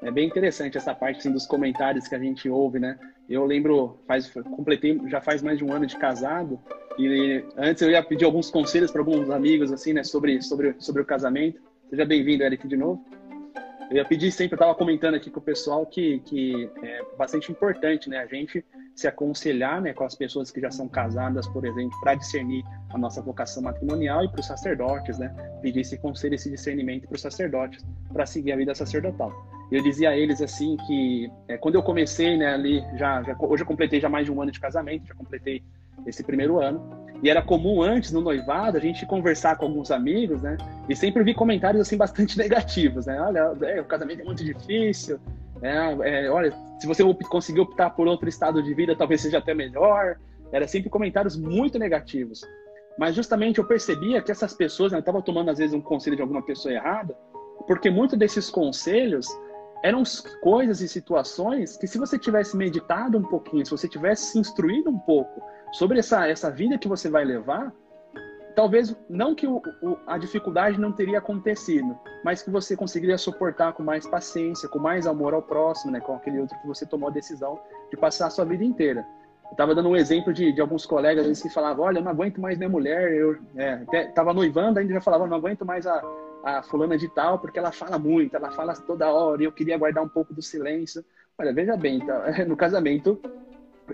É 0.01 0.11
bem 0.11 0.27
interessante 0.27 0.77
essa 0.77 0.93
parte 0.93 1.19
assim, 1.19 1.31
dos 1.31 1.45
comentários 1.45 2.07
que 2.07 2.15
a 2.15 2.19
gente 2.19 2.49
ouve, 2.49 2.79
né? 2.79 2.99
Eu 3.29 3.45
lembro, 3.45 3.99
faz, 4.05 4.29
completei, 4.29 4.99
já 5.07 5.21
faz 5.21 5.41
mais 5.41 5.57
de 5.57 5.63
um 5.63 5.71
ano 5.71 5.85
de 5.85 5.95
casado, 5.95 6.59
e 6.99 7.43
antes 7.55 7.81
eu 7.81 7.89
ia 7.89 8.03
pedir 8.03 8.25
alguns 8.25 8.51
conselhos 8.51 8.91
para 8.91 9.01
alguns 9.01 9.29
amigos, 9.29 9.71
assim, 9.71 9.93
né, 9.93 10.03
sobre, 10.03 10.41
sobre, 10.41 10.75
sobre 10.79 11.01
o 11.01 11.05
casamento. 11.05 11.61
Seja 11.89 12.05
bem-vindo, 12.05 12.43
Eric, 12.43 12.67
de 12.67 12.75
novo. 12.75 13.03
Eu 13.89 13.97
ia 13.97 14.05
pedir 14.05 14.29
sempre, 14.31 14.53
eu 14.53 14.57
estava 14.57 14.75
comentando 14.75 15.15
aqui 15.15 15.29
com 15.29 15.39
o 15.39 15.43
pessoal 15.43 15.85
que, 15.85 16.19
que 16.19 16.69
é 16.83 17.01
bastante 17.17 17.49
importante, 17.49 18.09
né, 18.09 18.19
a 18.19 18.25
gente 18.25 18.63
se 18.95 19.07
aconselhar, 19.07 19.81
né, 19.81 19.93
com 19.93 20.03
as 20.03 20.15
pessoas 20.15 20.51
que 20.51 20.61
já 20.61 20.69
são 20.69 20.87
casadas, 20.87 21.47
por 21.47 21.65
exemplo, 21.65 21.99
para 22.01 22.15
discernir 22.15 22.63
a 22.89 22.97
nossa 22.97 23.21
vocação 23.21 23.63
matrimonial 23.63 24.23
e 24.23 24.29
para 24.29 24.39
os 24.39 24.45
sacerdotes, 24.45 25.17
né, 25.17 25.33
pedir 25.61 25.81
esse 25.81 25.97
conselho, 25.97 26.35
esse 26.35 26.49
discernimento 26.49 27.07
para 27.07 27.15
os 27.15 27.21
sacerdotes, 27.21 27.83
para 28.11 28.25
seguir 28.25 28.51
a 28.51 28.55
vida 28.55 28.75
sacerdotal. 28.75 29.31
Eu 29.71 29.81
dizia 29.81 30.11
a 30.11 30.17
eles 30.17 30.41
assim 30.41 30.77
que 30.85 31.31
é, 31.47 31.57
quando 31.57 31.75
eu 31.75 31.83
comecei, 31.83 32.37
né, 32.37 32.53
ali 32.53 32.83
já, 32.95 33.23
já 33.23 33.35
hoje 33.39 33.63
eu 33.63 33.67
completei 33.67 33.99
já 33.99 34.09
mais 34.09 34.25
de 34.25 34.31
um 34.31 34.39
ano 34.41 34.51
de 34.51 34.59
casamento, 34.59 35.07
já 35.07 35.15
completei 35.15 35.63
esse 36.05 36.23
primeiro 36.23 36.59
ano. 36.59 37.03
E 37.23 37.29
era 37.29 37.41
comum 37.41 37.81
antes, 37.81 38.11
no 38.11 38.19
noivado, 38.19 38.77
a 38.77 38.81
gente 38.81 39.05
conversar 39.05 39.55
com 39.55 39.65
alguns 39.65 39.91
amigos, 39.91 40.41
né? 40.41 40.57
E 40.89 40.95
sempre 40.95 41.23
vi 41.23 41.33
comentários, 41.33 41.81
assim, 41.81 41.95
bastante 41.95 42.37
negativos, 42.37 43.05
né? 43.05 43.19
Olha, 43.21 43.53
é, 43.61 43.79
o 43.79 43.85
casamento 43.85 44.21
é 44.21 44.25
muito 44.25 44.43
difícil, 44.43 45.19
né? 45.63 45.97
É, 46.03 46.29
olha, 46.29 46.53
se 46.77 46.85
você 46.85 47.01
conseguir 47.29 47.61
optar 47.61 47.91
por 47.91 48.05
outro 48.05 48.27
estado 48.27 48.61
de 48.61 48.73
vida, 48.73 48.97
talvez 48.97 49.21
seja 49.21 49.37
até 49.37 49.53
melhor. 49.53 50.17
Era 50.51 50.67
sempre 50.67 50.89
comentários 50.89 51.37
muito 51.37 51.79
negativos. 51.79 52.41
Mas 52.99 53.15
justamente 53.15 53.59
eu 53.59 53.65
percebia 53.65 54.21
que 54.21 54.29
essas 54.29 54.53
pessoas, 54.53 54.91
né, 54.91 54.97
eu 54.97 54.99
estava 54.99 55.21
tomando 55.21 55.49
às 55.49 55.57
vezes 55.57 55.73
um 55.73 55.81
conselho 55.81 56.17
de 56.17 56.21
alguma 56.21 56.43
pessoa 56.43 56.73
errada, 56.73 57.17
porque 57.65 57.89
muitos 57.89 58.19
desses 58.19 58.49
conselhos 58.49 59.25
eram 59.81 60.03
coisas 60.41 60.81
e 60.81 60.87
situações 60.87 61.77
que 61.77 61.87
se 61.87 61.97
você 61.97 62.19
tivesse 62.19 62.57
meditado 62.57 63.17
um 63.17 63.23
pouquinho, 63.23 63.65
se 63.65 63.71
você 63.71 63.87
tivesse 63.87 64.33
se 64.33 64.39
instruído 64.39 64.89
um 64.89 64.99
pouco, 64.99 65.41
sobre 65.71 65.97
essa, 65.97 66.27
essa 66.27 66.51
vida 66.51 66.77
que 66.77 66.89
você 66.89 67.09
vai 67.09 67.23
levar, 67.23 67.73
talvez 68.55 68.95
não 69.09 69.35
que 69.35 69.47
o, 69.47 69.61
o, 69.81 69.97
a 70.07 70.17
dificuldade 70.17 70.79
não 70.79 70.91
teria 70.91 71.17
acontecido, 71.17 71.97
mas 72.23 72.41
que 72.41 72.49
você 72.49 72.75
conseguiria 72.75 73.17
suportar 73.17 73.73
com 73.73 73.83
mais 73.83 74.07
paciência, 74.07 74.69
com 74.69 74.79
mais 74.79 75.05
amor 75.05 75.33
ao 75.33 75.41
próximo, 75.41 75.91
né, 75.91 75.99
com 75.99 76.15
aquele 76.15 76.39
outro 76.39 76.57
que 76.59 76.67
você 76.67 76.85
tomou 76.85 77.09
a 77.09 77.11
decisão 77.11 77.59
de 77.89 77.97
passar 77.97 78.27
a 78.27 78.29
sua 78.29 78.45
vida 78.45 78.63
inteira. 78.63 79.05
Eu 79.45 79.51
estava 79.51 79.75
dando 79.75 79.89
um 79.89 79.95
exemplo 79.95 80.33
de, 80.33 80.51
de 80.51 80.61
alguns 80.61 80.85
colegas 80.85 81.41
que 81.41 81.49
falavam, 81.49 81.85
olha, 81.85 81.99
eu 81.99 82.03
não 82.03 82.11
aguento 82.11 82.41
mais 82.41 82.57
minha 82.57 82.69
mulher, 82.69 83.11
eu 83.13 83.37
estava 83.93 84.31
é, 84.31 84.33
noivando, 84.33 84.79
ainda 84.79 84.93
já 84.93 85.01
falava, 85.01 85.27
não 85.27 85.37
aguento 85.37 85.65
mais 85.65 85.85
a, 85.85 86.01
a 86.43 86.63
fulana 86.63 86.97
de 86.97 87.07
tal, 87.09 87.39
porque 87.39 87.59
ela 87.59 87.71
fala 87.71 87.99
muito, 87.99 88.35
ela 88.35 88.51
fala 88.51 88.73
toda 88.73 89.11
hora, 89.11 89.41
e 89.41 89.45
eu 89.45 89.51
queria 89.51 89.77
guardar 89.77 90.03
um 90.03 90.09
pouco 90.09 90.33
do 90.33 90.41
silêncio. 90.41 91.03
Olha, 91.37 91.53
veja 91.53 91.77
bem, 91.77 91.99
tá, 91.99 92.23
no 92.47 92.57
casamento 92.57 93.19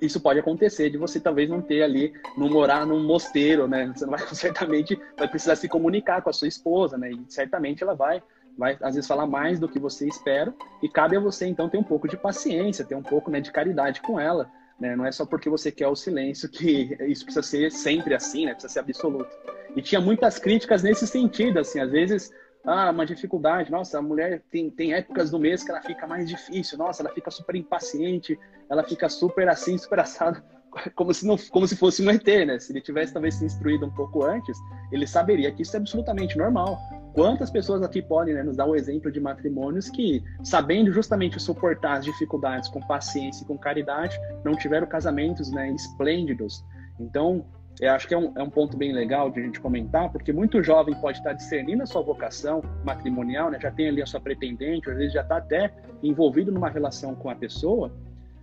isso 0.02 0.20
pode 0.20 0.40
acontecer 0.40 0.90
de 0.90 0.98
você 0.98 1.20
talvez 1.20 1.50
não 1.50 1.62
ter 1.62 1.84
ali, 1.84 2.14
não 2.38 2.50
morar 2.50 2.86
num 2.86 3.04
mosteiro, 3.04 3.68
né? 3.68 3.92
Você 3.96 4.06
vai 4.06 4.20
certamente 4.34 5.00
vai 5.18 5.28
precisar 5.28 5.56
se 5.56 5.68
comunicar 5.68 6.22
com 6.22 6.30
a 6.30 6.34
sua 6.34 6.48
esposa, 6.48 6.98
né? 6.98 7.12
E 7.12 7.26
certamente 7.28 7.84
ela 7.84 7.96
vai 7.96 8.22
vai 8.58 8.78
às 8.82 8.96
vezes 8.96 9.08
falar 9.08 9.26
mais 9.26 9.60
do 9.60 9.70
que 9.70 9.80
você 9.80 10.08
espera 10.08 10.54
e 10.84 10.90
cabe 10.90 11.16
a 11.16 11.20
você 11.20 11.48
então 11.48 11.70
ter 11.70 11.78
um 11.78 11.84
pouco 11.84 12.08
de 12.08 12.18
paciência, 12.18 12.84
ter 12.84 12.96
um 12.96 13.02
pouco 13.02 13.32
né, 13.32 13.40
de 13.40 13.52
caridade 13.52 14.02
com 14.02 14.20
ela, 14.20 14.52
né? 14.80 14.96
Não 14.96 15.06
é 15.06 15.12
só 15.12 15.26
porque 15.26 15.50
você 15.50 15.72
quer 15.72 15.88
o 15.88 15.96
silêncio 15.96 16.50
que 16.50 16.96
isso 17.08 17.26
precisa 17.26 17.44
ser 17.44 17.72
sempre 17.72 18.14
assim, 18.14 18.46
né? 18.46 18.54
Precisa 18.54 18.74
ser 18.74 18.80
absoluto. 18.80 19.30
E 19.76 19.82
tinha 19.82 20.02
muitas 20.02 20.40
críticas 20.40 20.84
nesse 20.84 21.08
sentido, 21.08 21.60
assim, 21.60 21.80
às 21.80 21.92
vezes 21.92 22.32
ah, 22.66 22.92
uma 22.92 23.06
dificuldade. 23.06 23.72
Nossa, 23.72 23.98
a 23.98 24.02
mulher 24.02 24.44
tem, 24.52 24.70
tem 24.70 24.94
épocas 24.94 25.32
do 25.32 25.40
mês 25.40 25.64
que 25.64 25.72
ela 25.72 25.82
fica 25.82 26.06
mais 26.06 26.28
difícil. 26.28 26.78
Nossa, 26.78 27.02
ela 27.02 27.14
fica 27.14 27.32
super 27.32 27.56
impaciente, 27.56 28.38
ela 28.70 28.84
fica 28.84 29.08
super 29.08 29.48
assim, 29.48 29.78
super 29.78 30.00
assada, 30.00 30.44
como 30.96 31.14
se, 31.14 31.26
não, 31.26 31.38
como 31.52 31.68
se 31.68 31.76
fosse 31.76 32.06
um 32.06 32.10
ET, 32.10 32.26
né? 32.26 32.60
Se 32.60 32.72
ele 32.72 32.82
tivesse 32.82 33.14
talvez 33.14 33.36
se 33.36 33.46
instruído 33.46 33.86
um 33.86 33.92
pouco 33.92 34.24
antes, 34.24 34.58
ele 34.92 35.08
saberia 35.08 35.52
que 35.52 35.62
isso 35.62 35.76
é 35.76 35.80
absolutamente 35.80 36.38
normal. 36.38 36.78
Quantas 37.14 37.50
pessoas 37.50 37.82
aqui 37.82 38.02
podem 38.02 38.36
né, 38.36 38.44
nos 38.44 38.56
dar 38.56 38.66
o 38.66 38.76
exemplo 38.76 39.12
de 39.12 39.20
matrimônios 39.20 39.90
que, 39.90 40.24
sabendo 40.44 40.92
justamente 40.92 41.40
suportar 41.40 41.98
as 41.98 42.06
dificuldades 42.06 42.70
com 42.70 42.80
paciência 42.82 43.44
e 43.44 43.48
com 43.48 43.58
caridade, 43.58 44.18
não 44.44 44.56
tiveram 44.56 44.86
casamentos 44.86 45.52
né, 45.52 45.72
esplêndidos? 45.72 46.64
Então, 47.00 47.46
eu 47.80 47.94
acho 47.94 48.08
que 48.08 48.14
é 48.14 48.18
um, 48.18 48.34
é 48.36 48.44
um 48.44 48.50
ponto 48.50 48.76
bem 48.76 48.92
legal 48.92 49.30
de 49.30 49.40
a 49.40 49.44
gente 49.44 49.60
comentar, 49.60 50.12
porque 50.12 50.34
muito 50.34 50.62
jovem 50.62 50.94
pode 50.96 51.20
estar 51.20 51.34
discernindo 51.34 51.84
a 51.84 51.86
sua 51.86 52.02
vocação 52.02 52.62
matrimonial, 52.84 53.50
né? 53.50 53.60
já 53.60 53.72
tem 53.72 53.88
ali 53.88 54.02
a 54.02 54.06
sua 54.06 54.20
pretendente, 54.20 54.90
às 54.90 54.98
vezes 54.98 55.14
já 55.14 55.22
está 55.22 55.38
até 55.38 55.72
envolvido 56.04 56.52
numa 56.52 56.70
relação 56.70 57.16
com 57.16 57.30
a 57.30 57.36
pessoa, 57.36 57.92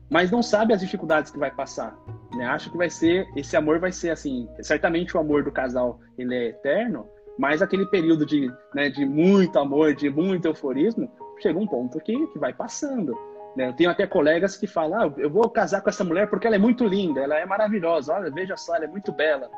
mas 0.08 0.30
não 0.30 0.42
sabe 0.42 0.72
as 0.72 0.80
dificuldades 0.80 1.30
que 1.30 1.38
vai 1.38 1.50
passar. 1.50 1.94
Né? 2.34 2.46
Acha 2.46 2.70
que 2.70 2.76
vai 2.76 2.88
ser, 2.88 3.28
esse 3.36 3.56
amor 3.56 3.78
vai 3.78 3.92
ser 3.92 4.10
assim, 4.10 4.48
certamente 4.62 5.16
o 5.16 5.20
amor 5.20 5.44
do 5.44 5.52
casal 5.52 6.00
ele 6.16 6.34
é 6.34 6.46
eterno, 6.48 7.06
mas 7.38 7.60
aquele 7.60 7.84
período 7.86 8.24
de, 8.24 8.50
né, 8.74 8.88
de 8.88 9.04
muito 9.04 9.58
amor, 9.58 9.94
de 9.94 10.08
muito 10.08 10.46
euforismo, 10.46 11.10
chega 11.40 11.58
um 11.58 11.66
ponto 11.66 12.00
que, 12.00 12.26
que 12.28 12.38
vai 12.38 12.54
passando. 12.54 13.14
Né? 13.56 13.68
Eu 13.68 13.72
tenho 13.72 13.90
até 13.90 14.06
colegas 14.06 14.56
que 14.56 14.66
falam: 14.66 15.00
ah, 15.00 15.12
eu 15.16 15.30
vou 15.30 15.48
casar 15.48 15.80
com 15.80 15.88
essa 15.88 16.04
mulher 16.04 16.28
porque 16.28 16.46
ela 16.46 16.56
é 16.56 16.58
muito 16.58 16.84
linda, 16.84 17.20
ela 17.20 17.38
é 17.38 17.46
maravilhosa, 17.46 18.12
olha, 18.12 18.30
veja 18.30 18.56
só, 18.56 18.76
ela 18.76 18.84
é 18.84 18.88
muito 18.88 19.10
bela. 19.10 19.50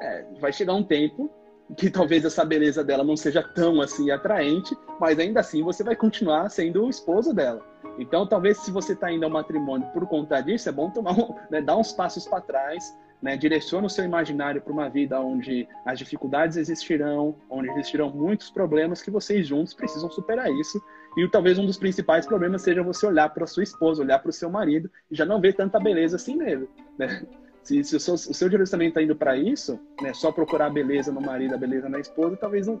É, 0.00 0.24
vai 0.40 0.52
chegar 0.52 0.72
um 0.72 0.84
tempo 0.84 1.30
que 1.76 1.90
talvez 1.90 2.24
essa 2.24 2.44
beleza 2.44 2.82
dela 2.82 3.04
não 3.04 3.16
seja 3.16 3.42
tão 3.42 3.80
assim 3.80 4.10
atraente, 4.10 4.76
mas 4.98 5.18
ainda 5.18 5.40
assim 5.40 5.62
você 5.62 5.84
vai 5.84 5.94
continuar 5.94 6.48
sendo 6.48 6.84
o 6.84 6.90
esposo 6.90 7.34
dela. 7.34 7.64
Então, 7.98 8.26
talvez 8.26 8.58
se 8.58 8.70
você 8.70 8.92
está 8.92 9.10
indo 9.12 9.24
ao 9.24 9.30
matrimônio 9.30 9.88
por 9.92 10.06
conta 10.06 10.40
disso, 10.40 10.68
é 10.68 10.72
bom 10.72 10.90
tomar 10.90 11.12
um, 11.12 11.34
né, 11.50 11.60
dar 11.60 11.76
uns 11.76 11.92
passos 11.92 12.26
para 12.26 12.40
trás, 12.40 12.96
né, 13.20 13.36
direciona 13.36 13.86
o 13.86 13.90
seu 13.90 14.04
imaginário 14.04 14.60
para 14.60 14.72
uma 14.72 14.88
vida 14.88 15.20
onde 15.20 15.68
as 15.84 15.98
dificuldades 15.98 16.56
existirão, 16.56 17.36
onde 17.48 17.68
existirão 17.70 18.10
muitos 18.10 18.50
problemas 18.50 19.02
que 19.02 19.10
vocês 19.10 19.46
juntos 19.46 19.74
precisam 19.74 20.10
superar 20.10 20.50
isso. 20.50 20.82
E 21.16 21.28
talvez 21.28 21.58
um 21.58 21.66
dos 21.66 21.76
principais 21.76 22.24
problemas 22.24 22.62
seja 22.62 22.82
você 22.82 23.06
olhar 23.06 23.28
para 23.30 23.46
sua 23.46 23.62
esposa, 23.62 24.02
olhar 24.02 24.18
para 24.20 24.30
o 24.30 24.32
seu 24.32 24.48
marido 24.48 24.90
e 25.10 25.14
já 25.14 25.24
não 25.24 25.40
ver 25.40 25.54
tanta 25.54 25.80
beleza 25.80 26.16
assim 26.16 26.36
nele. 26.36 26.68
Né? 26.96 27.26
Se, 27.62 27.82
se 27.84 27.96
o, 27.96 28.00
seu, 28.00 28.16
seu 28.16 28.48
direcionamento 28.48 28.90
está 28.90 29.02
indo 29.02 29.14
para 29.14 29.36
isso, 29.36 29.78
né, 30.00 30.14
só 30.14 30.32
procurar 30.32 30.66
a 30.66 30.70
beleza 30.70 31.12
no 31.12 31.20
marido, 31.20 31.54
a 31.54 31.58
beleza 31.58 31.88
na 31.88 32.00
esposa, 32.00 32.36
talvez 32.36 32.66
não. 32.66 32.80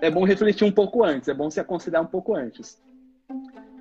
É 0.00 0.10
bom 0.10 0.24
refletir 0.24 0.64
um 0.64 0.72
pouco 0.72 1.02
antes, 1.02 1.28
é 1.28 1.34
bom 1.34 1.50
se 1.50 1.58
aconselhar 1.58 2.02
um 2.02 2.06
pouco 2.06 2.34
antes. 2.34 2.80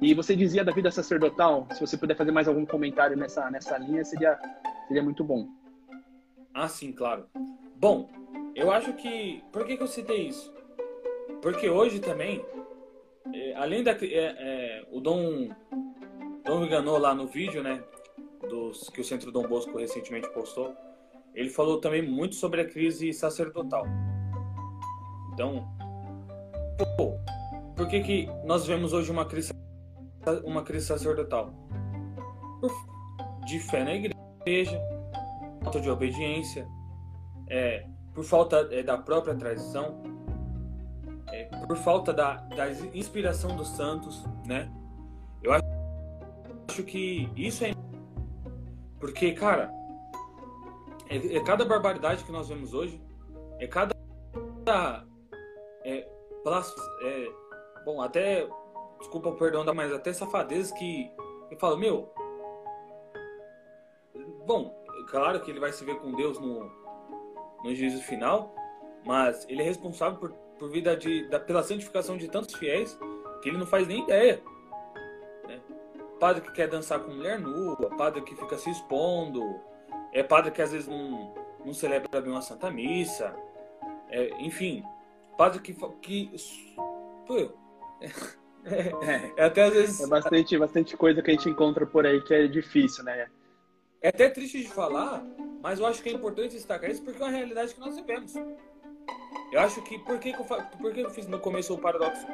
E 0.01 0.13
você 0.13 0.36
dizia 0.36 0.63
da 0.63 0.71
vida 0.71 0.91
sacerdotal, 0.91 1.67
se 1.73 1.81
você 1.81 1.97
puder 1.97 2.15
fazer 2.15 2.31
mais 2.31 2.47
algum 2.47 2.65
comentário 2.65 3.17
nessa, 3.17 3.49
nessa 3.49 3.77
linha, 3.77 4.03
seria, 4.05 4.39
seria 4.88 5.03
muito 5.03 5.23
bom. 5.23 5.47
Ah, 6.53 6.67
sim, 6.67 6.91
claro. 6.91 7.25
Bom, 7.75 8.10
eu 8.55 8.71
acho 8.71 8.93
que. 8.93 9.43
Por 9.51 9.65
que, 9.65 9.77
que 9.77 9.83
eu 9.83 9.88
citei 9.88 10.27
isso? 10.27 10.53
Porque 11.41 11.69
hoje 11.69 11.99
também, 11.99 12.43
é, 13.33 13.55
além 13.55 13.83
da. 13.83 13.91
É, 13.91 13.97
é, 14.03 14.87
o 14.91 14.99
Dom. 14.99 15.49
Dom 16.45 16.63
enganou 16.63 16.97
lá 16.97 17.13
no 17.13 17.27
vídeo, 17.27 17.61
né? 17.61 17.83
Dos, 18.49 18.89
que 18.89 19.01
o 19.01 19.03
Centro 19.03 19.32
Dom 19.32 19.47
Bosco 19.47 19.78
recentemente 19.78 20.30
postou. 20.30 20.75
Ele 21.34 21.49
falou 21.49 21.80
também 21.80 22.01
muito 22.01 22.36
sobre 22.36 22.61
a 22.61 22.65
crise 22.65 23.13
sacerdotal. 23.13 23.86
Então, 25.34 25.67
pô, 26.97 27.13
por 27.75 27.88
que, 27.88 28.01
que 28.01 28.28
nós 28.43 28.65
vemos 28.65 28.93
hoje 28.93 29.11
uma 29.11 29.25
crise, 29.25 29.53
uma 30.43 30.63
crise 30.63 30.88
sacerdotal? 30.88 31.53
De 33.45 33.59
fé 33.59 33.84
na 33.84 33.93
igreja, 33.93 34.82
falta 35.63 35.80
de 35.80 35.89
obediência, 35.89 36.67
é, 37.49 37.86
por 38.13 38.23
falta 38.23 38.67
é, 38.71 38.82
da 38.82 38.97
própria 38.97 39.36
tradição, 39.36 40.01
é, 41.32 41.45
por 41.65 41.78
falta 41.78 42.13
da, 42.13 42.36
da 42.36 42.69
inspiração 42.93 43.55
dos 43.55 43.69
santos, 43.69 44.23
né? 44.45 44.71
Eu 45.41 45.51
acho, 45.53 46.84
que 46.84 47.30
isso 47.36 47.65
é 47.65 47.71
porque, 48.99 49.34
cara, 49.34 49.71
é, 51.09 51.38
é, 51.38 51.43
cada 51.43 51.65
barbaridade 51.65 52.23
que 52.23 52.32
nós 52.32 52.49
vemos 52.49 52.73
hoje, 52.73 53.01
é 53.59 53.67
cada 53.67 53.95
é, 55.86 56.07
é, 57.03 57.32
bom, 57.86 58.01
até 58.01 58.47
desculpa 58.99 59.30
o 59.30 59.36
perdão, 59.36 59.63
mas 59.73 59.93
até 59.93 60.11
safadezas 60.11 60.71
que 60.71 61.11
eu 61.49 61.57
falo, 61.57 61.78
meu, 61.78 62.11
bom, 64.45 64.75
claro 65.09 65.39
que 65.41 65.51
ele 65.51 65.59
vai 65.59 65.71
se 65.71 65.86
ver 65.86 65.99
com 65.99 66.11
Deus 66.13 66.39
no, 66.39 66.69
no 67.63 67.75
juízo 67.75 68.01
final, 68.03 68.53
Mas 69.05 69.45
ele 69.47 69.61
é 69.61 69.65
responsável 69.65 70.19
por, 70.19 70.34
por 70.58 70.70
vida 70.70 70.95
de, 70.95 71.28
da, 71.30 71.39
pela 71.39 71.64
santificação 71.64 72.18
de 72.18 72.28
tantos 72.28 72.55
fiéis 72.55 72.97
que 73.41 73.49
ele 73.49 73.58
não 73.58 73.66
faz 73.66 73.88
nem 73.88 74.03
ideia. 74.03 74.41
Né? 75.47 75.60
Padre 76.20 76.41
que 76.41 76.51
quer 76.51 76.68
dançar 76.68 76.99
com 76.99 77.12
mulher 77.12 77.39
nua, 77.39 77.76
padre 77.97 78.22
que 78.22 78.36
fica 78.36 78.58
se 78.58 78.70
expondo, 78.70 79.43
é 80.12 80.24
padre 80.24 80.51
que 80.51 80.62
às 80.62 80.72
vezes 80.72 80.88
não, 80.88 81.34
não 81.64 81.74
celebra 81.74 82.22
bem 82.22 82.32
uma 82.32 82.41
Santa 82.41 82.72
Missa, 82.72 83.36
é, 84.10 84.30
enfim, 84.41 84.84
padre 85.38 85.60
que. 85.62 85.74
que 86.01 86.32
pô, 87.26 87.38
é, 88.66 89.34
é, 89.38 89.43
até 89.43 89.64
às 89.64 89.74
vezes. 89.74 90.01
É 90.01 90.08
bastante, 90.08 90.58
bastante 90.58 90.97
coisa 90.97 91.22
que 91.22 91.32
a 91.32 91.34
gente 91.34 91.49
encontra 91.49 91.86
por 91.86 92.05
aí 92.05 92.22
que 92.22 92.34
é 92.34 92.47
difícil, 92.47 93.03
né? 93.03 93.28
É 94.01 94.10
até 94.10 94.30
triste 94.30 94.62
de 94.62 94.70
falar, 94.70 95.26
mas 95.62 95.80
eu 95.80 95.86
acho 95.86 96.01
que 96.01 96.10
é 96.10 96.14
importante 96.14 96.53
destacar 96.53 96.89
isso 96.89 97.03
porque 97.03 97.22
é 97.22 97.26
uma 97.26 97.32
realidade 97.32 97.74
que 97.74 97.80
nós 97.80 97.95
vivemos. 97.95 98.34
Eu 99.52 99.62
acho 99.62 99.82
que. 99.82 99.98
Por 100.00 100.20
que, 100.20 100.34
que, 100.34 100.39
eu, 100.39 100.45
por 100.45 100.93
que 100.93 101.00
eu 101.02 101.10
fiz 101.10 101.28
no 101.28 101.39
começo 101.39 101.74
o 101.74 101.78
paradoxo? 101.78 102.26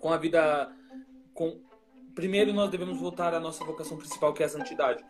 Com 0.00 0.12
a 0.12 0.16
vida. 0.16 0.70
Com, 1.32 1.60
primeiro 2.14 2.52
nós 2.52 2.70
devemos 2.70 2.98
voltar 2.98 3.34
à 3.34 3.40
nossa 3.40 3.64
vocação 3.64 3.96
principal, 3.96 4.32
que 4.32 4.42
é 4.42 4.46
a 4.46 4.48
santidade. 4.48 5.04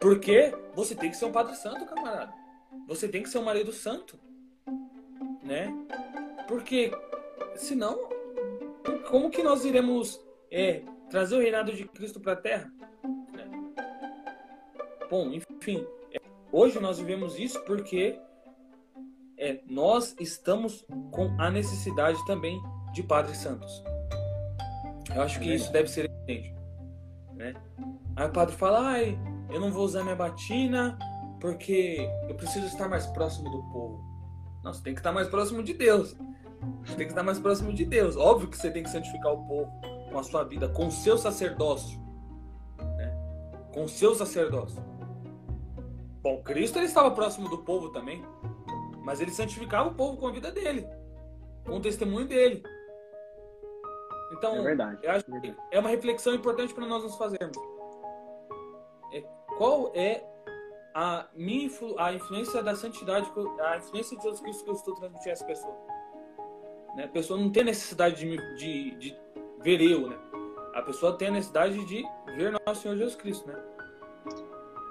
Porque 0.00 0.54
você 0.74 0.94
tem 0.94 1.10
que 1.10 1.16
ser 1.16 1.26
um 1.26 1.32
padre 1.32 1.54
santo, 1.56 1.84
camarada. 1.84 2.32
Você 2.86 3.08
tem 3.08 3.22
que 3.22 3.28
ser 3.28 3.38
um 3.38 3.44
marido 3.44 3.72
santo. 3.72 4.18
Né? 5.42 5.72
Porque 6.48 6.90
senão, 7.56 8.08
como 9.08 9.30
que 9.30 9.42
nós 9.42 9.64
iremos 9.64 10.20
é, 10.50 10.82
trazer 11.10 11.36
o 11.36 11.40
reinado 11.40 11.72
de 11.72 11.84
Cristo 11.86 12.20
para 12.20 12.32
a 12.32 12.36
Terra? 12.36 12.72
Né? 13.32 13.48
Bom, 15.10 15.32
enfim, 15.32 15.86
é, 16.12 16.20
hoje 16.52 16.80
nós 16.80 16.98
vivemos 16.98 17.38
isso 17.38 17.60
porque 17.64 18.18
é, 19.38 19.60
nós 19.68 20.14
estamos 20.18 20.84
com 21.10 21.34
a 21.38 21.50
necessidade 21.50 22.24
também 22.26 22.60
de 22.92 23.02
padres 23.02 23.38
santos. 23.38 23.82
Eu 25.14 25.22
acho 25.22 25.38
que 25.40 25.54
isso 25.54 25.70
deve 25.72 25.88
ser 25.88 26.10
evidente. 26.10 26.54
Né? 27.34 27.54
Aí 28.16 28.26
o 28.26 28.32
padre 28.32 28.54
fala, 28.54 28.80
ai, 28.80 29.18
eu 29.50 29.60
não 29.60 29.70
vou 29.70 29.84
usar 29.84 30.02
minha 30.02 30.16
batina 30.16 30.98
porque 31.40 32.08
eu 32.28 32.34
preciso 32.34 32.66
estar 32.66 32.88
mais 32.88 33.06
próximo 33.06 33.50
do 33.50 33.62
povo. 33.72 34.04
Não, 34.64 34.72
você 34.72 34.82
tem 34.82 34.94
que 34.94 35.00
estar 35.00 35.12
mais 35.12 35.28
próximo 35.28 35.62
de 35.62 35.74
Deus. 35.74 36.16
Você 36.84 36.96
tem 36.96 37.06
que 37.06 37.12
estar 37.12 37.22
mais 37.22 37.38
próximo 37.38 37.72
de 37.72 37.84
Deus. 37.84 38.16
Óbvio 38.16 38.48
que 38.48 38.56
você 38.56 38.70
tem 38.70 38.82
que 38.82 38.90
santificar 38.90 39.32
o 39.32 39.46
povo 39.46 39.70
com 40.10 40.18
a 40.18 40.22
sua 40.22 40.44
vida, 40.44 40.68
com 40.68 40.86
o 40.86 40.90
seu 40.90 41.16
sacerdócio. 41.18 42.00
Né? 42.78 43.14
Com 43.72 43.84
o 43.84 43.88
seu 43.88 44.14
sacerdócio. 44.14 44.82
Bom, 46.22 46.42
Cristo 46.42 46.78
ele 46.78 46.86
estava 46.86 47.10
próximo 47.12 47.48
do 47.48 47.58
povo 47.58 47.90
também. 47.90 48.24
Mas 49.06 49.20
ele 49.20 49.30
santificava 49.30 49.88
o 49.88 49.94
povo 49.94 50.16
com 50.16 50.26
a 50.26 50.32
vida 50.32 50.50
dele, 50.50 50.84
com 51.64 51.76
o 51.76 51.80
testemunho 51.80 52.26
dele. 52.26 52.60
Então, 54.32 54.56
é 54.56 54.62
verdade, 54.62 54.98
eu 55.00 55.12
acho 55.12 55.24
é 55.32 55.40
que 55.40 55.54
é 55.70 55.78
uma 55.78 55.88
reflexão 55.88 56.34
importante 56.34 56.74
para 56.74 56.84
nós 56.84 57.04
nos 57.04 57.14
fazermos. 57.14 57.56
É, 59.12 59.22
qual 59.56 59.92
é 59.94 60.24
a 60.92 61.28
minha 61.32 61.66
influ, 61.66 61.96
a 61.96 62.12
influência 62.12 62.60
da 62.64 62.74
santidade, 62.74 63.30
a 63.60 63.76
influência 63.76 64.16
de 64.16 64.24
Jesus 64.24 64.40
Cristo 64.40 64.64
que 64.64 64.70
eu 64.70 64.74
estou 64.74 64.94
transmitindo 64.96 65.30
a 65.30 65.32
essa 65.32 65.44
pessoa? 65.44 65.76
Né? 66.96 67.04
A 67.04 67.08
pessoa 67.08 67.38
não 67.38 67.48
tem 67.48 67.62
necessidade 67.62 68.16
de, 68.16 68.56
de, 68.56 68.90
de 68.96 69.16
ver 69.62 69.80
eu, 69.80 70.08
né? 70.08 70.18
A 70.74 70.82
pessoa 70.82 71.16
tem 71.16 71.28
a 71.28 71.30
necessidade 71.30 71.84
de 71.84 72.04
ver 72.34 72.60
nosso 72.66 72.82
Senhor 72.82 72.96
Jesus 72.96 73.14
Cristo, 73.14 73.46
né? 73.46 73.62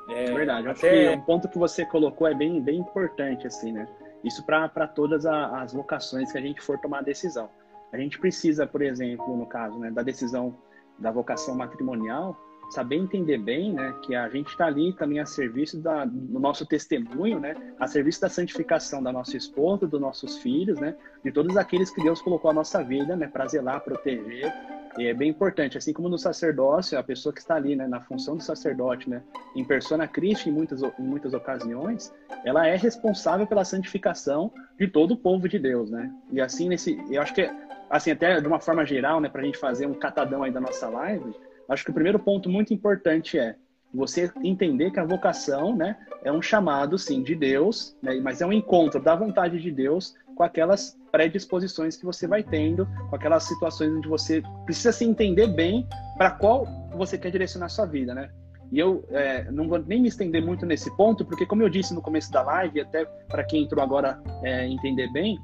É, 0.08 0.24
é 0.24 0.34
verdade. 0.34 0.70
Até... 0.70 0.72
Acho 0.72 1.12
que 1.12 1.18
um 1.18 1.26
ponto 1.26 1.50
que 1.50 1.58
você 1.58 1.86
colocou 1.86 2.26
é 2.28 2.34
bem, 2.34 2.62
bem 2.62 2.80
importante, 2.80 3.46
assim, 3.46 3.74
né? 3.74 3.86
Isso 4.26 4.44
para 4.44 4.88
todas 4.88 5.26
as 5.26 5.72
vocações 5.72 6.32
que 6.32 6.38
a 6.38 6.42
gente 6.42 6.60
for 6.60 6.80
tomar 6.80 7.00
a 7.00 7.04
decisão. 7.04 7.48
A 7.94 7.98
gente 7.98 8.20
precisa, 8.20 8.66
por 8.66 8.82
exemplo, 8.82 9.38
no 9.38 9.46
caso 9.46 9.78
né, 9.78 9.92
da 9.92 10.02
decisão 10.02 10.58
da 10.98 11.12
vocação 11.12 11.56
matrimonial, 11.56 12.36
saber 12.72 12.96
entender 12.96 13.38
bem 13.38 13.74
né, 13.74 13.94
que 14.04 14.16
a 14.16 14.28
gente 14.30 14.48
está 14.48 14.66
ali 14.66 14.94
também 14.94 15.20
a 15.20 15.26
serviço 15.26 15.80
da, 15.80 16.06
do 16.06 16.40
nosso 16.40 16.66
testemunho, 16.66 17.40
né, 17.40 17.56
a 17.80 17.88
serviço 17.88 18.22
da 18.22 18.30
santificação 18.30 19.04
da 19.04 19.12
nossa 19.12 19.38
esposa, 19.38 19.86
dos 19.86 20.02
nossos 20.02 20.40
filhos, 20.40 20.80
né, 20.80 20.96
de 21.24 21.32
todos 21.32 21.56
aqueles 21.58 21.92
que 21.92 22.02
Deus 22.02 22.22
colocou 22.22 22.50
a 22.50 22.54
nossa 22.54 22.84
vida 22.84 23.16
né, 23.16 23.28
para 23.28 23.48
zelar, 23.48 23.82
proteger 23.82 24.52
e 24.98 25.08
é 25.08 25.14
bem 25.14 25.30
importante, 25.30 25.78
assim 25.78 25.92
como 25.92 26.08
no 26.08 26.18
sacerdócio, 26.18 26.98
a 26.98 27.04
pessoa 27.04 27.34
que 27.34 27.40
está 27.40 27.56
ali, 27.56 27.76
né, 27.76 27.88
na 27.88 28.00
função 28.00 28.38
do 28.38 28.44
sacerdote, 28.44 29.10
né, 29.10 29.22
em 29.56 29.64
persona 29.64 30.08
Christi 30.08 30.50
em 30.50 30.54
muitas, 30.54 30.82
em 30.82 31.04
muitas 31.04 31.34
ocasiões, 31.34 32.14
ela 32.46 32.66
é 32.68 32.76
responsável 32.76 33.46
pela 33.46 33.66
santificação 33.66 34.52
de 34.80 34.88
todo 34.88 35.12
o 35.12 35.18
povo 35.18 35.50
de 35.50 35.60
Deus, 35.60 35.90
né? 35.90 36.12
E 36.32 36.40
assim, 36.40 36.70
nesse, 36.70 36.98
eu 37.10 37.22
acho 37.22 37.34
que, 37.34 37.50
assim, 37.90 38.12
até 38.12 38.40
de 38.40 38.48
uma 38.48 38.60
forma 38.60 38.86
geral, 38.86 39.20
né, 39.20 39.28
para 39.28 39.42
a 39.42 39.46
gente 39.46 39.58
fazer 39.58 39.86
um 39.86 39.94
catadão 39.94 40.44
aí 40.44 40.52
da 40.52 40.62
nossa 40.62 40.88
live, 40.88 41.34
acho 41.68 41.84
que 41.84 41.92
o 41.92 41.94
primeiro 41.94 42.20
ponto 42.20 42.50
muito 42.50 42.74
importante 42.74 43.38
é 43.38 43.56
você 43.94 44.32
entender 44.44 44.92
que 44.92 45.00
a 45.00 45.06
vocação, 45.06 45.76
né, 45.76 45.98
é 46.24 46.32
um 46.32 46.42
chamado, 46.42 46.98
sim, 46.98 47.22
de 47.22 47.36
Deus, 47.36 47.96
né, 48.02 48.20
mas 48.22 48.42
é 48.42 48.46
um 48.46 48.54
encontro 48.54 49.02
da 49.02 49.16
vontade 49.16 49.60
de 49.60 49.72
Deus 49.72 50.14
com 50.36 50.44
aquelas 50.44 50.98
predisposições 51.16 51.96
que 51.96 52.04
você 52.04 52.28
vai 52.28 52.44
tendo, 52.44 52.86
com 53.10 53.16
aquelas 53.16 53.46
situações 53.46 53.90
onde 53.90 54.06
você 54.06 54.44
precisa 54.66 54.92
se 54.92 55.06
entender 55.06 55.48
bem 55.48 55.88
para 56.18 56.32
qual 56.32 56.68
você 56.94 57.18
quer 57.18 57.32
direcionar 57.32 57.68
a 57.68 57.70
sua 57.70 57.86
vida, 57.86 58.14
né? 58.14 58.30
E 58.70 58.80
eu 58.80 59.06
é, 59.12 59.50
não 59.50 59.70
vou 59.70 59.80
nem 59.80 60.02
me 60.02 60.10
estender 60.10 60.44
muito 60.44 60.66
nesse 60.66 60.94
ponto, 60.98 61.24
porque 61.24 61.46
como 61.46 61.62
eu 61.62 61.70
disse 61.70 61.94
no 61.94 62.02
começo 62.02 62.30
da 62.34 62.42
live, 62.42 62.82
até 62.82 63.06
para 63.30 63.46
quem 63.46 63.64
entrou 63.64 63.82
agora 63.82 64.22
é, 64.44 64.68
entender 64.68 65.10
bem, 65.14 65.40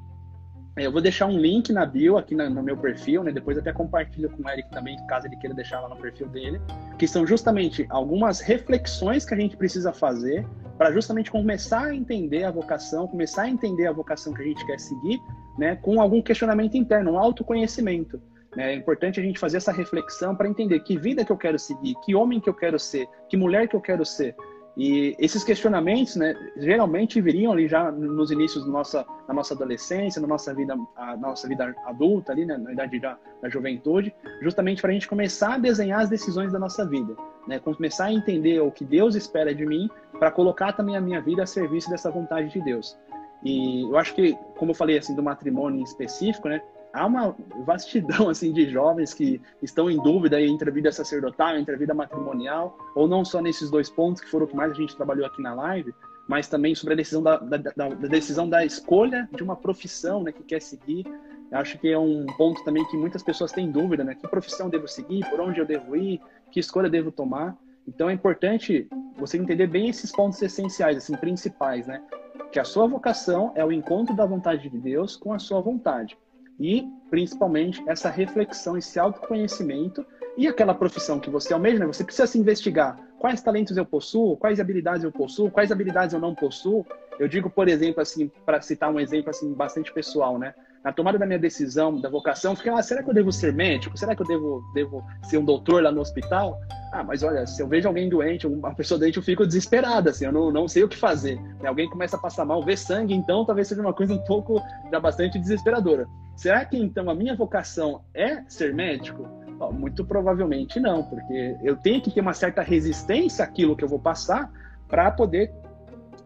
eu 0.78 0.92
vou 0.92 1.02
deixar 1.02 1.26
um 1.26 1.38
link 1.38 1.72
na 1.74 1.86
bio 1.86 2.18
aqui 2.18 2.34
no, 2.34 2.50
no 2.50 2.64
meu 2.64 2.78
perfil, 2.78 3.24
né? 3.24 3.32
Depois 3.32 3.58
até 3.58 3.74
compartilho 3.74 4.30
com 4.30 4.44
o 4.44 4.50
Eric 4.50 4.70
também, 4.72 4.98
caso 5.08 5.28
ele 5.28 5.36
queira 5.36 5.54
deixar 5.54 5.82
lá 5.82 5.90
no 5.90 5.98
perfil 5.98 6.28
dele, 6.30 6.62
que 6.98 7.08
são 7.08 7.28
justamente 7.28 7.86
algumas 7.90 8.40
reflexões 8.40 9.26
que 9.26 9.34
a 9.34 9.38
gente 9.38 9.58
precisa 9.58 9.92
fazer 9.92 10.46
para 10.78 10.92
justamente 10.92 11.30
começar 11.30 11.88
a 11.88 11.96
entender 11.96 12.44
a 12.46 12.52
vocação, 12.52 13.06
começar 13.08 13.44
a 13.44 13.50
entender 13.50 13.88
a 13.88 13.92
vocação 13.92 14.34
que 14.34 14.42
a 14.42 14.46
gente 14.46 14.66
quer 14.66 14.80
seguir, 14.80 15.20
né, 15.58 15.76
com 15.76 16.02
algum 16.02 16.22
questionamento 16.22 16.76
interno, 16.76 17.12
um 17.12 17.20
autoconhecimento. 17.20 18.22
Né? 18.56 18.74
É 18.74 18.76
importante 18.76 19.20
a 19.20 19.24
gente 19.24 19.40
fazer 19.40 19.58
essa 19.58 19.72
reflexão 19.72 20.36
para 20.36 20.48
entender 20.48 20.80
que 20.80 20.98
vida 20.98 21.24
que 21.24 21.32
eu 21.32 21.38
quero 21.38 21.60
seguir, 21.60 21.96
que 22.04 22.16
homem 22.16 22.40
que 22.40 22.50
eu 22.50 22.54
quero 22.54 22.80
ser, 22.80 23.08
que 23.30 23.38
mulher 23.38 23.68
que 23.68 23.76
eu 23.76 23.82
quero 23.82 24.06
ser. 24.06 24.36
E 24.78 25.16
esses 25.20 25.44
questionamentos, 25.44 26.16
né, 26.16 26.34
geralmente 26.58 27.20
viriam 27.20 27.52
ali 27.52 27.68
já 27.68 27.92
nos 27.92 28.32
inícios 28.32 28.66
da 28.66 28.72
nossa, 28.72 29.06
da 29.28 29.34
nossa 29.34 29.54
adolescência, 29.54 30.22
na 30.22 30.28
nossa 30.28 30.54
vida, 30.54 30.76
a 30.96 31.18
nossa 31.18 31.48
vida 31.48 31.76
adulta 31.86 32.32
ali, 32.32 32.46
né, 32.46 32.58
na 32.58 32.72
idade 32.72 33.00
da, 33.00 33.18
da 33.42 33.50
juventude, 33.50 34.14
justamente 34.42 34.82
para 34.82 34.92
a 34.92 34.94
gente 34.94 35.08
começar 35.08 35.56
a 35.56 35.58
desenhar 35.58 36.02
as 36.02 36.10
decisões 36.10 36.54
da 36.54 36.60
nossa 36.60 36.86
vida 36.86 37.16
né? 37.48 37.60
Começar 37.60 38.06
a 38.06 38.14
entender 38.14 38.60
o 38.62 38.72
que 38.72 38.84
Deus 38.84 39.16
espera 39.16 39.54
de 39.54 39.66
mim 39.66 39.90
para 40.18 40.32
colocar 40.32 40.74
também 40.74 40.96
a 40.96 41.02
minha 41.02 41.22
vida 41.22 41.44
a 41.44 41.46
serviço 41.46 41.90
dessa 41.90 42.12
vontade 42.12 42.50
de 42.50 42.62
Deus. 42.62 42.98
E 43.44 43.82
eu 43.82 43.98
acho 43.98 44.14
que, 44.14 44.38
como 44.58 44.72
eu 44.72 44.76
falei 44.76 44.98
assim 44.98 45.16
do 45.16 45.24
matrimônio 45.24 45.80
em 45.80 45.84
específico, 45.84 46.48
né? 46.48 46.62
Há 46.94 47.06
uma 47.06 47.36
vastidão 47.66 48.30
assim 48.30 48.52
de 48.52 48.70
jovens 48.70 49.14
que 49.14 49.42
estão 49.62 49.90
em 49.90 50.02
dúvida 50.02 50.42
entre 50.42 50.70
a 50.70 50.74
vida 50.74 50.92
sacerdotal, 50.92 51.58
entre 51.58 51.76
a 51.76 51.78
vida 51.78 51.94
matrimonial, 51.94 52.78
ou 52.96 53.08
não 53.08 53.24
só 53.24 53.42
nesses 53.42 53.70
dois 53.70 53.90
pontos 53.90 54.22
que 54.22 54.30
foram 54.30 54.46
o 54.46 54.50
que 54.50 54.56
mais 54.56 54.72
a 54.72 54.76
gente 54.76 54.96
trabalhou 54.96 55.26
aqui 55.26 55.42
na 55.42 55.54
live, 55.54 55.94
mas 56.28 56.48
também 56.48 56.76
sobre 56.76 56.94
a 56.94 56.98
decisão 56.98 57.24
da, 57.24 57.38
da, 57.38 57.58
da, 57.58 57.90
da 57.90 58.08
decisão 58.08 58.48
da 58.48 58.66
escolha 58.66 59.28
de 59.36 59.44
uma 59.44 59.56
profissão, 59.56 60.24
né, 60.24 60.32
que 60.32 60.44
quer 60.44 60.62
seguir. 60.62 61.06
Eu 61.52 61.58
acho 61.58 61.78
que 61.78 61.90
é 61.90 62.00
um 62.00 62.26
ponto 62.38 62.64
também 62.64 62.86
que 62.86 62.96
muitas 62.96 63.22
pessoas 63.22 63.52
têm 63.52 63.70
dúvida, 63.70 64.06
né? 64.06 64.16
Que 64.16 64.26
profissão 64.26 64.70
devo 64.70 64.88
seguir? 64.88 65.30
Por 65.30 65.42
onde 65.42 65.60
eu 65.60 65.66
devo 65.66 65.98
ir? 65.98 66.22
que 66.52 66.60
escolha 66.60 66.90
devo 66.90 67.12
tomar. 67.12 67.58
Então 67.88 68.10
é 68.10 68.14
importante 68.14 68.88
você 69.18 69.38
entender 69.38 69.68
bem 69.68 69.90
esses 69.90 70.12
pontos 70.12 70.40
essenciais, 70.42 70.98
assim, 70.98 71.16
principais, 71.16 71.88
né? 71.88 72.04
Que 72.52 72.60
a 72.60 72.64
sua 72.64 72.86
vocação 72.86 73.52
é 73.56 73.66
o 73.66 73.72
encontro 73.72 74.16
da 74.16 74.26
vontade 74.26 74.70
de 74.70 74.78
Deus 74.78 75.16
com 75.16 75.34
a 75.34 75.40
sua 75.40 75.62
vontade. 75.62 76.18
E, 76.62 76.88
principalmente, 77.10 77.84
essa 77.88 78.10
reflexão, 78.10 78.78
esse 78.78 79.00
autoconhecimento 79.00 80.06
e 80.38 80.48
aquela 80.48 80.76
profissão 80.76 81.20
que 81.20 81.30
você 81.30 81.54
almeja, 81.54 81.80
né? 81.80 81.88
Você 81.88 82.04
precisa 82.04 82.28
se 82.28 82.38
investigar 82.38 83.00
quais 83.18 83.42
talentos 83.42 83.76
eu 83.78 83.86
possuo, 83.86 84.38
quais 84.38 84.60
habilidades 84.60 85.04
eu 85.04 85.12
possuo, 85.12 85.50
quais 85.50 85.72
habilidades 85.72 86.14
eu 86.14 86.20
não 86.20 86.36
possuo. 86.36 86.86
Eu 87.20 87.28
digo, 87.28 87.50
por 87.50 87.68
exemplo, 87.68 88.00
assim, 88.00 88.32
para 88.46 88.62
citar 88.62 88.92
um 88.92 89.00
exemplo 89.00 89.32
assim 89.32 89.54
bastante 89.54 89.92
pessoal, 89.92 90.38
né? 90.38 90.54
Na 90.84 90.92
tomada 90.92 91.18
da 91.18 91.26
minha 91.26 91.38
decisão, 91.38 92.00
da 92.00 92.10
vocação, 92.10 92.56
fiquei, 92.56 92.72
ah, 92.72 92.82
será 92.82 93.04
que 93.04 93.10
eu 93.10 93.14
devo 93.14 93.32
ser 93.32 93.54
médico? 93.54 93.98
Será 93.98 94.16
que 94.16 94.22
eu 94.24 94.28
devo, 94.28 94.64
devo 94.74 95.04
ser 95.24 95.38
um 95.38 95.46
doutor 95.46 95.84
lá 95.84 95.92
no 95.92 96.02
hospital? 96.02 96.60
Ah, 96.92 97.04
mas 97.04 97.22
olha, 97.22 97.46
se 97.46 97.62
eu 97.62 97.68
vejo 97.68 97.88
alguém 97.88 98.10
doente, 98.10 98.48
uma 98.48 98.74
pessoa 98.74 99.00
doente, 99.00 99.18
eu 99.18 99.24
fico 99.24 99.46
desesperada, 99.46 100.10
assim, 100.10 100.26
eu 100.26 100.32
não, 100.32 100.52
não 100.52 100.68
sei 100.68 100.84
o 100.84 100.90
que 100.90 100.98
fazer. 100.98 101.40
Alguém 101.64 101.90
começa 101.90 102.18
a 102.18 102.20
passar 102.20 102.46
mal, 102.46 102.64
ver 102.64 102.78
sangue, 102.78 103.14
então 103.14 103.46
talvez 103.46 103.68
seja 103.68 103.82
uma 103.82 103.94
coisa 103.94 104.14
um 104.14 104.20
pouco, 104.26 104.62
já 104.92 105.00
bastante 105.00 105.38
desesperadora. 105.38 106.08
Será 106.36 106.66
que 106.66 106.78
então 106.78 107.10
a 107.10 107.16
minha 107.16 107.36
vocação 107.36 108.02
é 108.14 108.44
ser 108.48 108.74
médico? 108.74 109.28
Muito 109.72 110.04
provavelmente 110.04 110.80
não, 110.80 111.04
porque 111.04 111.56
eu 111.62 111.76
tenho 111.76 112.02
que 112.02 112.10
ter 112.10 112.22
uma 112.22 112.34
certa 112.34 112.64
resistência 112.64 113.46
àquilo 113.46 113.76
que 113.76 113.84
eu 113.84 113.88
vou 113.88 114.00
passar 114.00 114.52
para 114.88 115.12
poder, 115.12 115.54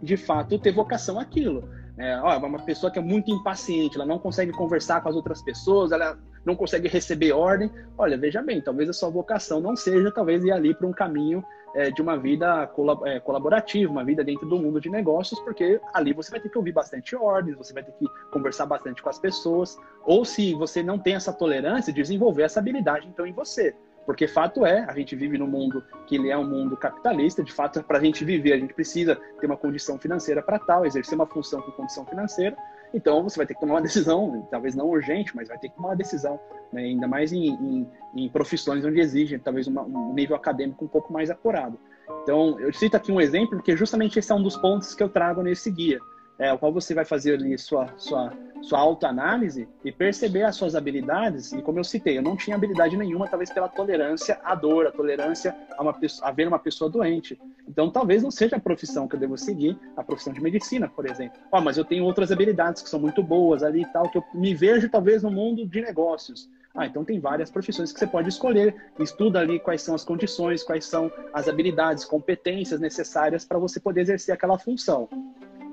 de 0.01 0.16
fato, 0.16 0.58
ter 0.58 0.72
vocação 0.72 1.20
àquilo. 1.20 1.68
É, 1.98 2.20
ó, 2.20 2.38
uma 2.38 2.60
pessoa 2.60 2.91
que 2.91 3.00
é 3.00 3.02
muito 3.02 3.32
impaciente, 3.32 3.96
ela 3.96 4.06
não 4.06 4.20
consegue 4.20 4.52
conversar 4.52 5.02
com 5.02 5.10
as 5.10 5.16
outras 5.16 5.41
pessoas, 5.41 5.91
ela 5.91 6.18
não 6.46 6.56
consegue 6.56 6.88
receber 6.88 7.32
ordem. 7.32 7.72
Olha, 7.98 8.18
veja 8.18 8.41
bem, 8.41 8.62
talvez 8.62 8.89
a 8.89 8.93
sua 8.93 9.10
vocação 9.10 9.62
não 9.62 9.76
seja, 9.76 10.12
talvez 10.12 10.43
ir 10.43 10.52
ali 10.52 10.74
para 10.74 10.86
um 10.86 10.91
caminho 10.91 11.43
é, 11.74 11.91
de 11.91 12.02
uma 12.02 12.18
vida 12.18 12.70
é, 13.06 13.20
colaborativa, 13.20 13.91
uma 13.91 14.04
vida 14.04 14.24
dentro 14.24 14.48
do 14.48 14.58
mundo 14.58 14.80
de 14.80 14.89
negócios, 14.89 15.39
porque 15.41 15.80
ali 15.93 16.14
você 16.14 16.32
vai 16.32 16.39
ter 16.39 16.50
que 16.50 16.58
ouvir 16.58 16.74
bastante 16.74 17.16
ordens, 17.16 17.58
você 17.58 17.74
vai 17.74 17.84
ter 17.84 17.93
que 17.93 18.06
conversar 18.32 18.66
bastante 18.66 19.02
com 19.02 19.10
as 19.10 19.20
pessoas, 19.20 19.78
ou 20.04 20.24
se 20.26 20.54
você 20.54 20.84
não 20.84 21.00
tem 21.00 21.16
essa 21.16 21.34
tolerância, 21.34 21.93
desenvolver 21.93 22.43
essa 22.43 22.60
habilidade 22.60 23.08
então 23.08 23.26
em 23.26 23.34
você. 23.34 23.76
Porque 24.06 24.28
fato 24.28 24.66
é, 24.66 24.86
a 24.88 24.93
gente 24.93 25.16
vive 25.16 25.38
num 25.38 25.47
mundo 25.47 25.84
que 26.06 26.16
ele 26.16 26.30
é 26.30 26.38
um 26.38 26.47
mundo 26.47 26.78
capitalista, 26.78 27.43
de 27.43 27.51
fato, 27.51 27.84
para 27.84 27.97
a 27.97 28.01
gente 28.01 28.24
viver, 28.24 28.53
a 28.53 28.58
gente 28.58 28.74
precisa 28.74 29.16
ter 29.39 29.47
uma 29.47 29.58
condição 29.58 29.97
financeira 29.97 30.41
para 30.43 30.60
tal, 30.60 30.86
exercer 30.86 31.16
uma 31.16 31.26
função 31.26 31.62
com 31.62 31.72
condição 31.72 32.06
financeira. 32.06 32.56
Então, 32.93 33.24
você 33.24 33.38
vai 33.38 33.47
ter 33.47 33.56
que 33.56 33.60
tomar 33.60 33.76
uma 33.76 33.82
decisão, 33.82 34.47
talvez 34.51 34.76
não 34.76 34.88
urgente, 34.88 35.36
mas 35.36 35.47
vai 35.47 35.58
ter 35.58 35.70
que 35.70 35.76
tomar 35.76 35.89
uma 35.89 35.95
decisão, 35.95 36.39
né? 36.72 36.84
ainda 36.84 37.08
mais 37.08 37.34
em, 37.34 37.47
em, 37.47 37.89
em, 38.16 38.30
profissões 38.30 38.86
onde 38.86 38.99
exigem 38.99 39.39
talvez 39.39 39.68
uma, 39.68 39.82
um 39.82 40.14
nível 40.14 40.36
acadêmico 40.36 40.86
um 40.86 40.88
pouco 40.88 41.12
mais 41.12 41.32
apurado. 41.32 41.80
Então, 42.22 42.60
eu 42.60 42.72
cito 42.72 42.95
aqui 42.95 43.12
um 43.12 43.20
exemplo, 43.20 43.58
porque 43.58 43.76
justamente 43.76 44.20
esse 44.20 44.32
é 44.32 44.36
um 44.36 44.43
dos 44.43 44.56
pontos 44.56 44.93
que 44.93 45.01
eu 45.01 45.10
trago 45.10 45.41
nesse 45.41 45.72
guia 45.72 45.99
é, 46.38 46.51
o 46.51 46.57
qual 46.57 46.71
você 46.71 46.93
vai 46.93 47.05
fazer 47.05 47.36
ali 47.36 47.57
sua, 47.57 47.88
sua, 47.97 48.33
sua 48.61 48.79
autoanálise 48.79 49.67
e 49.83 49.91
perceber 49.91 50.43
as 50.43 50.55
suas 50.55 50.75
habilidades. 50.75 51.53
E 51.53 51.61
como 51.61 51.79
eu 51.79 51.83
citei, 51.83 52.17
eu 52.17 52.21
não 52.21 52.36
tinha 52.36 52.55
habilidade 52.55 52.97
nenhuma, 52.97 53.27
talvez 53.27 53.51
pela 53.51 53.69
tolerância 53.69 54.39
à 54.43 54.53
dor, 54.53 54.88
a 54.88 54.91
tolerância 54.91 55.55
a, 55.77 55.81
uma, 55.81 55.97
a 56.21 56.31
ver 56.31 56.47
uma 56.47 56.59
pessoa 56.59 56.89
doente. 56.89 57.39
Então, 57.67 57.89
talvez 57.89 58.21
não 58.21 58.31
seja 58.31 58.57
a 58.57 58.59
profissão 58.59 59.07
que 59.07 59.15
eu 59.15 59.19
devo 59.19 59.38
seguir, 59.38 59.77
a 59.95 60.03
profissão 60.03 60.33
de 60.33 60.41
medicina, 60.41 60.88
por 60.88 61.09
exemplo. 61.09 61.39
Oh, 61.51 61.61
mas 61.61 61.77
eu 61.77 61.86
tenho 61.86 62.03
outras 62.03 62.31
habilidades 62.31 62.81
que 62.81 62.89
são 62.89 62.99
muito 62.99 63.23
boas 63.23 63.63
ali 63.63 63.81
e 63.81 63.86
tal, 63.86 64.09
que 64.09 64.17
eu 64.17 64.23
me 64.33 64.53
vejo 64.53 64.89
talvez 64.89 65.23
no 65.23 65.31
mundo 65.31 65.65
de 65.65 65.81
negócios. 65.81 66.49
Ah, 66.75 66.86
então 66.86 67.05
tem 67.05 67.21
várias 67.21 67.49
profissões 67.49 67.93
que 67.93 67.99
você 67.99 68.05
pode 68.05 68.27
escolher. 68.27 68.75
Estuda 68.99 69.39
ali 69.39 69.59
quais 69.59 69.81
são 69.81 69.95
as 69.95 70.03
condições, 70.03 70.61
quais 70.61 70.86
são 70.86 71.09
as 71.33 71.47
habilidades, 71.47 72.03
competências 72.03 72.81
necessárias 72.81 73.45
para 73.45 73.57
você 73.57 73.79
poder 73.79 74.01
exercer 74.01 74.36
aquela 74.36 74.59
função. 74.59 75.07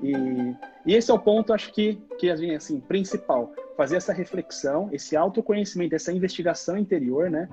E, 0.03 0.55
e 0.85 0.95
esse 0.95 1.09
é 1.09 1.13
o 1.13 1.19
ponto, 1.19 1.53
acho 1.53 1.71
que, 1.71 1.95
que 2.19 2.29
assim, 2.29 2.79
principal. 2.81 3.51
Fazer 3.77 3.95
essa 3.95 4.11
reflexão, 4.13 4.89
esse 4.91 5.15
autoconhecimento, 5.15 5.95
essa 5.95 6.11
investigação 6.11 6.77
interior, 6.77 7.29
né? 7.29 7.47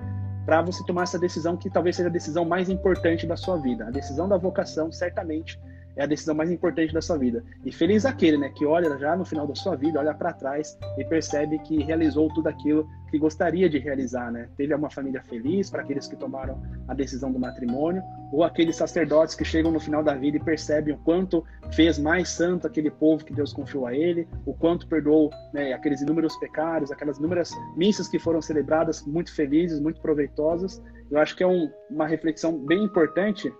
Para 0.45 0.61
você 0.61 0.83
tomar 0.85 1.03
essa 1.03 1.17
decisão 1.17 1.55
que 1.55 1.69
talvez 1.69 1.95
seja 1.95 2.09
a 2.09 2.11
decisão 2.11 2.43
mais 2.43 2.69
importante 2.69 3.25
da 3.25 3.37
sua 3.37 3.57
vida. 3.57 3.87
A 3.87 3.91
decisão 3.91 4.27
da 4.27 4.37
vocação, 4.37 4.91
certamente, 4.91 5.59
é 5.95 6.03
a 6.03 6.05
decisão 6.05 6.35
mais 6.35 6.51
importante 6.51 6.93
da 6.93 7.01
sua 7.01 7.17
vida. 7.17 7.43
E 7.65 7.71
feliz 7.71 8.05
aquele, 8.05 8.37
né, 8.37 8.49
que 8.49 8.65
olha 8.65 8.97
já 8.97 9.15
no 9.15 9.25
final 9.25 9.47
da 9.47 9.55
sua 9.55 9.75
vida, 9.75 9.99
olha 9.99 10.13
para 10.13 10.33
trás 10.33 10.77
e 10.97 11.05
percebe 11.05 11.59
que 11.59 11.83
realizou 11.83 12.33
tudo 12.33 12.47
aquilo 12.47 12.87
que 13.09 13.19
gostaria 13.19 13.69
de 13.69 13.77
realizar, 13.77 14.31
né? 14.31 14.47
Teve 14.55 14.73
uma 14.73 14.89
família 14.89 15.21
feliz 15.23 15.69
para 15.69 15.81
aqueles 15.81 16.07
que 16.07 16.15
tomaram 16.15 16.61
a 16.87 16.93
decisão 16.93 17.29
do 17.29 17.37
matrimônio, 17.37 18.01
ou 18.31 18.43
aqueles 18.43 18.77
sacerdotes 18.77 19.35
que 19.35 19.43
chegam 19.43 19.69
no 19.69 19.81
final 19.81 20.01
da 20.01 20.15
vida 20.15 20.37
e 20.37 20.39
percebem 20.39 20.93
o 20.93 20.97
quanto 20.99 21.43
fez 21.73 21.99
mais 21.99 22.29
santo 22.29 22.65
aquele 22.65 22.89
povo 22.89 23.25
que 23.25 23.33
Deus 23.33 23.51
confiou 23.51 23.85
a 23.85 23.93
ele, 23.93 24.27
o 24.45 24.53
quanto 24.53 24.87
perdoou 24.87 25.29
né, 25.53 25.73
aqueles 25.73 26.01
inúmeros 26.01 26.37
pecados, 26.37 26.89
aquelas 26.89 27.17
inúmeras 27.17 27.51
missas 27.75 28.07
que 28.07 28.17
foram 28.17 28.41
celebradas 28.41 29.05
muito 29.05 29.35
felizes, 29.35 29.81
muito 29.81 30.01
proveitosas. 30.01 30.81
Eu 31.11 31.19
acho 31.19 31.35
que 31.35 31.43
é 31.43 31.47
um, 31.47 31.69
uma 31.89 32.07
reflexão 32.07 32.57
bem 32.65 32.81
importante 32.85 33.51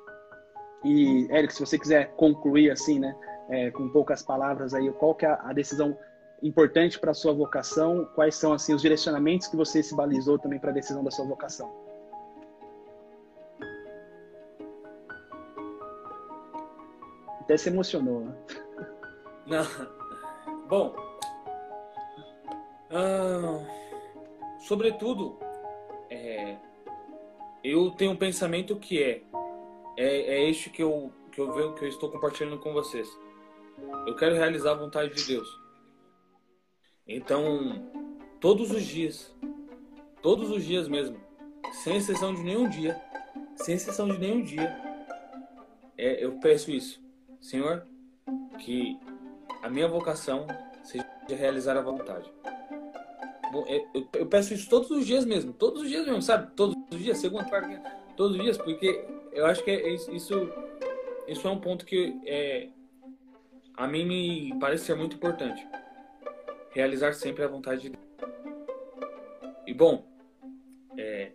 e, 0.83 1.27
Eric, 1.31 1.53
se 1.53 1.59
você 1.59 1.77
quiser 1.77 2.11
concluir 2.15 2.71
assim, 2.71 2.99
né, 2.99 3.15
é, 3.49 3.71
com 3.71 3.89
poucas 3.89 4.21
palavras 4.23 4.73
aí, 4.73 4.91
qual 4.93 5.13
que 5.13 5.25
é 5.25 5.29
a 5.29 5.53
decisão 5.53 5.97
importante 6.41 6.99
para 6.99 7.11
a 7.11 7.13
sua 7.13 7.33
vocação? 7.33 8.05
Quais 8.15 8.35
são 8.35 8.53
assim 8.53 8.73
os 8.73 8.81
direcionamentos 8.81 9.47
que 9.47 9.55
você 9.55 9.83
se 9.83 9.95
balizou 9.95 10.39
também 10.39 10.59
para 10.59 10.71
a 10.71 10.73
decisão 10.73 11.03
da 11.03 11.11
sua 11.11 11.25
vocação? 11.25 11.71
Até 17.41 17.57
se 17.57 17.69
emocionou, 17.69 18.21
né? 18.21 18.35
Não. 19.45 19.65
Bom, 20.67 20.95
ah, 22.93 23.65
sobretudo, 24.59 25.37
é, 26.09 26.57
eu 27.63 27.91
tenho 27.91 28.11
um 28.11 28.17
pensamento 28.17 28.75
que 28.75 29.01
é 29.01 29.21
é, 29.97 30.35
é 30.35 30.49
este 30.49 30.69
que 30.69 30.81
eu, 30.81 31.11
que 31.31 31.39
eu 31.39 31.51
vejo 31.53 31.73
que 31.73 31.85
eu 31.85 31.89
estou 31.89 32.09
compartilhando 32.09 32.59
com 32.59 32.73
vocês. 32.73 33.09
Eu 34.05 34.15
quero 34.15 34.35
realizar 34.35 34.71
a 34.71 34.75
vontade 34.75 35.13
de 35.13 35.25
Deus. 35.25 35.59
Então, 37.07 37.89
todos 38.39 38.71
os 38.71 38.83
dias, 38.83 39.35
todos 40.21 40.49
os 40.49 40.63
dias 40.63 40.87
mesmo, 40.87 41.19
sem 41.83 41.97
exceção 41.97 42.33
de 42.33 42.41
nenhum 42.41 42.69
dia, 42.69 43.01
sem 43.55 43.75
exceção 43.75 44.07
de 44.07 44.17
nenhum 44.17 44.43
dia, 44.43 44.75
é, 45.97 46.23
eu 46.23 46.39
peço 46.39 46.71
isso, 46.71 47.01
Senhor, 47.39 47.85
que 48.59 48.99
a 49.61 49.69
minha 49.69 49.87
vocação 49.87 50.47
seja 50.83 51.05
realizar 51.27 51.77
a 51.77 51.81
vontade. 51.81 52.31
Bom, 53.51 53.65
é, 53.67 53.85
eu, 53.93 54.07
eu, 54.13 54.25
peço 54.27 54.53
isso 54.53 54.69
todos 54.69 54.89
os 54.91 55.05
dias 55.05 55.25
mesmo, 55.25 55.53
todos 55.53 55.83
os 55.83 55.89
dias 55.89 56.05
mesmo, 56.05 56.21
sabe? 56.21 56.51
Todos 56.55 56.75
os 56.89 56.97
dias, 56.97 57.17
segunda, 57.17 57.43
quarta, 57.45 57.81
todos 58.15 58.37
os 58.37 58.41
dias, 58.41 58.57
porque 58.57 59.05
eu 59.31 59.45
acho 59.45 59.63
que 59.63 59.71
é 59.71 59.89
isso, 59.89 60.51
isso 61.27 61.47
é 61.47 61.51
um 61.51 61.59
ponto 61.59 61.85
que 61.85 62.19
é, 62.25 62.69
a 63.75 63.87
mim 63.87 64.05
me 64.05 64.59
parece 64.59 64.85
ser 64.85 64.95
muito 64.95 65.15
importante. 65.15 65.65
Realizar 66.71 67.13
sempre 67.13 67.43
a 67.43 67.47
vontade 67.47 67.81
de 67.81 67.89
Deus. 67.89 68.03
E 69.65 69.73
bom, 69.73 70.05
é, 70.97 71.31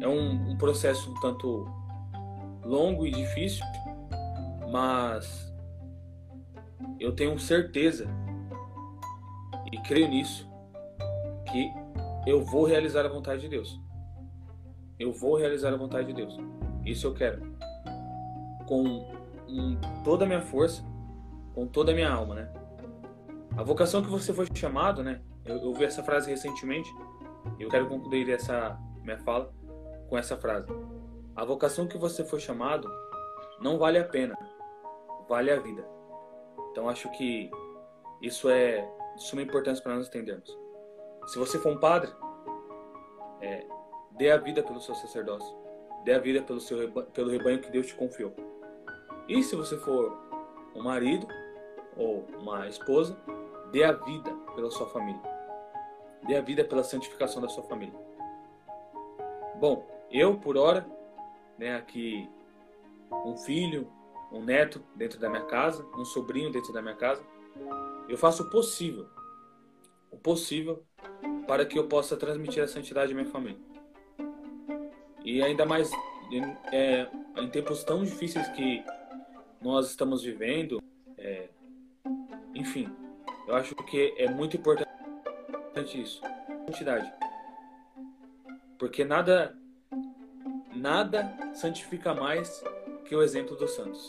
é 0.00 0.08
um, 0.08 0.52
um 0.52 0.56
processo 0.56 1.10
um 1.10 1.20
tanto 1.20 1.66
longo 2.64 3.06
e 3.06 3.10
difícil, 3.10 3.64
mas 4.70 5.52
eu 6.98 7.14
tenho 7.14 7.38
certeza 7.38 8.08
e 9.72 9.78
creio 9.82 10.08
nisso 10.08 10.48
que 11.50 11.70
eu 12.26 12.40
vou 12.42 12.64
realizar 12.64 13.04
a 13.04 13.08
vontade 13.08 13.42
de 13.42 13.48
Deus. 13.48 13.80
Eu 14.98 15.12
vou 15.12 15.36
realizar 15.36 15.72
a 15.72 15.76
vontade 15.76 16.08
de 16.08 16.14
Deus. 16.14 16.36
Isso 16.86 17.06
eu 17.06 17.12
quero. 17.12 17.42
Com 18.66 18.82
um, 19.48 19.78
toda 20.02 20.24
a 20.24 20.28
minha 20.28 20.40
força, 20.40 20.82
com 21.54 21.66
toda 21.66 21.92
a 21.92 21.94
minha 21.94 22.10
alma, 22.10 22.34
né? 22.36 22.52
A 23.56 23.62
vocação 23.62 24.02
que 24.02 24.08
você 24.08 24.32
foi 24.32 24.46
chamado, 24.54 25.02
né? 25.02 25.20
Eu, 25.44 25.58
eu 25.58 25.74
vi 25.74 25.84
essa 25.84 26.02
frase 26.02 26.30
recentemente 26.30 26.88
eu 27.58 27.68
quero 27.68 27.88
concluir 27.88 28.28
essa 28.30 28.78
minha 29.02 29.18
fala 29.18 29.52
com 30.08 30.18
essa 30.18 30.36
frase. 30.36 30.68
A 31.34 31.44
vocação 31.44 31.86
que 31.86 31.96
você 31.96 32.24
foi 32.24 32.40
chamado 32.40 32.88
não 33.60 33.78
vale 33.78 33.98
a 33.98 34.04
pena, 34.04 34.36
vale 35.28 35.50
a 35.50 35.58
vida. 35.58 35.86
Então 36.70 36.88
acho 36.88 37.10
que 37.12 37.50
isso 38.20 38.48
é 38.48 38.86
de 39.16 39.22
suma 39.22 39.42
importância 39.42 39.82
para 39.82 39.94
nós 39.94 40.08
entendermos. 40.08 40.56
Se 41.26 41.38
você 41.38 41.58
for 41.58 41.72
um 41.72 41.80
padre, 41.80 42.10
é, 43.40 43.66
dê 44.16 44.30
a 44.30 44.36
vida 44.36 44.62
pelo 44.62 44.80
seu 44.80 44.94
sacerdócio 44.94 45.65
dê 46.06 46.14
a 46.14 46.20
vida 46.20 46.40
pelo, 46.40 46.60
seu 46.60 46.78
rebanho, 46.78 47.06
pelo 47.08 47.30
rebanho 47.30 47.60
que 47.60 47.68
Deus 47.68 47.88
te 47.88 47.94
confiou. 47.94 48.32
E 49.28 49.42
se 49.42 49.56
você 49.56 49.76
for 49.76 50.16
um 50.72 50.82
marido 50.84 51.26
ou 51.96 52.24
uma 52.38 52.68
esposa, 52.68 53.18
dê 53.72 53.82
a 53.82 53.90
vida 53.90 54.32
pela 54.54 54.70
sua 54.70 54.86
família. 54.86 55.20
Dê 56.24 56.36
a 56.36 56.40
vida 56.40 56.64
pela 56.64 56.84
santificação 56.84 57.42
da 57.42 57.48
sua 57.48 57.64
família. 57.64 57.98
Bom, 59.58 59.84
eu, 60.08 60.38
por 60.38 60.56
hora, 60.56 60.86
né, 61.58 61.74
aqui, 61.74 62.30
um 63.24 63.36
filho, 63.36 63.90
um 64.30 64.44
neto 64.44 64.80
dentro 64.94 65.18
da 65.18 65.28
minha 65.28 65.44
casa, 65.46 65.84
um 65.98 66.04
sobrinho 66.04 66.52
dentro 66.52 66.72
da 66.72 66.80
minha 66.80 66.94
casa, 66.94 67.20
eu 68.08 68.16
faço 68.16 68.44
o 68.44 68.50
possível, 68.50 69.08
o 70.12 70.16
possível 70.16 70.84
para 71.48 71.66
que 71.66 71.76
eu 71.76 71.88
possa 71.88 72.16
transmitir 72.16 72.62
a 72.62 72.68
santidade 72.68 73.10
à 73.10 73.14
minha 73.14 73.28
família. 73.28 73.75
E 75.26 75.42
ainda 75.42 75.66
mais 75.66 75.90
é, 76.72 77.08
em 77.36 77.50
tempos 77.50 77.82
tão 77.82 78.04
difíceis 78.04 78.46
que 78.50 78.84
nós 79.60 79.90
estamos 79.90 80.22
vivendo, 80.22 80.80
é, 81.18 81.48
enfim, 82.54 82.88
eu 83.48 83.56
acho 83.56 83.74
que 83.74 84.14
é 84.18 84.30
muito 84.30 84.56
importante 84.56 84.86
isso, 86.00 86.20
santidade, 86.64 87.12
porque 88.78 89.04
nada, 89.04 89.58
nada 90.72 91.36
santifica 91.54 92.14
mais 92.14 92.62
que 93.04 93.16
o 93.16 93.20
exemplo 93.20 93.56
dos 93.56 93.72
santos. 93.72 94.08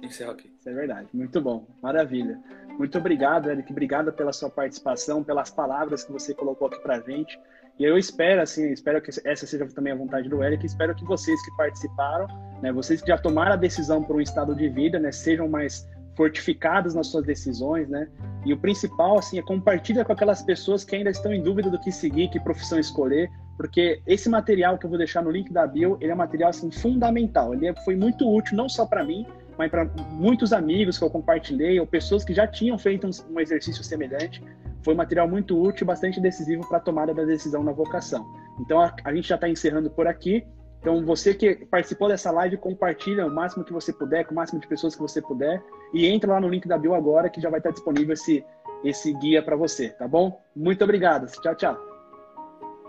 Encerro 0.00 0.30
aqui. 0.30 0.52
Isso 0.60 0.68
é 0.68 0.72
verdade, 0.72 1.08
muito 1.12 1.40
bom, 1.40 1.66
maravilha. 1.82 2.40
Muito 2.78 2.96
obrigado, 2.96 3.50
Eric. 3.50 3.72
Obrigado 3.72 4.12
pela 4.12 4.32
sua 4.32 4.48
participação, 4.48 5.24
pelas 5.24 5.50
palavras 5.50 6.04
que 6.04 6.12
você 6.12 6.32
colocou 6.32 6.68
aqui 6.68 6.78
para 6.78 7.00
gente. 7.00 7.36
E 7.78 7.84
eu 7.84 7.96
espero, 7.96 8.42
assim, 8.42 8.72
espero 8.72 9.00
que 9.00 9.10
essa 9.24 9.46
seja 9.46 9.64
também 9.66 9.92
a 9.92 9.96
vontade 9.96 10.28
do 10.28 10.42
Eric, 10.42 10.66
espero 10.66 10.94
que 10.94 11.04
vocês 11.04 11.40
que 11.44 11.56
participaram, 11.56 12.26
né, 12.60 12.72
vocês 12.72 13.00
que 13.00 13.06
já 13.06 13.16
tomaram 13.16 13.52
a 13.52 13.56
decisão 13.56 14.02
por 14.02 14.16
um 14.16 14.20
estado 14.20 14.54
de 14.54 14.68
vida, 14.68 14.98
né, 14.98 15.12
sejam 15.12 15.48
mais 15.48 15.88
fortificados 16.16 16.94
nas 16.94 17.06
suas 17.06 17.24
decisões, 17.24 17.88
né? 17.88 18.08
E 18.44 18.52
o 18.52 18.58
principal, 18.58 19.20
assim, 19.20 19.38
é 19.38 19.42
compartilha 19.42 20.04
com 20.04 20.12
aquelas 20.12 20.42
pessoas 20.42 20.82
que 20.82 20.96
ainda 20.96 21.10
estão 21.10 21.32
em 21.32 21.40
dúvida 21.40 21.70
do 21.70 21.78
que 21.78 21.92
seguir, 21.92 22.28
que 22.28 22.40
profissão 22.40 22.76
escolher, 22.76 23.30
porque 23.56 24.02
esse 24.04 24.28
material 24.28 24.76
que 24.76 24.84
eu 24.84 24.90
vou 24.90 24.98
deixar 24.98 25.22
no 25.22 25.30
link 25.30 25.52
da 25.52 25.64
bio, 25.64 25.96
ele 26.00 26.10
é 26.10 26.14
um 26.14 26.18
material, 26.18 26.50
assim, 26.50 26.72
fundamental. 26.72 27.54
Ele 27.54 27.72
foi 27.84 27.94
muito 27.94 28.28
útil, 28.28 28.56
não 28.56 28.68
só 28.68 28.84
para 28.84 29.04
mim, 29.04 29.24
mas 29.56 29.70
para 29.70 29.84
muitos 30.10 30.52
amigos 30.52 30.98
que 30.98 31.04
eu 31.04 31.10
compartilhei, 31.10 31.78
ou 31.78 31.86
pessoas 31.86 32.24
que 32.24 32.34
já 32.34 32.48
tinham 32.48 32.76
feito 32.76 33.08
um 33.30 33.38
exercício 33.38 33.84
semelhante. 33.84 34.42
Foi 34.88 34.94
material 34.94 35.28
muito 35.28 35.62
útil 35.62 35.86
bastante 35.86 36.18
decisivo 36.18 36.66
para 36.66 36.78
a 36.78 36.80
tomada 36.80 37.12
da 37.12 37.22
decisão 37.22 37.62
na 37.62 37.72
vocação. 37.72 38.26
Então, 38.58 38.80
a, 38.80 38.90
a 39.04 39.14
gente 39.14 39.28
já 39.28 39.34
está 39.34 39.46
encerrando 39.46 39.90
por 39.90 40.06
aqui. 40.06 40.46
Então, 40.80 41.04
você 41.04 41.34
que 41.34 41.56
participou 41.66 42.08
dessa 42.08 42.30
live, 42.30 42.56
compartilha 42.56 43.26
o 43.26 43.30
máximo 43.30 43.66
que 43.66 43.72
você 43.74 43.92
puder, 43.92 44.24
com 44.24 44.32
o 44.32 44.36
máximo 44.36 44.58
de 44.58 44.66
pessoas 44.66 44.94
que 44.94 45.02
você 45.02 45.20
puder, 45.20 45.62
e 45.92 46.06
entra 46.06 46.32
lá 46.32 46.40
no 46.40 46.48
link 46.48 46.66
da 46.66 46.78
bio 46.78 46.94
agora, 46.94 47.28
que 47.28 47.38
já 47.38 47.50
vai 47.50 47.60
estar 47.60 47.70
disponível 47.70 48.14
esse, 48.14 48.42
esse 48.82 49.12
guia 49.12 49.42
para 49.42 49.56
você, 49.56 49.90
tá 49.90 50.08
bom? 50.08 50.40
Muito 50.56 50.82
obrigado. 50.82 51.30
Tchau, 51.42 51.54
tchau. 51.54 51.76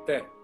Até. 0.03 0.38